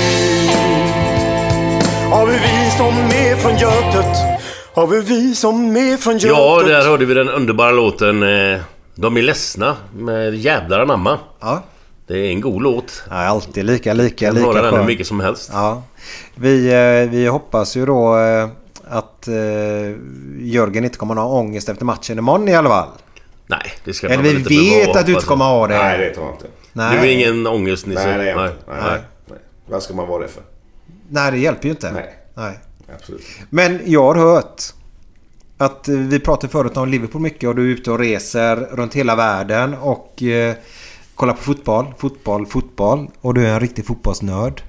[2.11, 4.17] av vi som är från Götet
[4.73, 8.59] Av vi som är från Götet Ja, där hörde vi den underbara låten eh,
[8.95, 11.19] De är ledsna med Jävlar anamma.
[11.39, 11.63] Ja.
[12.07, 13.03] Det är en god låt.
[13.09, 14.85] Ja, alltid lika, lika, lika höra den hur skön.
[14.85, 15.49] mycket som helst.
[15.53, 15.83] Ja.
[16.35, 18.49] Vi, eh, vi hoppas ju då eh,
[18.89, 19.33] att eh,
[20.39, 22.89] Jörgen inte kommer att ha ångest efter matchen imorgon i alla fall?
[23.47, 25.67] Nej, det ska Eller man vi inte behöva vet att du inte kommer att ha
[25.67, 25.77] det.
[25.77, 26.47] Nej, det tror jag inte.
[26.73, 26.97] Nej.
[26.97, 28.07] Du är ingen ångest Nisse?
[28.07, 28.51] Nej, det är jag nej.
[28.51, 28.63] inte.
[28.67, 28.99] Nej, nej.
[29.29, 29.37] nej.
[29.67, 30.43] Vad ska man vara det för?
[31.11, 31.91] Nej, det hjälper ju inte.
[31.91, 32.15] Nej.
[32.33, 32.59] Nej.
[32.95, 33.21] Absolut.
[33.49, 34.61] Men jag har hört
[35.57, 38.93] att eh, vi pratade förut om Liverpool mycket och du är ute och reser runt
[38.93, 40.55] hela världen och eh,
[41.15, 44.61] kollar på fotboll, fotboll, fotboll och du är en riktig fotbollsnörd.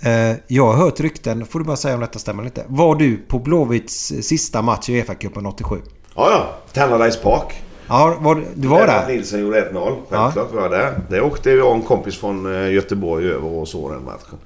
[0.00, 2.64] Eh, jag har hört rykten, får du bara säga om detta stämmer eller inte.
[2.68, 5.76] Var du på Blåvitts sista match i Uefa-cupen 87?
[6.14, 6.54] Ja, ja.
[6.72, 7.62] Tärnadays Park.
[7.88, 9.14] Ja, var, du var Lennart där?
[9.14, 9.96] Nilsson gjorde 1-0.
[10.10, 11.00] Självklart var jag där.
[11.10, 14.38] Det åkte jag och en kompis från eh, Göteborg över och såg den matchen.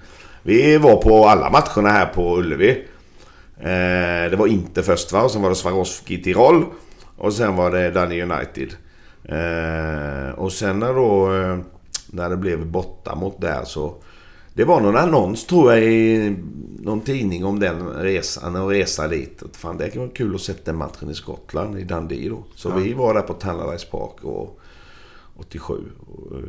[0.42, 2.70] Vi var på alla matcherna här på Ullevi.
[3.58, 5.22] Eh, det var inte först va?
[5.22, 6.64] Och sen var det Swarovski Tirol.
[7.16, 8.74] Och sen var det Dundee United.
[9.24, 11.34] Eh, och sen när då...
[11.34, 11.58] Eh,
[12.12, 13.94] när det blev borta mot där så...
[14.54, 16.36] Det var någon annons tror jag i
[16.78, 19.42] någon tidning om den resan och resa dit.
[19.42, 22.44] Att Fan det vara kul att den matchen i Skottland, i Dundee då.
[22.54, 22.74] Så Ja.
[22.76, 24.60] vi var där på Tannadice Park och
[25.36, 25.74] 87.
[26.06, 26.42] Och, eh,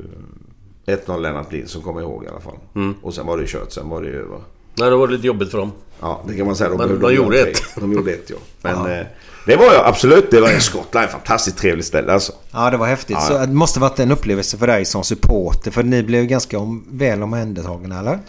[0.96, 2.58] 1-0 Lennart Nilsson kommer jag ihåg i alla fall.
[2.76, 2.96] Mm.
[3.02, 4.40] Och sen var det kört, sen var det över.
[4.76, 5.72] Nej, det var lite jobbigt för dem.
[6.00, 6.70] Ja, det kan man säga.
[6.70, 7.62] Men behövde de gjorde ett.
[7.76, 8.36] De gjorde ett, ja.
[8.62, 9.06] Men eh,
[9.46, 11.06] det var ju absolut, det var en Skottland.
[11.06, 12.34] Ett fantastiskt trevligt ställe alltså.
[12.52, 13.18] Ja, det var häftigt.
[13.20, 15.72] Ja, Så det måste varit en upplevelse för dig som supporter.
[15.72, 18.20] För ni blev ganska om, väl omhändertagna, eller?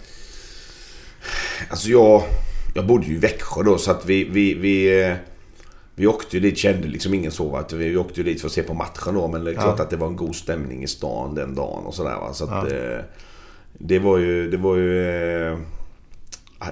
[1.70, 2.22] Alltså jag,
[2.74, 5.14] jag bodde ju i Växjö då så att vi, vi, vi, eh,
[6.02, 7.56] vi åkte ju dit, kände liksom ingen så.
[7.56, 9.28] Att vi åkte ju dit för att se på matchen då.
[9.28, 9.60] Men det är Ja.
[9.60, 12.32] klart att det var en god stämning i stan den dagen och sådär va.
[12.32, 12.76] Så att, Ja.
[12.76, 12.98] eh,
[13.72, 14.98] det var ju, det var ju...
[15.50, 15.58] eh,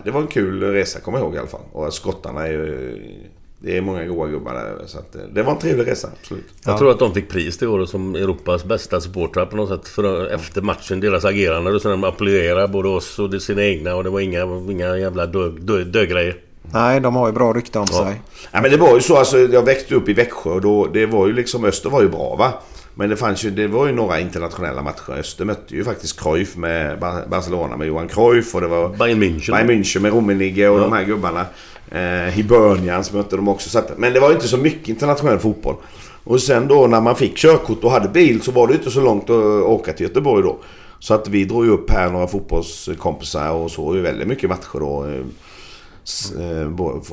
[0.04, 1.60] Det var en kul resa kommer jag ihåg i alla fall.
[1.72, 3.00] Och skottarna är ju...
[3.62, 4.86] Det är många goa gubbar där.
[4.86, 6.44] Så att, eh, det var en trevlig resa, absolut.
[6.64, 9.88] Jag tror att de fick pris det året som Europas bästa supportrar på något sätt.
[9.88, 11.70] För efter matchen, deras agerande.
[11.70, 13.94] Och sen de applåderade både oss och de sina egna.
[13.96, 16.36] Och det var inga, inga jävla dö, dö, dögrejer.
[16.62, 18.20] Nej, de har ju bra rykte om sig.
[18.52, 21.06] Ja, men det var ju så, alltså, jag växte upp i Växjö och då, det
[21.06, 22.52] var ju liksom, Öster var ju bra va.
[22.94, 25.12] Men det fanns ju, det var ju några internationella matcher.
[25.18, 29.22] Öster mötte ju faktiskt Cruyff med Bar- Barcelona med Johan Cruyff och det var Bayern
[29.22, 29.50] München.
[29.52, 30.82] Bayern München med Rummenigge och Ja.
[30.82, 31.46] de här gubbarna.
[31.90, 33.70] Eh, Hibernians mötte de också.
[33.70, 35.74] Så att, men det var ju inte så mycket internationell fotboll.
[36.24, 38.90] Och sen då när man fick körkort och hade bil så var det ju inte
[38.90, 40.58] så långt att åka till Göteborg då.
[40.98, 44.78] Så att vi drog ju upp här några fotbollskompisar och såg ju väldigt mycket matcher
[44.80, 45.06] då.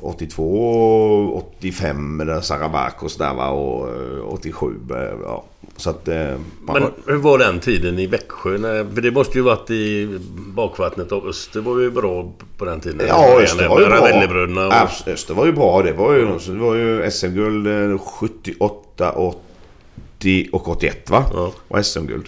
[0.02, 0.44] 82
[1.34, 4.66] och 85 där Sarabakos där va och eh, 87.
[4.90, 5.44] eh, Ja.
[5.78, 6.08] Så att...
[6.08, 6.16] eh,
[6.66, 8.58] man Men var- hur var den tiden i Växjö?
[8.94, 10.20] För det måste ju varit i
[10.56, 13.06] bakvattnet av Öster var ju bra på den tiden.
[13.08, 14.68] Ja, Öster var ju bra.
[14.68, 14.74] Och...
[15.14, 15.82] Öster var ju bra.
[15.84, 21.24] Det var ju, det var ju SM-guld eh, 78, 80 och 81 va?
[21.34, 21.52] Ja.
[21.68, 22.26] Och SM-guld.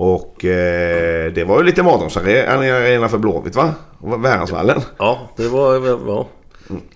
[0.00, 3.74] Och eh, det var ju lite mardrömsarena för Blåvitt va?
[4.18, 4.80] Värnsvallen.
[4.98, 5.74] Ja, det var...
[6.08, 6.28] Ja.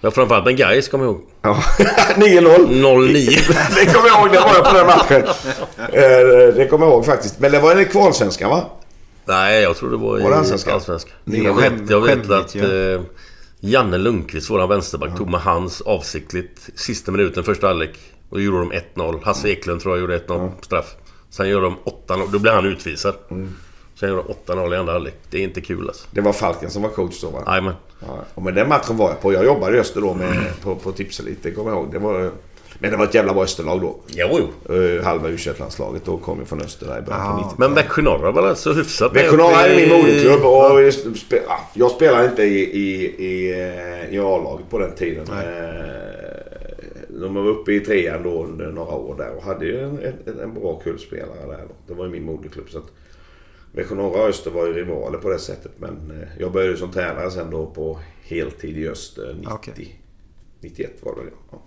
[0.00, 1.22] Ja, framförallt med Gais kommer jag ihåg.
[1.42, 1.62] Ja.
[2.16, 3.12] 9-0.
[3.12, 3.28] 09.
[3.76, 4.32] Det kommer jag ihåg.
[4.32, 5.22] Det var jag på den matchen.
[5.92, 7.40] Eh, Det kommer jag ihåg faktiskt.
[7.40, 8.64] Men det var en kvalsvenska va?
[9.24, 11.00] Nej, jag tror det var Var det.
[11.24, 12.94] Det är Jag vet, jag vet att ju.
[12.94, 13.00] eh,
[13.60, 17.98] Janne Lundqvist, våran vänsterback, tog med hans avsiktligt sista minuten första halvlek.
[18.30, 19.24] Och gjorde de 1-0.
[19.24, 20.86] Hasse Eklund tror jag gjorde 1-0 straff.
[21.32, 21.76] Sen gör de
[22.06, 22.28] 8-0.
[22.32, 23.14] Då blir han utvisad.
[24.00, 25.14] Sen gör de 8-0 i andra halvlek.
[25.30, 26.08] Det är inte kul alltså.
[26.10, 27.42] Det var Falken som var coach då va?
[27.46, 27.74] Jajamän.
[28.00, 29.32] Ja, och men den matchen var jag på.
[29.32, 31.38] Jag jobbade i Öster då med, på, på Tipselit.
[31.42, 31.92] Det kommer jag ihåg.
[31.92, 32.30] Det var,
[32.78, 33.96] men det var ett jävla bra Österlag då.
[34.08, 34.28] Jo,
[34.68, 34.74] jo.
[34.74, 37.74] Uh, halva u landslaget då kom jag från Öster där i början på 90 Men
[37.74, 40.82] Växjö Norr var väl alltså hyfsat med Växjö upp Norr är min moderklubb och
[41.46, 45.26] ja, jag spelade inte i, i, i, eh, i A-laget på den tiden.
[45.32, 46.31] Eh,
[47.20, 50.40] De var uppe i trean då under några år där och hade ju en, en,
[50.40, 51.74] en bra kullspelare där då.
[51.86, 52.70] Det var ju min moderklubb.
[52.70, 52.92] Så att
[53.72, 55.72] Växjö Norra och Öster var ju rivaler på det sättet.
[55.76, 59.48] Men eh, jag började som tränare sen då på heltid i Öster 90.
[59.52, 60.00] Okej.
[60.60, 61.58] 91 var det väl ja.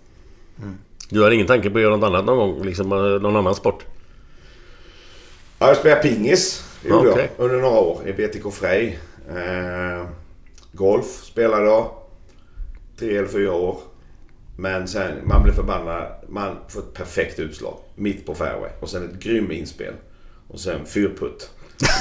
[1.10, 2.66] Du har ingen tanke på att göra något annat någon gång?
[2.66, 3.86] Liksom eh, någon annan sport?
[5.60, 6.64] Ja, jag spelade pingis.
[6.84, 7.32] Det gjorde Okej.
[7.38, 9.00] jag under några år i BTK Frej.
[9.30, 10.06] Eh,
[10.72, 11.90] golf spelade jag.
[13.00, 13.80] Tre eller fyra år.
[14.56, 16.03] Men sen, man blev förbannad.
[16.30, 17.77] Man får ett perfekt utslag.
[17.95, 18.69] Mitt på fairway.
[18.80, 19.94] Och sen ett grym inspel.
[20.48, 21.49] Och sen fyrputt.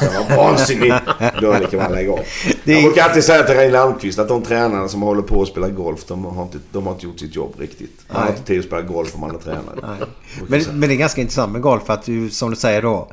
[0.00, 0.94] Det var vansinnigt.
[1.40, 2.20] Då är det kan man lägga av.
[2.64, 5.48] Det Jag brukar alltid säga till Reine Almqvist att de tränarna som håller på att
[5.48, 8.00] spela golf, de har inte, de har inte gjort sitt jobb riktigt.
[8.08, 8.34] Man har Nej.
[8.36, 10.06] inte tid att spela golf om man är tränare.
[10.48, 13.12] Men, men det är ganska intressant med golf att du, som du säger då.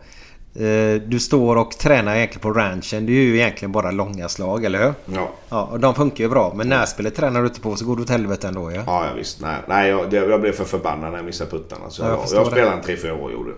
[0.55, 3.05] Eh, Du står och tränar egentligen på ranchen.
[3.05, 4.93] Det är ju egentligen bara långa slag, eller hur?
[5.05, 5.31] Ja.
[5.49, 6.53] Ja, och de funkar ju bra.
[6.55, 8.83] Men närspelet tränar du inte på så går det åt helvete ändå ja.
[8.85, 9.41] Ja, ja visst.
[9.41, 11.89] Nej, nej jag, jag blev för förbannad när jag missade puttarna.
[11.89, 13.51] Så Ja, jag jag, jag, spelade en 3-4 år gjorde.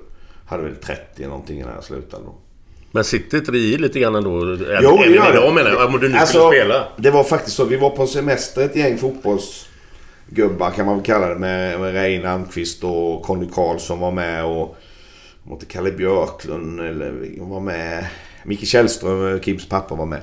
[0.45, 2.35] Hade väl 30 någonting när jag slutade då.
[2.91, 4.41] Men sitter inte det i lite grann ändå?
[4.43, 5.53] Även, Jo, det även gör idag det.
[5.53, 5.85] menar jag.
[5.93, 6.83] Om du nu Alltså, skulle spela.
[6.97, 7.65] Det var faktiskt så.
[7.65, 9.65] Vi var på semester ett gäng fotbolls...
[10.29, 14.45] gubbar kan man väl kalla det med, med Reine Almqvist och Conny Karlsson var med
[14.45, 14.77] och
[15.43, 18.07] mot Kalle Björklund eller var med.
[18.43, 20.21] Micke Källström, Kims pappa var med.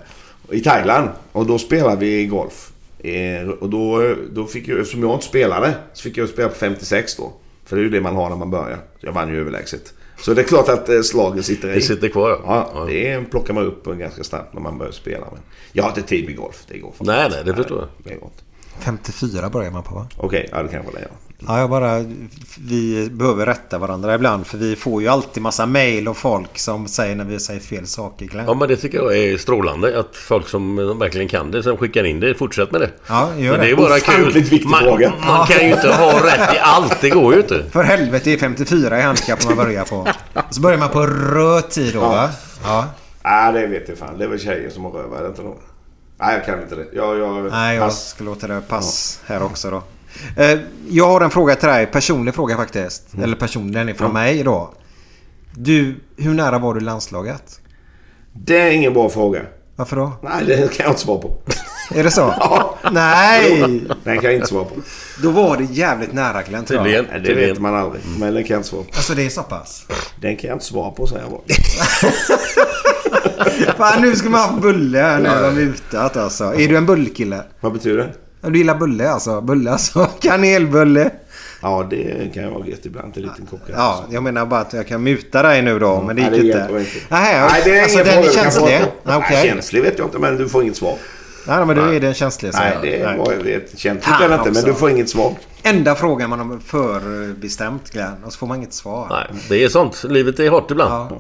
[0.50, 1.08] I Thailand.
[1.32, 2.72] Och då spelade vi golf.
[2.98, 6.54] Eh, och då, då fick jag, eftersom jag inte spelade, så fick jag spela på
[6.54, 7.32] 56 då.
[7.64, 8.76] För det är ju det man har när man börjar.
[9.00, 9.94] Så jag vann ju överlägset.
[10.18, 11.74] Så det är klart att eh, slagen sitter i.
[11.74, 12.70] Det sitter kvar ja.
[12.74, 15.26] ja det plockar man upp ganska snabbt när man börjar spela.
[15.32, 15.40] Men
[15.72, 16.64] jag har inte tid med golf.
[16.68, 17.88] Det går Nej, nej, det förstår jag.
[18.12, 18.42] Det går inte.
[18.78, 20.08] 54 börjar man på va?
[20.16, 21.02] Okej, okay, ja det kanske det är.
[21.02, 22.04] Ja, jag bara...
[22.68, 24.46] Vi behöver rätta varandra ibland.
[24.46, 27.86] För vi får ju alltid massa mail och folk som säger när vi säger fel
[27.86, 28.26] saker.
[28.26, 28.44] Glenn.
[28.46, 29.98] Ja, men det tycker jag är strålande.
[30.00, 32.90] Att folk som verkligen kan det, som skickar in det, fortsätt med det.
[33.06, 33.64] Ja, gör det.
[33.64, 34.32] det är bara kul.
[34.32, 35.12] viktig man, fråga.
[35.26, 37.00] Man kan ju inte ha rätt i allt.
[37.00, 37.64] Det går ju inte.
[37.70, 40.08] För helvete, det är 54 i handikapp man börjar på.
[40.50, 42.30] Så börjar man på röd tid då, va?
[42.64, 42.86] Ja.
[43.24, 44.18] Nej, det vet jag fan.
[44.18, 45.56] Det är väl tjejer som har röv, är det inte då?
[46.20, 46.86] Nej, jag kan inte det.
[46.92, 49.82] Jag, jag, Nej, jag ska låta det pass här också då.
[50.36, 50.58] Eh,
[50.88, 51.86] Jag har en fråga till dig.
[51.86, 53.12] Personlig fråga faktiskt.
[53.14, 53.24] Mm.
[53.24, 54.74] Eller personlig, den är från mig då.
[55.54, 57.60] Du, hur nära var du landslaget?
[58.32, 59.40] Det är ingen bra fråga.
[59.76, 60.12] Varför då?
[60.22, 61.34] Nej, det kan jag inte svara på.
[61.94, 62.20] Är det så?
[62.40, 62.78] Ja.
[62.92, 63.60] Nej!
[64.04, 64.74] Den kan jag inte svara på.
[65.22, 66.84] Då var det jävligt nära Glenn tror jag.
[66.86, 67.06] Tydligen.
[67.10, 67.50] Nej, det tydligen.
[67.50, 68.02] vet man aldrig.
[68.18, 68.88] Men den kan jag inte svara på.
[68.94, 69.86] Alltså det är så pass?
[70.20, 71.42] Den kan jag inte svara på, säger jag bara.
[73.76, 75.24] Fan nu ska man ha bulle här nu.
[75.28, 76.44] De är mutat alltså.
[76.54, 77.42] Är du en bullkille?
[77.60, 78.12] Vad betyder det?
[78.40, 79.40] Du gillar bulle alltså?
[79.40, 80.04] Bulle alltså?
[80.20, 81.10] Kanelbulle?
[81.62, 83.60] Ja, det kan vara gött ibland till en liten kock.
[83.76, 86.02] Ja, jag menar bara att jag kan muta dig nu då.
[86.02, 86.78] Men det gick Nej, det inte.
[86.78, 86.90] inte.
[87.08, 88.78] Nej, Nej, det är alltså ingen den är fråga du känslig?
[89.04, 89.26] svara på.
[89.32, 90.96] Nej, känslig vet jag inte, men du får inget svar.
[91.46, 92.54] Nej, men då är den känslig.
[92.54, 93.78] så Nej, jag- det var jag vet.
[93.78, 95.34] Känsligt Fan eller inte, men du får inget svar.
[95.62, 98.24] Enda frågan man har förbestämt Glenn.
[98.24, 99.06] Och så får man inget svar.
[99.10, 100.04] Nej, det är sånt.
[100.08, 100.92] Livet är hårt ibland.
[101.10, 101.18] Ja.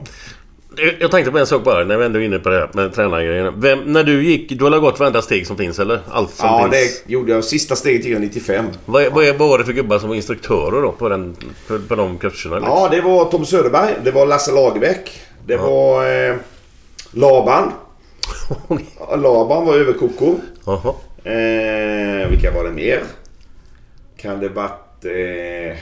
[1.00, 2.94] Jag- tänkte på en sak bara när vi ändå är inne på det här med
[2.94, 3.52] tränargrejerna.
[3.56, 6.00] Vem, när du gick, du har gått varenda steg som finns eller?
[6.10, 7.02] Allt som Ja, finns.
[7.06, 7.44] det gjorde jag.
[7.44, 8.64] Sista steget gick jag 95.
[8.86, 11.36] Vad, vad, vad var det för gubbar som var instruktörer då på, den,
[11.68, 12.56] på, på de kurserna?
[12.56, 12.74] liksom?
[12.76, 13.94] Ja, det var Tom Söderberg.
[14.04, 15.20] Det var Lasse Lagerbäck.
[15.46, 16.36] Det var eh,
[17.12, 17.72] Laban.
[18.98, 20.34] Ja, Laban var överkoko.
[20.66, 20.94] Jaha.
[21.24, 23.00] Eh, vilka var det mer?
[24.16, 25.04] Kan det varit...
[25.04, 25.76] Eh,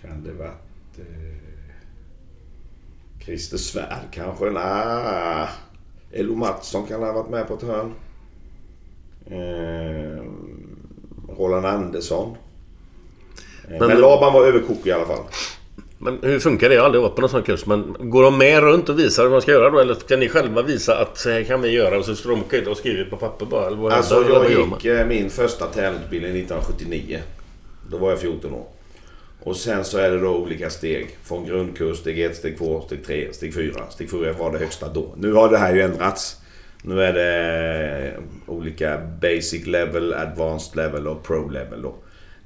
[0.00, 0.98] kan det varit...
[0.98, 1.27] Eh,
[3.28, 4.44] Christer Svärd kanske?
[4.50, 5.46] Nej.
[6.12, 7.92] Elo Mattsson kan ha varit med på ett hörn.
[9.26, 10.22] Eh,
[11.38, 12.36] Roland Andersson.
[13.64, 15.24] Eh, Men- Men, Laban var överkoko i alla fall.
[15.98, 16.74] Men hur funkar det?
[16.74, 17.66] Jag har aldrig varit på någon sån kurs.
[17.66, 19.78] Men går de med runt och visar hur man ska göra då?
[19.78, 22.66] Eller ska ni själva visa att så här kan vi göra och så står de
[22.70, 23.66] och skriver på papper bara?
[23.66, 27.20] Eller vad, Alltså jag gick eh, min första tävlingsutbildning 1979.
[27.90, 28.66] Då var jag 14 år.
[29.42, 31.18] Och sen så är det då olika steg.
[31.22, 33.90] Från grundkurs, steg 1, steg 2, steg 3, steg 4.
[33.90, 35.14] Steg 4 var det högsta då.
[35.16, 36.36] Nu har det här ju ändrats.
[36.82, 41.94] Nu är det eh, olika basic level, advanced level och pro level då.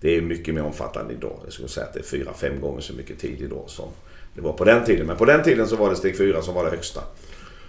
[0.01, 1.41] Det är mycket mer omfattande idag.
[1.45, 3.89] Jag skulle säga att det är fyra, fem gånger så mycket tid idag som
[4.35, 5.07] det var på den tiden.
[5.07, 7.01] Men på den tiden så var det steg 4 som var det högsta.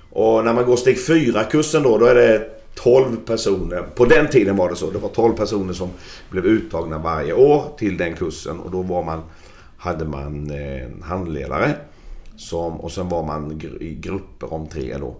[0.09, 3.81] Och när man går steg 4-kursen då, då är det 12 personer.
[3.95, 4.91] På den tiden var det så.
[4.91, 5.89] Det var 12 personer som
[6.29, 8.59] blev uttagna varje år till den kursen.
[8.59, 9.21] Och då var man,
[9.77, 11.71] hade man eh, en handledare.
[12.35, 15.15] Som, och sen var man i grupper om tre då.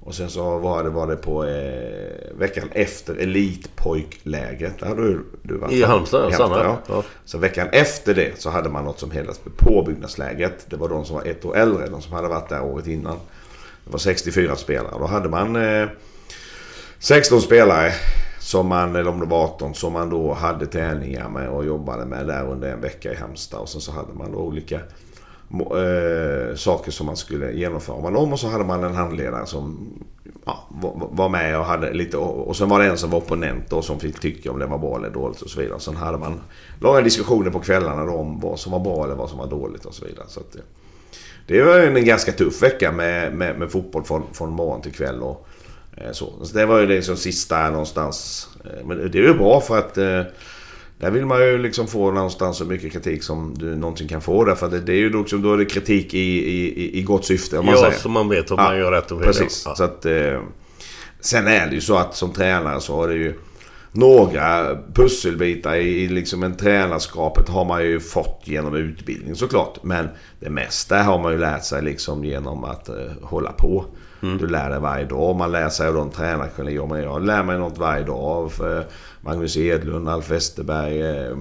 [0.00, 4.78] Och sen så var det, var det på eh, veckan efter Elitpojklägret.
[4.78, 5.72] Där hade du, du varit.
[5.72, 6.58] I Halmstad, I Sanna.
[6.58, 6.78] ja.
[6.88, 7.02] Ja.
[7.24, 10.66] Så veckan efter det så hade man något som helst med påbyggnadsläget.
[10.70, 13.16] Det var de som var ett år äldre, de som hade varit där året innan.
[13.84, 14.94] Det var 64 spelare.
[14.98, 15.88] Då hade man eh,
[17.04, 17.92] 16 spelare,
[18.38, 22.06] som man, eller om det var 18, som man då hade träningar med och jobbade
[22.06, 23.60] med där under en vecka i Halmstad.
[23.60, 28.32] Och sen så hade man då olika äh, saker som man skulle genomföra man om
[28.32, 29.88] och så hade man en handledare som
[30.44, 30.68] ja,
[31.10, 34.00] var, med och hade lite och, sen var det en som var opponent och som
[34.00, 35.80] fick tycka om det var bra eller dåligt och så vidare.
[35.80, 36.40] Sen hade man
[36.80, 39.84] långa diskussioner på kvällarna då om vad som var bra eller vad som var dåligt
[39.84, 40.26] och så vidare.
[40.28, 40.62] Så att, eh,
[41.46, 45.22] det var en ganska tuff vecka med, med, med fotboll från, från morgon till kväll.
[45.22, 45.46] Och,
[46.12, 46.44] så.
[46.46, 48.48] så det var ju liksom sista någonstans.
[48.64, 50.20] Eh, men det är ju bra för att eh,
[50.98, 54.44] där vill man ju liksom få någonstans så mycket kritik som du någonsin kan få.
[54.44, 56.18] Därför att det, är ju liksom, då är det kritik i,
[56.50, 57.98] i, i- gott syfte om man Ja, säger.
[57.98, 59.26] så man vet att man gör rätt och fel.
[59.26, 59.62] Precis.
[59.66, 59.74] Ja.
[59.74, 60.40] Så att, eh,
[61.20, 63.34] sen är det ju så att som tränare så har det ju
[63.92, 69.78] några pusselbitar i, i liksom en tränarskapet har man ju fått genom utbildning såklart.
[69.82, 70.08] Men
[70.40, 73.84] det mesta har man ju lärt sig liksom genom att eh, hålla på.
[74.24, 74.38] Mm.
[74.38, 75.36] Du lär dig varje dag.
[75.36, 78.84] Man lär sig av de tränarkollegor man Jag lär mig något varje dag av eh,
[79.20, 81.36] Magnus Edlund, Alf Westerberg, eh,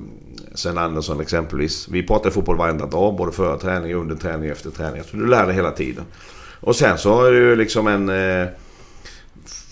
[0.53, 1.87] Sven Andersson exempelvis.
[1.87, 3.15] Vi pratar fotboll varenda dag.
[3.15, 5.03] Både före träning, under träning och efter träning.
[5.03, 6.03] Så du lär dig hela tiden.
[6.59, 8.09] Och sen så har du ju liksom en...
[8.09, 8.47] Eh,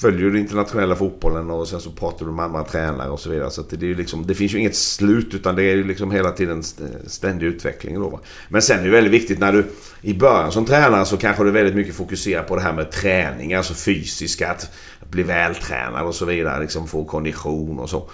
[0.02, 3.30] Följer du den internationella fotbollen och sen så pratar du med andra tränare och så
[3.30, 3.52] vidare.
[3.52, 6.11] Så att det, är liksom, det finns ju inget slut utan det är ju liksom
[6.11, 6.64] hela tiden
[7.07, 7.99] ständig utveckling.
[7.99, 8.19] Då.
[8.49, 9.65] Men sen är det väldigt viktigt när du
[10.02, 13.53] i början som tränare så kanske du väldigt mycket fokuserar på det här med träning,
[13.53, 14.72] alltså fysiska, att
[15.10, 16.61] bli vältränad och så vidare.
[16.61, 18.10] Liksom få kondition och så.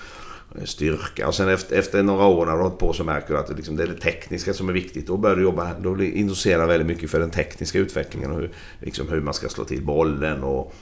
[0.64, 1.28] Styrka.
[1.28, 3.48] Och sen efter, efter några år när du har hållit på så märker du att
[3.48, 5.08] det, liksom, det är det tekniska som är viktigt.
[5.08, 8.32] Då börjar du jobba, då blir du väldigt mycket för den tekniska utvecklingen.
[8.32, 10.74] Och hur, liksom hur man ska slå till bollen och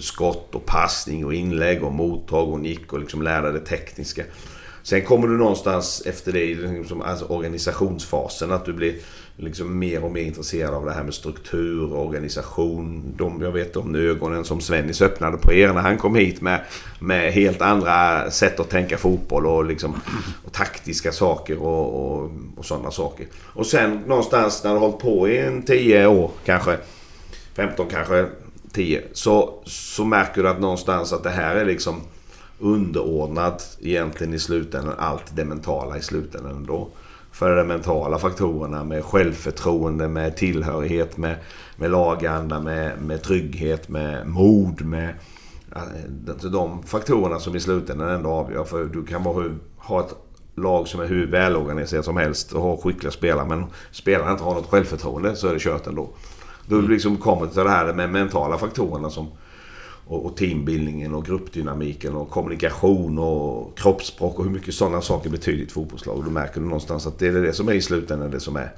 [0.00, 4.24] skott och passning och inlägg och mottag och nick och liksom lära det tekniska.
[4.82, 8.94] Sen kommer du någonstans efter det i liksom, alltså organisationsfasen att du blir
[9.36, 13.14] liksom mer och mer intresserad av det här med struktur, och organisation.
[13.16, 16.60] De, jag vet om ögonen som Svennis öppnade på er när han kom hit med,
[16.98, 20.00] med helt andra sätt att tänka fotboll och, liksom,
[20.44, 23.26] och taktiska saker och, och, och sådana saker.
[23.36, 26.78] Och sen någonstans när du har hållit på i en 10 år kanske,
[27.54, 28.26] 15 kanske,
[28.72, 29.02] 10.
[29.12, 32.00] Så, så märker du att någonstans att det här är liksom
[32.58, 36.88] underordnat egentligen i slutändan allt det mentala i slutändan ändå.
[37.32, 41.36] För de mentala faktorerna med självförtroende, med tillhörighet, med,
[41.76, 45.14] med laganda, med, med trygghet, med mod, med
[46.28, 48.64] alltså de faktorerna som i slutändan ändå avgör.
[48.64, 49.44] För du kan vara,
[49.76, 50.14] ha ett
[50.54, 53.46] lag som är hur välorganiserat som helst och ha skickliga spelare.
[53.48, 56.10] Men spelarna inte har något självförtroende så är det kört ändå.
[56.66, 59.28] Då liksom kommer det till det här med mentala faktorerna som
[60.06, 65.58] och, och teambildningen och gruppdynamiken och kommunikation och kroppsspråk och hur mycket sådana saker betyder
[65.58, 66.16] i ett fotbollslag.
[66.16, 68.56] Och då märker du någonstans att det är det som är i slutändan det som
[68.56, 68.72] är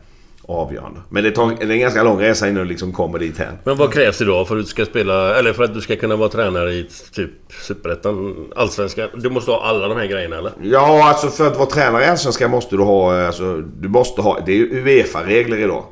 [0.48, 1.00] avgörande.
[1.08, 3.58] Men det, tar, det är en ganska lång resa innan du liksom kommer dit här.
[3.64, 6.16] Men vad krävs då för att du ska spela, eller för att du ska kunna
[6.16, 7.30] vara tränare i typ
[7.62, 9.08] Superettan, Allsvenskan?
[9.14, 10.52] Du måste ha alla de här grejerna eller?
[10.62, 14.40] Ja, alltså för att vara tränare i Allsvenskan måste du ha, alltså, du måste ha,
[14.46, 15.84] det är ju Uefa-regler idag.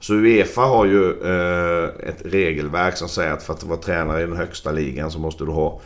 [0.00, 4.26] Så Uefa har ju eh, ett regelverk som säger att för att vara tränare i
[4.26, 5.80] den högsta ligan så måste du ha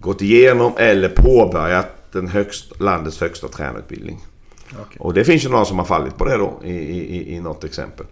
[0.00, 4.20] gått igenom eller påbörjat den högst, landets högsta tränarutbildning.
[4.72, 4.96] Okej.
[4.98, 7.64] Och det finns ju några som har fallit på det då i, i, i något
[7.64, 8.06] exempel.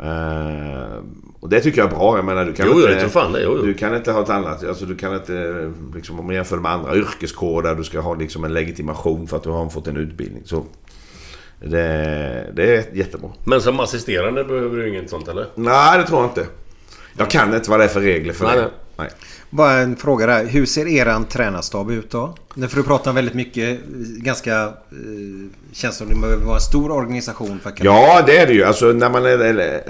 [0.00, 0.98] Eh,
[1.40, 2.16] och det tycker jag är bra.
[2.16, 3.62] Jag menar, du kan Jo, inte, fan det, jo, jo.
[3.62, 4.64] Du kan inte ha ett annat.
[4.64, 8.14] Alltså, du kan inte, liksom, om man jämför med andra yrkeskårer där du ska ha
[8.14, 10.42] liksom, en legitimation för att du har fått en utbildning.
[10.44, 10.64] Så
[11.70, 13.30] det, det är jättebra.
[13.44, 15.46] Men som assisterande behöver du inget sånt eller?
[15.54, 16.46] Nej, det tror jag inte.
[17.16, 18.62] Jag kan inte vad det är för regler för Nej, det.
[18.62, 18.70] nej.
[18.96, 19.10] Nej.
[19.50, 20.46] Bara en fråga där.
[20.46, 22.34] Hur ser eran tränarstab ut då?
[22.54, 23.80] Nu får du prata om väldigt mycket.
[24.18, 24.62] Ganska...
[24.62, 24.70] Eh,
[25.72, 27.90] känns som det behöver vara en stor organisation för att kunna...
[27.90, 28.64] Ja, det är det ju.
[28.64, 29.82] Alltså när man är eller,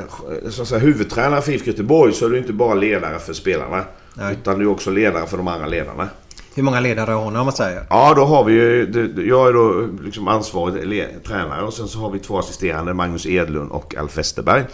[0.51, 3.85] så att säga, huvudtränare för IFK Göteborg så är du inte bara ledare för spelarna.
[4.15, 4.35] Nej.
[4.41, 6.09] Utan du är också ledare för de andra ledarna.
[6.55, 7.87] Hur många ledare har ni om man säger?
[7.91, 8.93] Ja, då har vi ju...
[9.29, 13.71] Jag är då liksom ansvarig tränare och sen så har vi två assisterande, Magnus Edlund
[13.71, 14.65] och Alf Westerberg.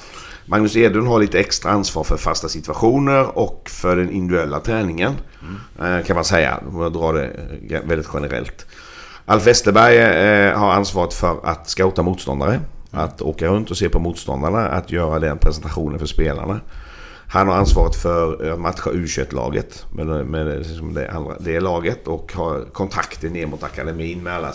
[0.47, 5.13] Magnus Edlund har lite extra ansvar för fasta situationer och för den individuella träningen.
[5.83, 7.27] eh, Kan man säga, om jag drar det
[7.75, 8.67] eh, väldigt generellt.
[9.27, 12.61] Alf Westerberg eh, har ansvaret för att scouta motståndare.
[12.91, 16.61] Att åka runt och se på motståndarna, att göra den presentationen för spelarna.
[17.33, 22.33] Han har ansvaret för att matcha U21-laget med, med liksom det, andra, det laget och
[22.33, 24.53] har kontakter ner mot akademin med alla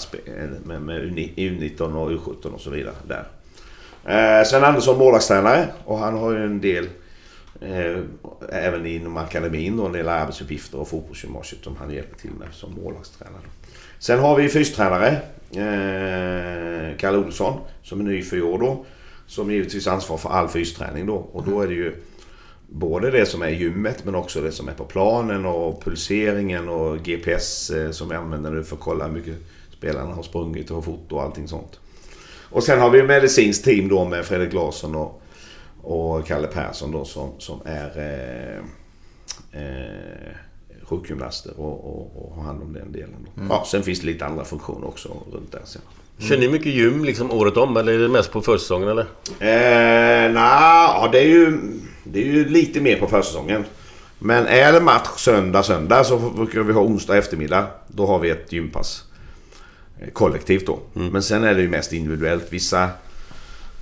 [0.64, 1.02] med, med
[1.36, 2.94] U19 och U17 och så vidare.
[3.08, 3.28] Där.
[4.06, 6.90] Eh, Sven Andersson målvaktstränare och han har ju en del
[7.62, 7.98] eh,
[8.50, 12.74] även inom akademin och en del arbetsuppgifter och fotbollsgymnasiet som han hjälper till med som
[12.84, 13.44] målvaktstränare.
[14.00, 15.10] Sen har vi fystränare
[15.52, 18.86] eh, Kalle Olsson som är ny för i år då.
[19.28, 21.96] Som givetvis ansvarar för all fysträning då och då är det ju
[22.68, 26.70] Både det som är i gymmet men också det som är på planen och pulseringen
[26.70, 29.36] och GPS eh, som vi använder nu för att kolla hur mycket
[29.78, 31.80] spelarna har sprungit och foto och allting sånt.
[32.50, 35.22] Och sen har vi medicinskt team då med Fredrik Larsson och,
[35.82, 38.58] och Kalle Persson då som, som är eh,
[39.62, 40.36] eh,
[40.84, 43.28] sjukgymnaster och, och, och har hand om den delen.
[43.38, 43.48] Mm.
[43.50, 45.82] Ja, sen finns det lite andra funktioner också runt där sen.
[46.18, 49.06] Kör ni mycket gym liksom året om eller är det mest på försäsongen eller?
[49.40, 51.60] Eh, nej, ja, det är ju
[52.06, 53.65] det är ju lite mer på försäsongen.
[54.19, 57.68] Men är det match söndag, söndag så brukar vi ha onsdag eftermiddag.
[57.88, 59.03] Då har vi ett gympass.
[59.99, 60.80] Eh, Kollektivt då.
[60.94, 62.45] Men sen är det ju mest individuellt.
[62.49, 62.90] Vissa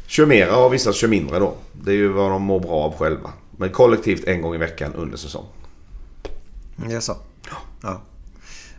[0.07, 1.55] kör mera och vissa kör mindre då.
[1.71, 3.29] Det är ju vad de mår bra av själva.
[3.57, 5.45] Men kollektivt en gång i veckan under säsong.
[6.75, 7.17] Det är så?
[7.81, 8.01] Ja.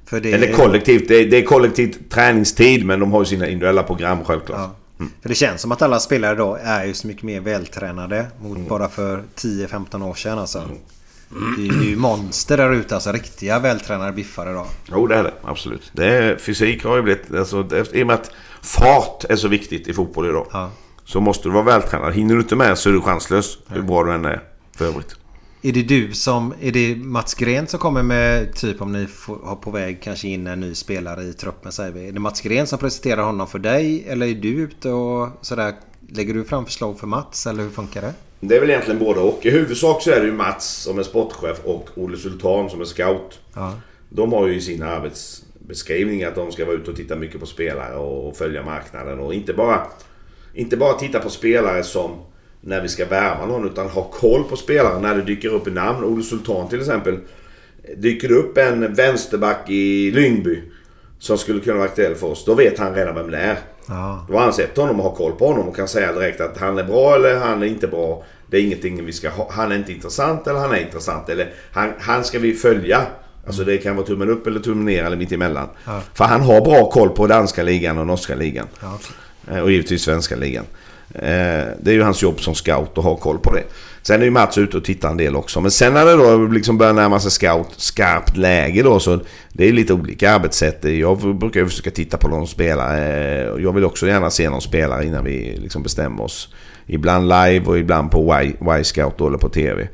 [0.06, 1.08] För det Eller kollektivt.
[1.08, 4.58] Det är, det är kollektivt träningstid men de har ju sina individuella program självklart.
[4.60, 4.76] Ja.
[5.22, 8.56] För det känns som att alla spelare idag är ju så mycket mer vältränade mot
[8.56, 8.68] Mm.
[8.68, 10.62] bara för 10-15 år sedan alltså.
[11.56, 13.12] Det är ju monster där ute alltså.
[13.12, 14.66] Riktiga vältränade biffar idag.
[14.92, 15.32] Jo, det är det.
[15.44, 15.90] Absolut.
[15.92, 17.34] Det är, fysik har ju blivit...
[17.34, 18.30] Alltså, det, I och med att
[18.62, 20.70] fart är så viktigt i fotboll idag.
[21.04, 22.12] Så måste du vara vältränad.
[22.14, 23.58] Hinner du inte med så är du chanslös.
[23.68, 24.42] Hur bra du än är
[24.76, 25.16] för övrigt.
[25.66, 26.54] Är det du som...
[26.60, 30.28] Är det Mats Gren som kommer med typ om ni får, har på väg kanske
[30.28, 32.08] in en ny spelare i truppen säger vi.
[32.08, 34.04] Är det Mats Gren som presenterar honom för dig?
[34.08, 35.74] Eller är du ute och sådär?
[36.08, 38.12] Lägger du fram förslag för Mats eller hur funkar det?
[38.40, 39.46] Det är väl egentligen både och.
[39.46, 42.84] I huvudsak så är det ju Mats som är sportchef och Olle Sultan som är
[42.84, 43.40] scout.
[43.54, 43.72] Ja.
[44.08, 47.46] De har ju i sin arbetsbeskrivning att de ska vara ute och titta mycket på
[47.46, 49.18] spelare och följa marknaden.
[49.18, 49.86] Och inte bara,
[50.54, 52.10] inte bara titta på spelare som
[52.66, 55.70] när vi ska värva någon utan ha koll på spelaren när det dyker upp i
[55.70, 56.04] namn.
[56.04, 57.18] Olle Sultan till exempel.
[57.96, 60.62] Dyker det upp en vänsterback i Lyngby
[61.18, 62.44] som skulle kunna vara aktuell för oss.
[62.44, 63.58] Då vet han redan vem det är.
[63.88, 64.26] Ja.
[64.28, 66.58] Då har han sett honom och har koll på honom och kan säga direkt att
[66.58, 68.24] han är bra eller han är inte bra.
[68.50, 69.48] Det är ingenting vi ska ha.
[69.52, 71.28] Han är inte intressant eller han är intressant.
[71.28, 73.02] Eller han, han ska vi följa.
[73.46, 75.68] Alltså det kan vara tummen upp eller tummen ner eller mitt emellan.
[75.84, 76.00] Ja.
[76.14, 78.66] För han har bra koll på danska ligan och norska ligan.
[78.80, 78.98] Ja.
[79.52, 80.64] Eh, Och givetvis svenska ligan.
[81.14, 83.62] Eh, det är ju hans jobb som scout att ha koll på det.
[84.02, 85.60] Sen är ju Mats ute och tittar en del också.
[85.60, 89.20] Men sen när det då liksom börjar närma sig scout, skarpt läge då så
[89.52, 90.84] det är lite olika arbetssätt.
[90.84, 92.98] Jag brukar ju försöka titta på någon spelare.
[92.98, 96.48] Eh, jag vill också gärna se någon spelare innan vi liksom bestämmer oss.
[96.86, 98.36] Ibland live och ibland på
[98.80, 99.88] Y-scout då, eller på TV.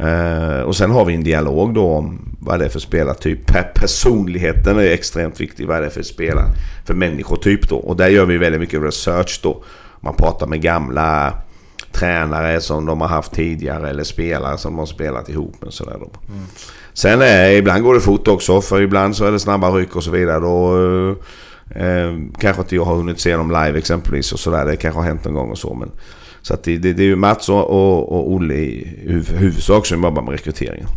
[0.00, 3.46] Eh, och sen har vi en dialog då om vad det är för spelartyp.
[3.46, 5.66] Per personligheten är extremt viktig.
[5.66, 6.46] Vad är det för spelare?
[6.86, 7.76] För människotyp då.
[7.76, 9.62] Och där gör vi väldigt mycket research då.
[10.00, 11.32] Man pratar med gamla
[11.92, 15.72] tränare som de har haft tidigare eller spelare som de har spelat ihop med.
[15.72, 16.10] Sådär då.
[16.92, 20.04] Sen eh, ibland går det fort också för ibland så är det snabba ryck och
[20.04, 20.40] så vidare.
[20.40, 20.76] Då,
[21.74, 24.66] eh, eh, kanske inte jag har hunnit se dem live exempelvis och sådär.
[24.66, 25.74] Det kanske har hänt någon gång och så.
[25.74, 25.90] Men,
[26.42, 29.86] så att det, det, det är ju Mats och, och, och Olle i huv, huvudsak
[29.86, 30.88] som jobbar med rekryteringen.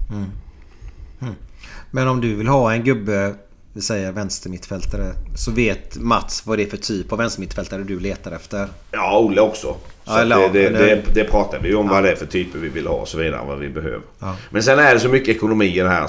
[1.91, 3.33] Men om du vill ha en gubbe,
[3.73, 8.31] vi säger vänstermittfältare, så vet Mats vad det är för typ av vänstermittfältare du letar
[8.31, 8.67] efter?
[8.91, 9.67] Ja, Olle också.
[9.67, 11.93] Så Ja, det, det, det, det pratar vi om Ja.
[11.93, 13.41] vad det är för typer vi vill ha och så vidare.
[13.47, 14.01] Vad vi behöver.
[14.19, 14.35] Ja.
[14.49, 16.07] Men sen är det så mycket ekonomi i det här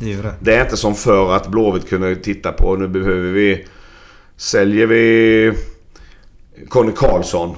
[0.00, 0.34] ju det.
[0.40, 3.66] Det är inte som förr att Blåvitt kunde titta på nu behöver vi...
[4.36, 5.52] Säljer vi
[6.68, 7.56] Conny Karlsson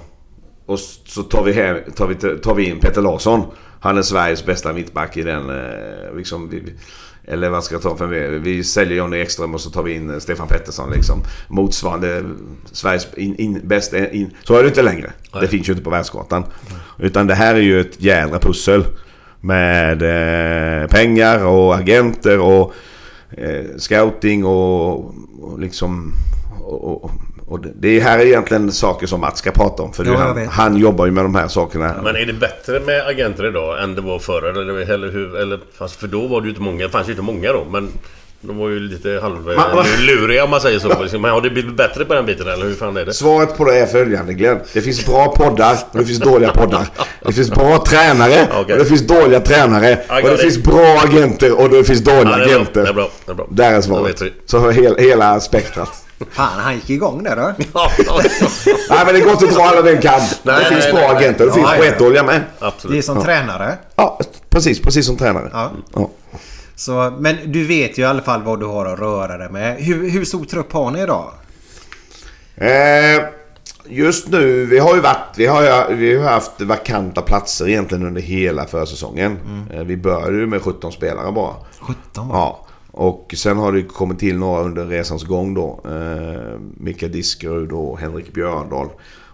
[0.66, 3.42] och så tar vi, hem, tar vi, tar vi in Peter Larsson.
[3.80, 5.50] Han är Sveriges bästa mittback i den...
[5.50, 6.72] eh, Liksom, vi-
[7.30, 9.94] eller vad ska jag ta för vi, vi säljer Johnny Ekström och så tar vi
[9.94, 11.22] in eh, Stefan Pettersson liksom.
[11.48, 12.24] Motsvarande
[12.72, 14.10] Sveriges in, in, bästa...
[14.10, 15.12] In, så är det inte längre.
[15.40, 16.44] Det finns ju inte på världskartan.
[16.98, 18.84] Utan det här är ju ett jädra pussel.
[19.40, 20.02] Med
[20.82, 22.72] eh, pengar och agenter och
[23.30, 24.98] eh, scouting och,
[25.40, 26.12] och liksom...
[26.60, 27.10] Och, och,
[27.48, 29.92] och det- det här är egentligen saker som Mats ska prata om.
[29.92, 31.94] För är Ja, han, han jobbar ju med de här sakerna.
[32.04, 34.42] Men är det bättre med agenter idag än det var förr?
[34.50, 36.84] Eller, eller, hur, eller, fast för då var det ju inte många.
[36.86, 37.64] Det fanns ju inte många då.
[37.70, 37.88] Men
[38.40, 39.44] de var ju lite halv...
[39.46, 41.18] Man- man- luriga om man säger så.
[41.18, 43.12] Men har det blivit bättre på den biten eller hur fan är det?
[43.14, 44.58] Svaret på det är följande Glenn.
[44.72, 46.86] Det finns bra poddar och det finns dåliga poddar.
[47.26, 48.72] Det finns bra tränare Okej.
[48.72, 49.98] och det finns dåliga tränare.
[50.08, 50.40] Och det it.
[50.40, 52.82] finns bra agenter och det finns dåliga Ja, det är bra, agenter.
[52.82, 53.46] det är bra, det är bra.
[53.50, 54.22] Där är svaret.
[54.46, 56.04] Så hela, hela spektrat.
[56.30, 57.42] Fan, han gick igång där då.
[58.90, 60.20] Nej men det går inte att dra alla den kan.
[60.42, 61.82] Nej, det finns nej, bra nej, agenter det Ja, finns ja.
[61.82, 62.40] sketdåliga med.
[62.58, 62.94] Absolut.
[62.94, 63.78] Det är som tränare.
[63.96, 64.20] Ja,
[64.50, 64.80] precis.
[64.80, 65.50] Precis som tränare.
[65.52, 65.70] Ja.
[65.94, 66.10] Ja.
[66.76, 69.76] Så, men du vet ju i alla fall vad du har att röra dig med.
[69.76, 71.30] Hur, hur stor trupp har ni idag?
[72.56, 73.22] Eh,
[73.88, 78.20] just nu, vi har ju varit, vi har, vi har haft vakanta platser egentligen under
[78.20, 79.38] hela försäsongen.
[79.72, 81.54] Eh, vi började ju med 17 spelare bara.
[81.80, 82.38] 17 bara.
[82.38, 82.64] Ja.
[82.98, 85.80] Och sen har det kommit till några under resans gång då.
[85.84, 88.88] Eh, Mikael Diskerud och Henrik Björndal.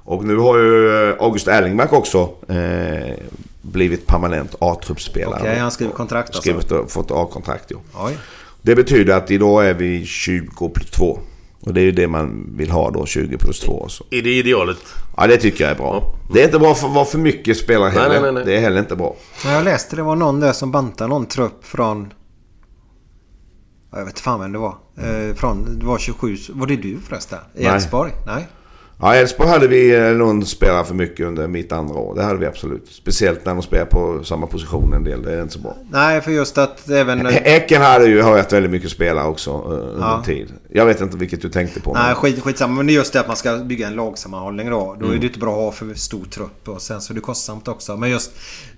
[0.05, 3.15] Och nu har ju eh, August Erlingmark också eh,
[3.63, 5.41] blivit permanent A-truppspelare.
[5.41, 6.41] Okej, han skriver kontrakt alltså.
[6.41, 7.73] Skrivit och fått A-kontrakt.
[7.95, 8.19] Oj.
[8.63, 11.19] Det betyder att idag är vi 20 plus 2.
[11.61, 13.89] Och det är ju det man vill ha då, 20 plus 2.
[13.89, 14.05] Så.
[14.11, 14.79] Är det idealet?
[15.17, 16.15] Ja, det tycker jag är bra.
[16.35, 18.09] Det är inte bra för vara för mycket spelare heller.
[18.09, 18.45] nej, nej, nej.
[18.45, 19.17] Det är heller inte bra.
[19.45, 22.13] Jag läste det var någon där som bantade någon trupp från...
[23.95, 24.75] Ja, Jag vet inte fan vem det var.
[24.97, 26.37] Eh, från, det var 27...
[26.53, 27.39] Var det du förresten?
[27.55, 27.65] I.
[27.65, 28.13] Elfsborg?
[28.27, 28.49] Nej.
[29.01, 32.15] Ja, i Elfsborg hade vi eh, någon spelare för mycket under mitt andra år.
[32.15, 32.89] Det hade vi absolut.
[32.89, 35.23] Speciellt när de spelar på samma position en del.
[35.23, 35.77] Det är inte så bra.
[35.91, 37.27] Nej, för just att även...
[37.27, 40.23] Häcken hade ju haft väldigt mycket spelare också eh, under Ja.
[40.27, 40.53] tid.
[40.77, 41.93] Jag vet inte vilket du tänkte på.
[41.95, 42.75] Nej, skit, skitsamma.
[42.75, 44.97] Men det är just det att man ska bygga en lagsammanhållning då.
[45.01, 45.21] Då är Mm.
[45.21, 46.69] det inte bra att ha för stor trupp.
[46.69, 47.97] Och sen så är det kostsamt också.
[47.97, 48.31] Men just...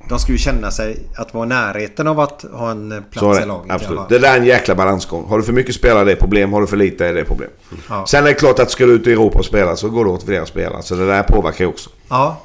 [0.08, 3.36] De ska ju känna sig att vara i närheten av att ha en plats är
[3.36, 3.46] i det.
[3.46, 3.72] laget.
[3.72, 4.08] Absolut.
[4.08, 5.24] Det där är en jäkla balansgång.
[5.28, 6.52] Har du för mycket spelare det är problem.
[6.52, 7.50] Har du för lite är det problem.
[7.88, 8.06] Ja.
[8.06, 10.10] Sen är det klart att ska du ut i Europa och spela så går det
[10.10, 10.82] åt flera spelare.
[10.82, 11.90] Så det där påverkar ju också.
[12.08, 12.42] Ja.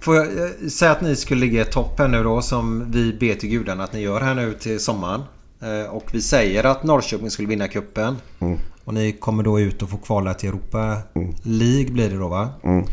[0.00, 3.34] Får jag eh, säga att ni skulle ligga i toppen nu då som vi ber
[3.34, 5.22] till gudarna att ni gör här nu till sommaren.
[5.62, 8.58] Eh, Och vi säger att Norrköping skulle vinna kuppen Mm.
[8.84, 10.96] Och ni kommer då ut och få kvala till Europa
[11.42, 12.48] League blir det då va?
[12.64, 12.84] Mm.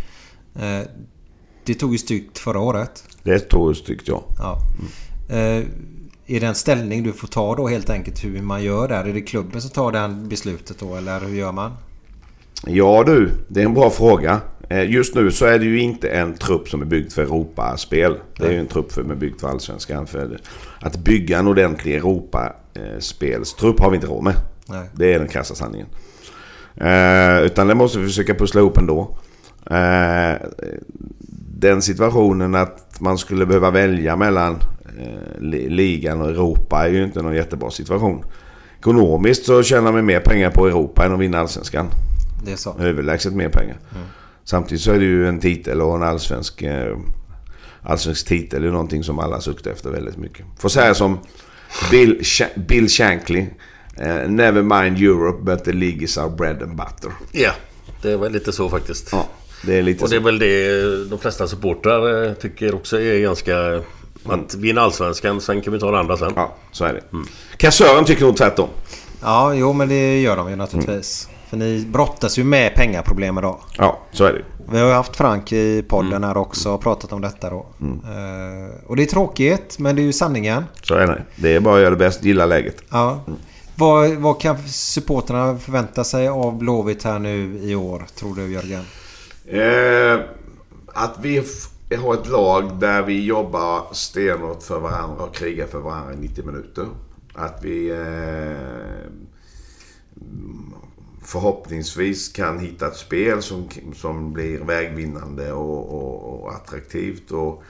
[0.55, 0.81] Eh,
[1.65, 3.03] Det tog ju styggt förra året.
[3.23, 4.23] Det tog ju styggt ja.
[4.39, 4.57] Ja.
[5.29, 5.63] Eh,
[6.27, 9.03] är det en ställning du får ta då helt enkelt hur man gör där?
[9.05, 11.71] Är det klubben som tar det beslutet då eller hur gör man?
[12.67, 14.41] Ja du, det är en bra fråga.
[14.69, 18.15] Eh, Just nu så är det ju inte en trupp som är byggd för Europaspel.
[18.37, 20.07] Det är ju en trupp som är byggd för Allsvenskan.
[20.07, 20.39] För
[20.79, 24.35] att bygga en ordentlig Europaspelstrupp har vi inte råd med.
[24.69, 24.89] Nej.
[24.93, 25.87] Det är den krassa sanningen.
[26.75, 29.17] Eh, utan det måste vi försöka pussla ihop ändå.
[29.71, 30.33] Eh,
[31.59, 34.55] den situationen att man skulle behöva välja mellan
[34.99, 38.23] eh, li- ligan och Europa är ju inte någon jättebra situation.
[38.79, 41.87] Ekonomiskt så tjänar vi mer pengar på Europa än att vinna Allsvenskan.
[42.45, 42.75] Det är så.
[42.79, 43.77] Överlägset mer pengar.
[44.43, 46.97] Samtidigt så är det ju en titel och en allsvensk, eh,
[47.81, 48.65] allsvensk titel.
[48.65, 50.45] Är någonting som alla suktar efter väldigt mycket.
[50.59, 51.19] Får säga som
[51.91, 52.21] Bill,
[52.67, 53.45] Bill Shankly.
[54.01, 57.11] Eh, never mind Europe but the league is our bread and butter.
[57.31, 57.51] Ja,
[58.01, 59.09] det är väl lite så faktiskt.
[59.11, 59.25] Ja,
[59.65, 63.19] det är lite Och det är väl det de flesta supportrar eh, tycker också är
[63.19, 63.81] ganska...
[64.25, 66.31] Att vinna allsvenskan, sen kan vi ta det andra sen.
[66.35, 67.01] Ja, så är det.
[67.57, 68.69] Kassören tycker nog tvärtom.
[69.21, 71.29] Ja, jo men det gör de ju naturligtvis.
[71.49, 73.59] För ni brottas ju med pengaproblem idag.
[73.77, 74.41] Ja, så är det.
[74.71, 77.67] Vi har ju haft Frank i podden här också och pratat om detta då.
[77.81, 80.63] Eh, och det är tråkigt men det är ju sanningen.
[80.81, 81.23] Så är det.
[81.35, 82.83] Det är bara att göra det bäst, gilla läget.
[82.89, 83.21] Ja.
[83.79, 88.83] Vad, vad kan supporterna förvänta sig av Blåvitt här nu i år tror du Jörgen?
[89.45, 90.19] Eh,
[90.87, 91.43] att vi
[91.97, 96.45] har ett lag där vi jobbar stenhårt för varandra och krigar för varandra i 90
[96.45, 96.85] minuter.
[97.33, 99.11] Att vi eh,
[101.21, 107.31] förhoppningsvis kan hitta ett spel som, som blir vägvinnande och, och, och attraktivt.
[107.31, 107.63] Och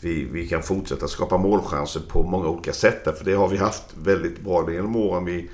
[0.00, 3.18] vi, vi kan fortsätta skapa målchanser på många olika sätt.
[3.18, 5.24] För det har vi haft väldigt bra genom åren.
[5.24, 5.50] Vi,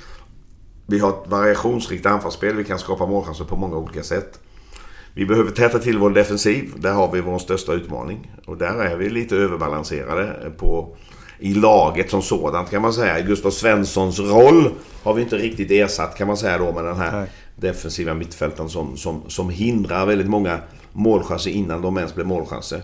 [0.87, 2.57] vi har ett variationsrikt anfallsspel.
[2.57, 4.41] Vi kan skapa målchanser på många olika sätt.
[5.15, 6.73] Vi behöver täta till vår defensiv.
[6.77, 8.33] Där har vi vår största utmaning.
[8.47, 10.97] Och där är vi lite överbalanserade på,
[11.39, 13.21] i laget som sådant kan man säga.
[13.21, 14.71] Gustav Svenssons roll
[15.03, 18.71] har vi inte riktigt ersatt kan man säga då med den här Nej defensiva mittfältaren
[18.71, 20.61] som, som, som hindrar väldigt många
[20.93, 22.83] målchanser innan de ens blir målchanser.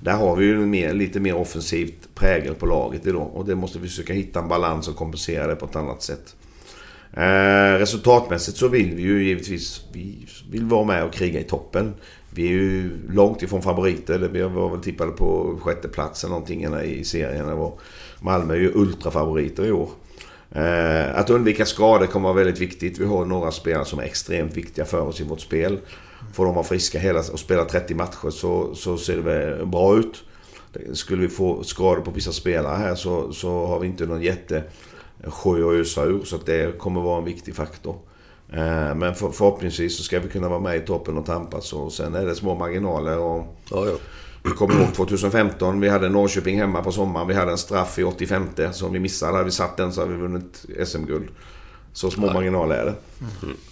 [0.00, 3.30] Där har vi ju mer, lite mer offensivt prägel på laget idag.
[3.34, 6.36] Och det måste vi försöka hitta en balans och kompensera det på ett annat sätt.
[7.12, 11.94] Eh, resultatmässigt så vill vi ju givetvis vi vill vara med och kriga i toppen.
[12.30, 14.18] Vi är ju långt ifrån favoriter.
[14.18, 17.70] Vi var väl tippade på sjätte plats eller någonting i serien.
[18.20, 19.88] Malmö är ju ultrafavoriter i år.
[20.54, 22.98] Eh, att undvika skador kommer vara väldigt viktigt.
[22.98, 25.78] Vi har några spelare som är extremt viktiga för oss i vårt spel.
[26.32, 29.96] Får de vara friska hela och spela 30 matcher så, så ser det väl bra
[29.96, 30.24] ut.
[30.92, 34.64] Skulle vi få skador på vissa spelare här så, så har vi inte någon jätte
[35.24, 36.24] sjö att ösa ur.
[36.24, 37.98] Så att det kommer vara en viktig faktor.
[38.52, 41.72] Eh, men för, förhoppningsvis så ska vi kunna vara med i toppen och tampas.
[41.72, 43.18] Och sen är det små marginaler.
[43.18, 43.94] Och Ja, ja
[44.42, 45.80] jag kommer ihåg 2015.
[45.80, 47.28] Vi hade Norrköping hemma på sommaren.
[47.28, 49.32] Vi hade en straff i 85 som vi missade.
[49.32, 51.28] Hade vi satt den så hade vi vunnit SM-guld.
[51.92, 52.94] Så små marginaler är det.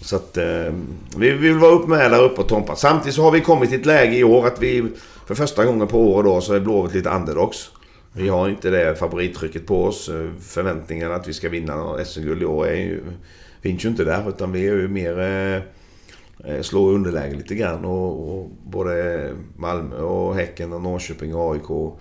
[0.01, 0.73] Så att eh,
[1.17, 2.75] vi vill vara upp med där uppe och tompa.
[2.75, 4.91] Samtidigt så har vi kommit till ett läge i år att vi
[5.27, 7.71] för första gången på år då så är Blåvitt lite underdogs.
[8.13, 10.09] Vi har inte det favorittrycket på oss.
[10.09, 13.03] Eh, Förväntningarna att vi ska vinna SM-guld i år är ju,
[13.61, 14.29] finns ju inte där.
[14.29, 15.19] Utan vi är ju mer...
[15.19, 15.61] Eh,
[16.43, 17.85] Eh, slå underläge lite grann.
[17.85, 21.97] Och, och både Malmö och Häcken och Norrköping och AIK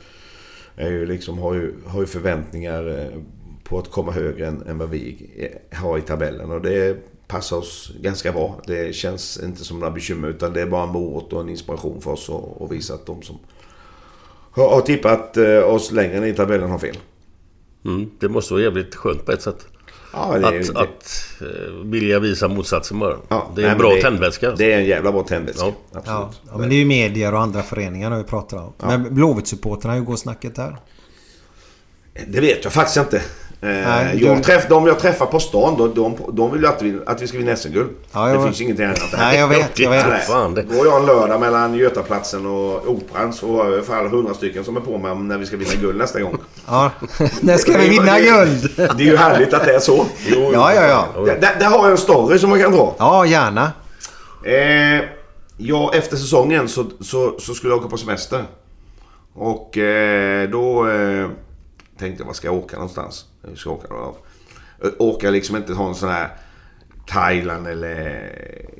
[0.76, 3.20] är ju liksom, har, ju, har ju förväntningar eh,
[3.64, 6.50] på att komma högre än, än vad vi eh, har i tabellen.
[6.50, 6.96] Och det
[7.26, 8.60] passar oss ganska bra.
[8.66, 12.00] Det känns inte som några bekymmer utan det är bara en morot och en inspiration
[12.00, 12.30] för oss
[12.60, 13.38] att, visa att de som
[14.52, 15.36] har, tippat
[15.66, 16.96] oss längre ner i tabellen har fel.
[17.84, 19.66] Mm, det måste vara jävligt skönt på ett sätt.
[20.12, 23.16] Ja, det är- att det- att eh, vilja visa motsatsen bara.
[23.28, 24.50] Ja, det är nej, en bra det- tändvätska.
[24.50, 25.66] Det är en jävla bra tändvätska.
[25.66, 25.72] Ja.
[25.92, 26.40] Ja, Absolut.
[26.52, 28.72] ja, men det är ju medier och andra föreningar vi pratar om.
[28.78, 30.76] Men Blåvitt-supportrarna, hur går snacket där?
[32.26, 33.22] Det vet jag faktiskt inte.
[33.62, 36.66] Eh, Nej, jag du- träff, de jag träffar på stan, de, de, de vill ju
[36.68, 37.90] att vi, att vi ska vinna SM-guld.
[38.12, 39.14] Ja, det jag- finns ingenting annat.
[39.18, 40.08] Nej, jag vet, jag vet.
[40.08, 40.20] Nej.
[40.20, 43.82] Fan, det- Går jag en lördag mellan Götaplatsen och Operan så har jag i alla
[43.84, 46.36] fall hundra stycken som är på mig om när vi ska vinna guld nästa gång.
[46.66, 46.90] Ja,
[47.40, 48.70] när ska vi vinna guld?
[48.76, 50.06] Det är ju härligt att det är så.
[50.28, 50.82] Jo, Ja, ja,
[51.14, 51.22] ja.
[51.24, 52.94] Där, där, där har jag en story som man kan dra.
[52.98, 53.72] Ja, gärna.
[54.44, 55.04] Eh,
[55.56, 58.44] ja, efter säsongen så, så, så skulle jag åka på semester.
[59.34, 61.26] Och eh, då eh,
[62.00, 63.26] tänkte var ska jag åka någonstans?
[63.42, 64.16] Jag ska åka, då.
[64.98, 66.30] åka liksom inte ha en sån här
[67.06, 68.32] Thailand eller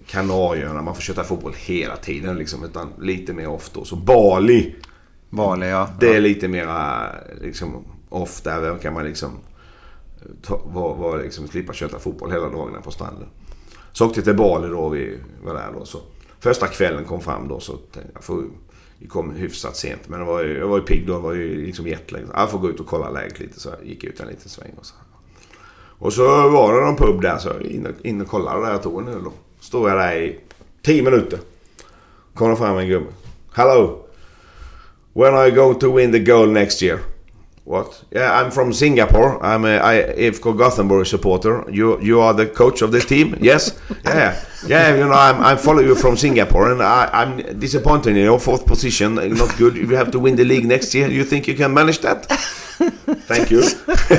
[0.07, 0.83] Kanarieöarna.
[0.83, 2.65] Man får köta fotboll hela tiden liksom.
[2.65, 3.85] Utan lite mer off då.
[3.85, 4.75] Så Bali.
[5.31, 5.91] Bali, ja.
[6.01, 7.07] Det är lite mera
[7.41, 8.41] liksom off.
[8.43, 9.39] Där kan man liksom,
[10.43, 13.29] ta, var, var liksom slippa köta fotboll hela dagarna på stranden.
[13.93, 14.89] Så åkte jag till Bali då.
[14.89, 15.85] Vi var där då.
[15.85, 15.99] Så
[16.41, 18.45] första kvällen kom fram då så tänkte jag, får
[19.02, 21.12] vi kom hyfsat sent men det var ju, jag var ju pigg då.
[21.12, 22.22] Jag var ju liksom jetlag.
[22.35, 24.72] Jag får gå ut och kolla läget lite så jag gick ut en liten sväng
[24.78, 24.94] och så.
[25.98, 28.72] Och så var det någon pub där så jag in och, in och kollade där
[28.72, 29.32] jag tog en öl då.
[29.60, 30.40] Stod jag där i
[30.82, 31.39] 10 minuter.
[32.35, 33.06] Kommer fram en gubbe.
[33.52, 34.05] Hello!
[35.12, 36.98] When are you going to win the gold next year?
[37.64, 38.05] What?
[38.10, 39.39] Yeah, I'm from Singapore.
[39.43, 41.64] I'm a IFK Gothenburg supporter.
[41.70, 43.36] You you are the coach of this team?
[43.40, 43.72] Yes.
[44.05, 44.35] Yeah.
[44.66, 44.95] Yeah.
[44.95, 48.66] You know, I'm I follow you from Singapore, and I, I'm disappointed in your fourth
[48.66, 49.15] position.
[49.15, 49.77] Not good.
[49.77, 51.09] You have to win the league next year.
[51.09, 52.27] You think you can manage that?
[53.28, 53.61] Thank you.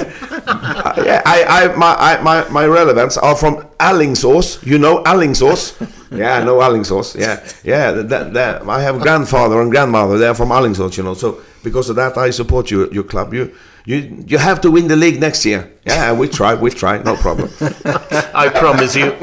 [1.04, 4.64] yeah, I, I, my, I, my, my relevance are from Allingsås.
[4.66, 5.74] You know Allingsås?
[6.12, 7.16] Yeah, I know Allingsås.
[7.16, 7.92] Yeah, yeah.
[7.92, 10.18] That, that, I have a grandfather and grandmother.
[10.18, 11.16] They are from Allingsås, you know.
[11.16, 13.34] So because of that, I support you, your club.
[13.34, 13.52] You,
[13.86, 15.64] you, you have to win the league next year.
[15.84, 17.00] Yeah, we try, we try.
[17.06, 17.48] No problem.
[18.46, 19.12] I promise you.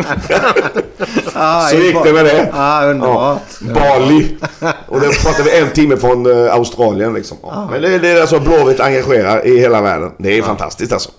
[1.35, 2.51] Ah, Så gick det med det.
[2.53, 3.61] Ah, underbart.
[3.61, 4.37] Bali.
[4.89, 7.37] Och då pratar vi en timme från eh, Australien liksom.
[7.43, 7.69] Ja.
[7.71, 10.13] Men det, det är alltså Blåvitt engagerar i hela världen.
[10.19, 11.11] Det är fantastiskt alltså.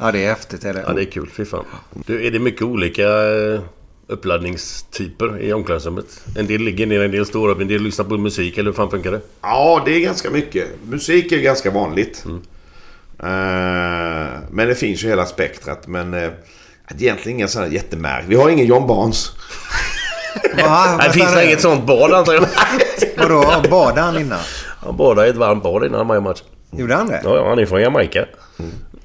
[0.00, 0.84] Ja, det är häftigt är det.
[0.86, 1.30] Ja, det är kul.
[1.36, 1.64] Fy fan.
[2.06, 3.60] Du, är det mycket olika eh,
[4.08, 6.20] uppladdningstyper i omklädningsrummet?
[6.36, 8.58] En del ligger ner, en del står upp, en del lyssnar på musik.
[8.58, 9.20] Eller hur fan funkar det?
[9.42, 10.68] Ja, det är ganska mycket.
[10.88, 12.24] Musik är ganska vanligt.
[13.22, 13.28] Eh,
[14.50, 15.86] men det finns ju hela spektrat.
[15.86, 16.30] Men uh,
[16.94, 18.24] egentligen inga sådana jättemärk.
[18.28, 19.32] Vi har ingen John Barnes.
[20.64, 22.46] Va, Det finns det inget sånt bad antar jag?
[23.16, 23.68] Vadå?
[23.70, 24.38] Badade han innan?
[24.80, 26.42] Han badade i ett varmt bad innan varje match.
[26.70, 27.20] Gjorde han det?
[27.24, 28.26] Ja, han är från Jamaica.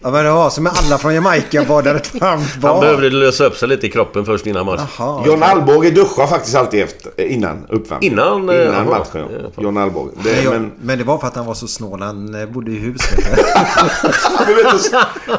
[0.03, 2.81] Ja, men det var som med alla från Jamaica badade ett varmt Han bad.
[2.81, 4.81] behövde lösa upp sig lite i kroppen först innan match.
[4.99, 5.23] Jaha.
[5.25, 8.11] John Alvbåge duschar faktiskt alltid efter, innan uppvärmning.
[8.11, 9.27] Innan, eh, Innan matchen.
[9.55, 9.63] Ja.
[9.63, 10.11] John Alvbåge.
[10.23, 12.01] Det, Men, men, men det var för att han var så snål.
[12.01, 13.01] Han eh, bodde i hus.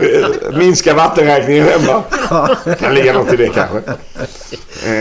[0.01, 2.03] eh, minska vattenräkningen hemma.
[2.81, 3.79] Kan ligga något i det kanske.
[4.87, 4.93] Eh,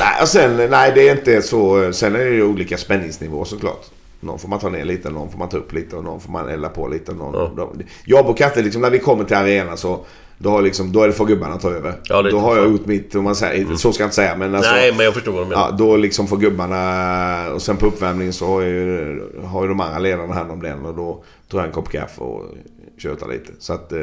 [0.00, 1.92] nej, och sen, nej, det är inte så.
[1.92, 3.84] Sen är det ju olika spänningsnivåer såklart.
[4.22, 6.32] Någon får man ta ner lite, någon får man ta upp lite och någon får
[6.32, 7.12] man elda på lite.
[7.14, 7.72] Någon, Ja.
[8.04, 10.04] jag och Katte, liksom, när vi kommer till arenan så
[10.38, 11.94] då, har liksom, då är det för gubbarna ta över.
[12.08, 14.54] Ja, då har jag gjort mitt, om man säger, så ska jag inte säga men
[14.54, 14.72] alltså.
[14.72, 15.62] Nej, men jag förstår vad du menar.
[15.70, 17.52] Ja, då liksom får gubbarna...
[17.54, 20.86] Och sen på uppvärmningen så har ju, har ju de andra ledarna hand om den.
[20.86, 22.44] Och då tar jag en kopp kaffe och
[22.98, 23.52] tjötar lite.
[23.58, 23.92] Så att...
[23.92, 23.98] eh,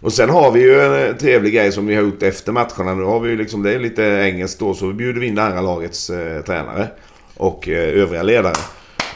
[0.00, 2.94] Och sen har vi ju en eh, trevlig grej som vi har gjort efter matcherna.
[2.94, 5.34] Nu har vi ju liksom, det är lite engelskt då, så vi bjuder vi in
[5.34, 6.88] det andra lagets eh, tränare.
[7.36, 8.54] Och eh, övriga ledare.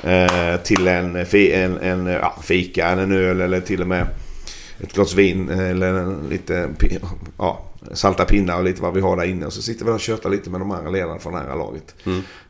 [0.02, 4.06] Eh, till en, en, en ja, fika, en öl eller till och med
[4.80, 6.68] ett glas vin eller en, lite
[7.38, 9.46] ja, salta pinnar och lite vad vi har där inne.
[9.46, 11.94] Och så sitter vi och tjötar lite med de andra ledarna från det här laget.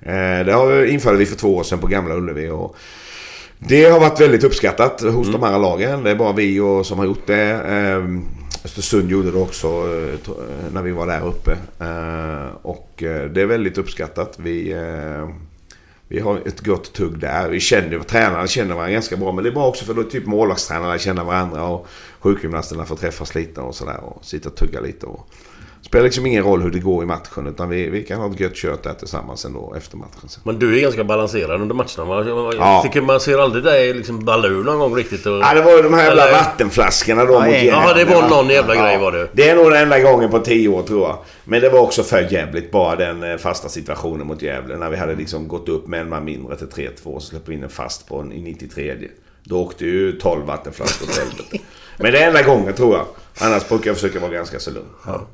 [0.00, 2.48] Eh, det har införde vi för två år sedan på Gamla Ullevi.
[2.48, 2.76] Och
[3.58, 6.02] det har varit väldigt uppskattat hos de andra lagen.
[6.02, 7.50] Det är bara vi och, som har gjort det.
[7.50, 8.04] Eh,
[8.64, 9.68] Östersund gjorde det också
[10.72, 11.56] när vi var där uppe.
[12.62, 14.38] Och det är väldigt uppskattat.
[14.38, 14.74] Vi,
[16.08, 17.48] vi har ett gott tugg där.
[17.48, 19.32] Vi känner, tränarna känner varandra ganska bra.
[19.32, 21.64] Men det är bra också för då typ målvaktstränarna känner varandra.
[21.64, 21.86] Och
[22.20, 24.00] sjukgymnasterna får träffas lite och sådär.
[24.00, 25.06] Och sitta och tugga lite.
[25.06, 25.28] Och,
[25.82, 27.46] spelar liksom ingen roll hur det går i matchen.
[27.46, 30.28] Utan vi, vi kan ha ett gött kött där tillsammans ändå efter matchen.
[30.28, 30.42] sen.
[30.44, 32.04] Men du är ganska balanserad under matcherna.
[32.04, 32.24] va?
[32.26, 32.80] Jag Ja.
[32.84, 35.26] tycker man ser aldrig dig liksom balla ur någon gång riktigt.
[35.26, 35.32] Och...
[35.38, 38.04] Ja, det var ju de här jävla Eller- vattenflaskorna då Ja, mot ja, ja, det
[38.04, 38.28] var va?
[38.28, 39.28] någon jävla grej var det.
[39.32, 41.18] Det är nog den enda gången på tio år tror jag.
[41.44, 44.76] Men det var också för jävligt bara den eh, fasta situationen mot Gävle.
[44.76, 47.62] När vi hade liksom gått upp med en man mindre till 3-2 och släppte in
[47.62, 48.94] en fast på en i 93.
[49.44, 51.58] Då åkte ju 12 vattenflaskor åt helvete.
[51.98, 53.06] Men det är enda gången tror jag.
[53.40, 54.86] Annars brukar jag försöka vara ganska så lugn.
[55.06, 55.26] Ja.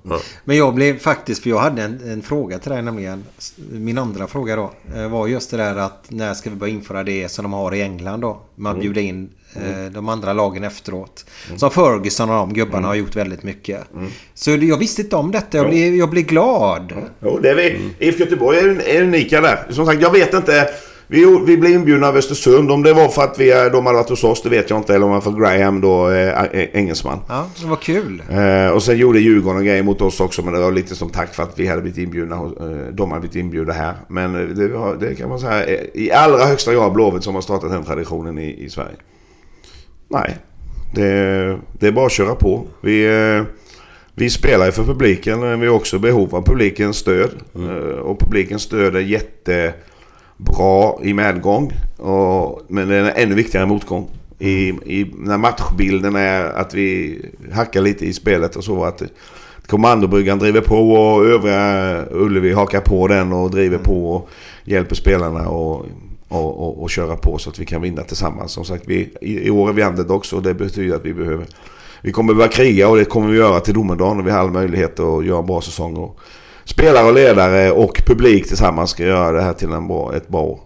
[0.44, 3.24] Men jag blev faktiskt, för jag hade en, en fråga till dig nämligen.
[3.70, 4.72] Min andra fråga då.
[4.96, 7.74] eh, Var just det där att när ska vi börja införa det som de har
[7.74, 8.40] i England då?
[8.54, 11.24] Man bjuder in eh, de andra lagen efteråt.
[11.56, 13.80] Som Ferguson och de gubbarna har gjort väldigt mycket.
[14.34, 15.56] Så det- jag visste inte om detta.
[15.56, 16.92] Jag blev, jag blev glad.
[17.20, 17.90] Jo, det är vi.
[17.98, 19.66] IFK Göteborg är, är unika där.
[19.70, 20.68] Som sagt, jag vet inte.
[21.06, 22.70] Vi, vi blev inbjudna av Östersund.
[22.70, 24.94] Om det var för att vi, de hade varit hos oss, det vet jag inte.
[24.94, 27.18] Eller om det var för Graham då, eh, engelsman.
[27.28, 28.22] Ja, det var kul.
[28.30, 30.42] Eh, och sen gjorde Djurgården grejer mot oss också.
[30.42, 32.36] Men det var lite som tack för att vi hade blivit inbjudna.
[32.36, 33.94] Eh, de hade blivit inbjudna här.
[34.08, 37.70] Men eh, det, det kan man säga i allra högsta grad Blåvitt som har startat
[37.70, 38.96] den traditionen i, i Sverige.
[40.08, 40.36] Nej,
[40.94, 42.66] det, det är bara att köra på.
[42.80, 43.42] Vi, eh,
[44.14, 47.30] vi spelar ju för publiken men vi har också behov av publikens stöd.
[47.54, 49.00] Eh, och publikens stöd är
[50.36, 51.72] Bra i medgång.
[51.96, 54.08] Och, men den är ännu viktigare i motgång.
[54.38, 57.18] I, i, när matchbilden är att vi
[57.52, 58.84] hackar lite i spelet och så.
[58.84, 59.02] Att
[59.66, 64.28] kommandobryggan driver på och övriga Ullevi hakar på den och driver på och
[64.64, 65.86] hjälper spelarna och,
[66.28, 68.52] och, och, och köra på så att vi kan vinna tillsammans.
[68.52, 71.46] Som sagt, vi, i, i år är vi underdogs och det betyder att vi behöver
[72.04, 74.50] vi kommer behöva kriga och det kommer vi göra till domedagen och vi har all
[74.50, 75.96] möjlighet att göra en bra säsong.
[75.96, 76.20] Och
[76.64, 80.40] spelare och ledare och publik tillsammans ska göra det här till en bra, ett bra
[80.40, 80.60] år.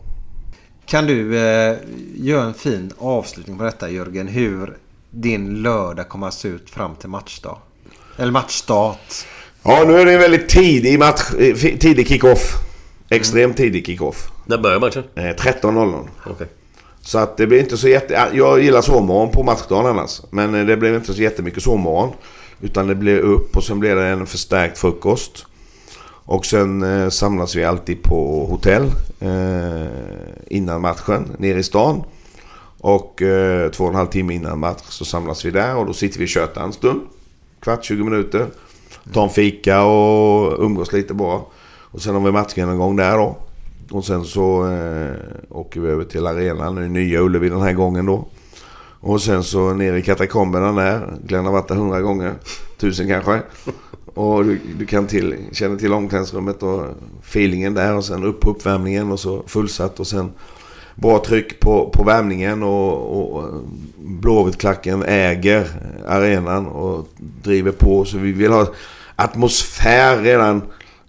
[0.86, 1.76] Kan du eh,
[2.16, 4.28] göra en fin avslutning på detta Jörgen?
[4.28, 4.76] Hur
[5.10, 7.58] din lördag kommer att se ut fram till matchdag?
[8.16, 9.14] Eller matchstart.
[9.62, 11.20] Ja, nu är det en väldigt tidig match.
[11.38, 12.54] eh, Tidig kick-off.
[13.10, 14.28] Extremt tidig kick-off.
[14.46, 15.04] När börjar matchen?
[15.14, 16.08] Eh, 13.00.
[16.26, 16.46] Okej.
[17.00, 18.12] Så att det blir inte så jätte...
[18.14, 20.20] ja, Jag gillar sovmorgon på matchdagen annars.
[20.30, 22.10] Men eh, det blev inte så jättemycket sovmorgon.
[22.60, 25.46] Utan det blev upp och sen blev det en förstärkt frukost.
[26.28, 28.84] Och sen eh, samlas vi alltid på hotell
[29.20, 29.88] eh,
[30.46, 32.02] innan matchen nere i stan.
[32.80, 35.92] Och eh, två och en halv timme innan match så samlas vi där och då
[35.92, 37.00] sitter vi och tjötar en stund.
[37.60, 38.46] Kvart, 20 minuter.
[39.12, 41.40] Tar en fika och umgås lite bara.
[41.82, 43.36] Och sen har vi matchgenomgång där då.
[43.90, 45.14] Och sen så eh,
[45.50, 48.28] åker vi över till arenan, nu Nya Ullevi den här gången då.
[49.00, 51.18] Och sen så ner i katakomberna där.
[51.24, 52.34] Glenn har varit där hundra gånger.
[52.78, 53.42] Tusen kanske.
[54.14, 56.84] Och du, du kan till, känner till omklädningsrummet och
[57.22, 60.30] feelingen där och sen upp på uppvärmningen och så fullsatt och sen
[60.94, 63.62] bra tryck på, på värmningen och, och
[63.96, 65.66] Blåvitt-klacken äger
[66.06, 67.09] arenan och
[67.42, 68.05] driver på.
[68.05, 68.66] Så vi vill ha
[69.16, 70.62] atmosfär redan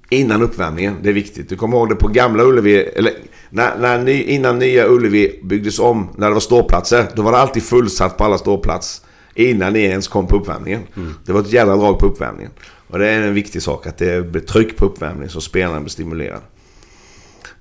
[0.09, 0.95] innan uppvärmningen.
[1.03, 1.49] Det är viktigt.
[1.49, 3.13] Du kommer ihåg det på gamla Ullevi, eller
[3.49, 7.07] när, när ny, innan nya Ullevi byggdes om, när det var ståplatser.
[7.15, 9.08] Då var det alltid fullsatt på alla ståplatser.
[9.39, 10.81] Innan ni ens kom på uppvärmningen.
[11.25, 12.51] Det var ett jävla drag på uppvärmningen.
[12.87, 15.89] Och det är en viktig sak att det blir tryck på uppvärmningen så spelarna blir
[15.89, 16.41] stimulerade.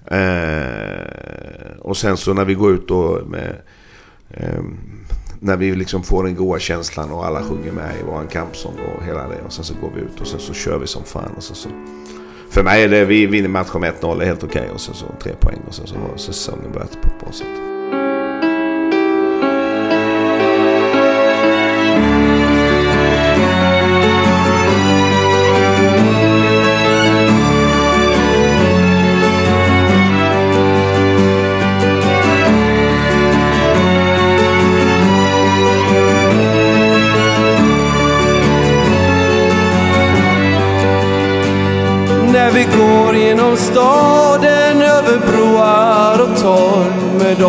[0.06, 3.56] Eh, och sen så när vi går ut då med...
[4.30, 4.62] Eh,
[5.40, 9.04] när vi liksom får den goda känslan och alla sjunger med i våran kampsång och
[9.04, 9.42] hela det.
[9.46, 11.30] Och sen så går vi ut och sen så kör vi som fan.
[11.36, 11.68] Och sen så,
[12.50, 14.70] för mig är det, vi vinner matchen med 1-0, det är helt okej.
[14.74, 17.67] Och sen så tre poäng och sen så har säsongen börjat på ett bra sätt.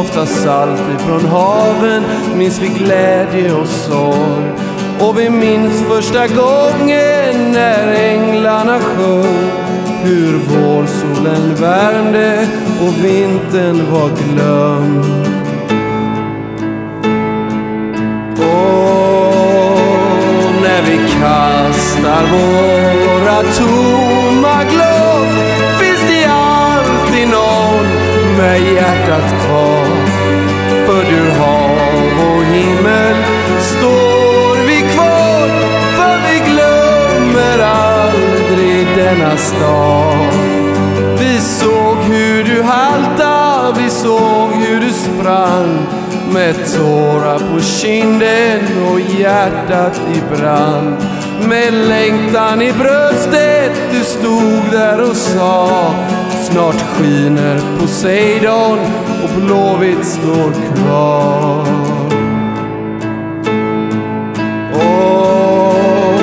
[0.10, 2.03] Ofta salt ifrån haven
[2.36, 4.52] minns vi glädje och sorg.
[4.99, 9.49] Och vi minns första gången när änglarna sjöng
[10.03, 12.48] hur vårsolen värmde
[12.81, 15.06] och vintern var glömd.
[18.38, 18.91] Och
[20.61, 25.30] när vi kastar våra tomma glas
[25.80, 27.86] finns det alltid någon
[28.38, 29.89] med hjärtat kvar.
[31.10, 33.15] Du hav och himmel
[33.60, 35.48] står vi kvar
[35.98, 40.34] för vi glömmer aldrig denna stad.
[41.19, 45.86] Vi såg hur du halta, vi såg hur du sprang
[46.34, 48.61] med tårar på kinden
[48.91, 50.95] och hjärtat i brand.
[51.48, 55.94] Med längtan i bröstet du stod där och sa
[56.44, 58.80] Snart skiner Poseidon
[59.24, 61.66] och Blåvitt står kvar.
[64.74, 66.22] Och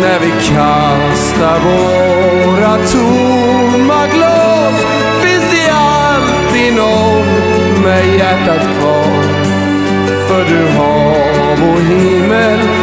[0.00, 4.86] när vi kastar våra tomma glas
[5.22, 9.22] finns det alltid någon med hjärtat kvar.
[10.28, 12.81] För du hav och himmel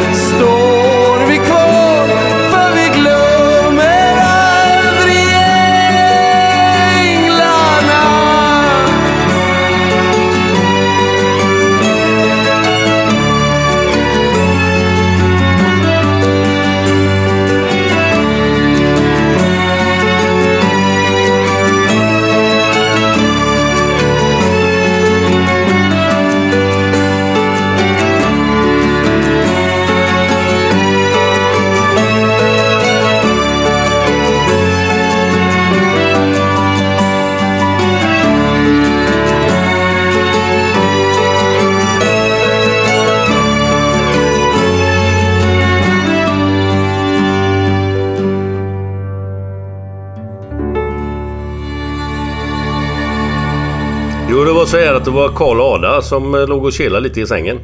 [54.99, 57.59] att det var Karl Ada som eh, låg och kelade lite i sängen.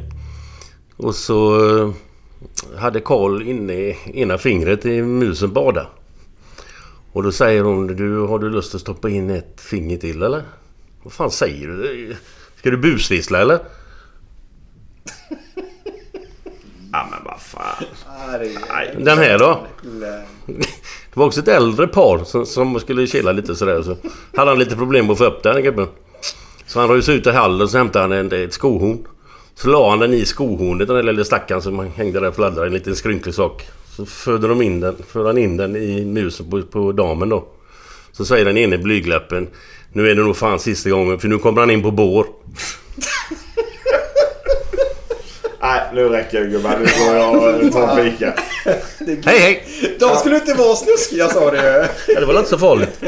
[0.96, 1.90] Och så eh,
[2.78, 3.74] hade Karl inne
[4.14, 5.86] ena fingret i musen bada.
[7.12, 10.42] Och då säger hon, du, har du lust att stoppa in ett finger till eller?
[11.02, 12.16] Vad fan säger du?
[12.56, 13.58] Ska du busvissla eller?
[16.92, 17.84] Ja men vad fan.
[19.04, 19.66] Den här då?
[21.10, 23.82] Det var också ett äldre par som, som skulle kela lite sådär.
[23.82, 23.96] Så
[24.36, 25.88] hade han lite problem att få upp den gubben.
[26.76, 29.06] Så han rusade ut i hallen och så hämtade han en, ett skohorn.
[29.54, 32.66] Så la han den i skohornet, den där lilla stackaren som hängde där och fladdrade,
[32.66, 33.66] en liten skrynklig sak.
[33.96, 37.48] Så förde de in den, förde han in den i musen på, på damen då.
[38.12, 39.48] Så säger den ene blygläppen
[39.92, 42.26] Nu är det nog fan sista gången för nu kommer han in på bår.
[45.66, 46.78] Nej, nu räcker det gubbar.
[46.78, 48.34] Nu går jag och tar en fika.
[49.24, 49.66] Hej hej!
[50.00, 51.56] De skulle inte vara snuskiga sa du.
[52.08, 53.00] Ja, det var inte så farligt.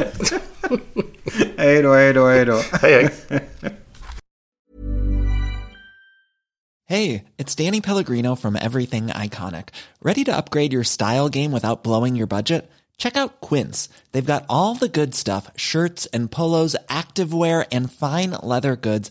[1.57, 2.61] hej då, hej då, hej då.
[2.83, 3.11] Hej hej!
[6.89, 9.69] Hey, it's Danny Pellegrino from Everything Iconic.
[10.01, 12.71] Ready to upgrade your style game without blowing your budget?
[12.97, 13.89] Check out Quince.
[14.13, 19.11] They've got all the good stuff shirts and polos, activewear, and fine leather goods,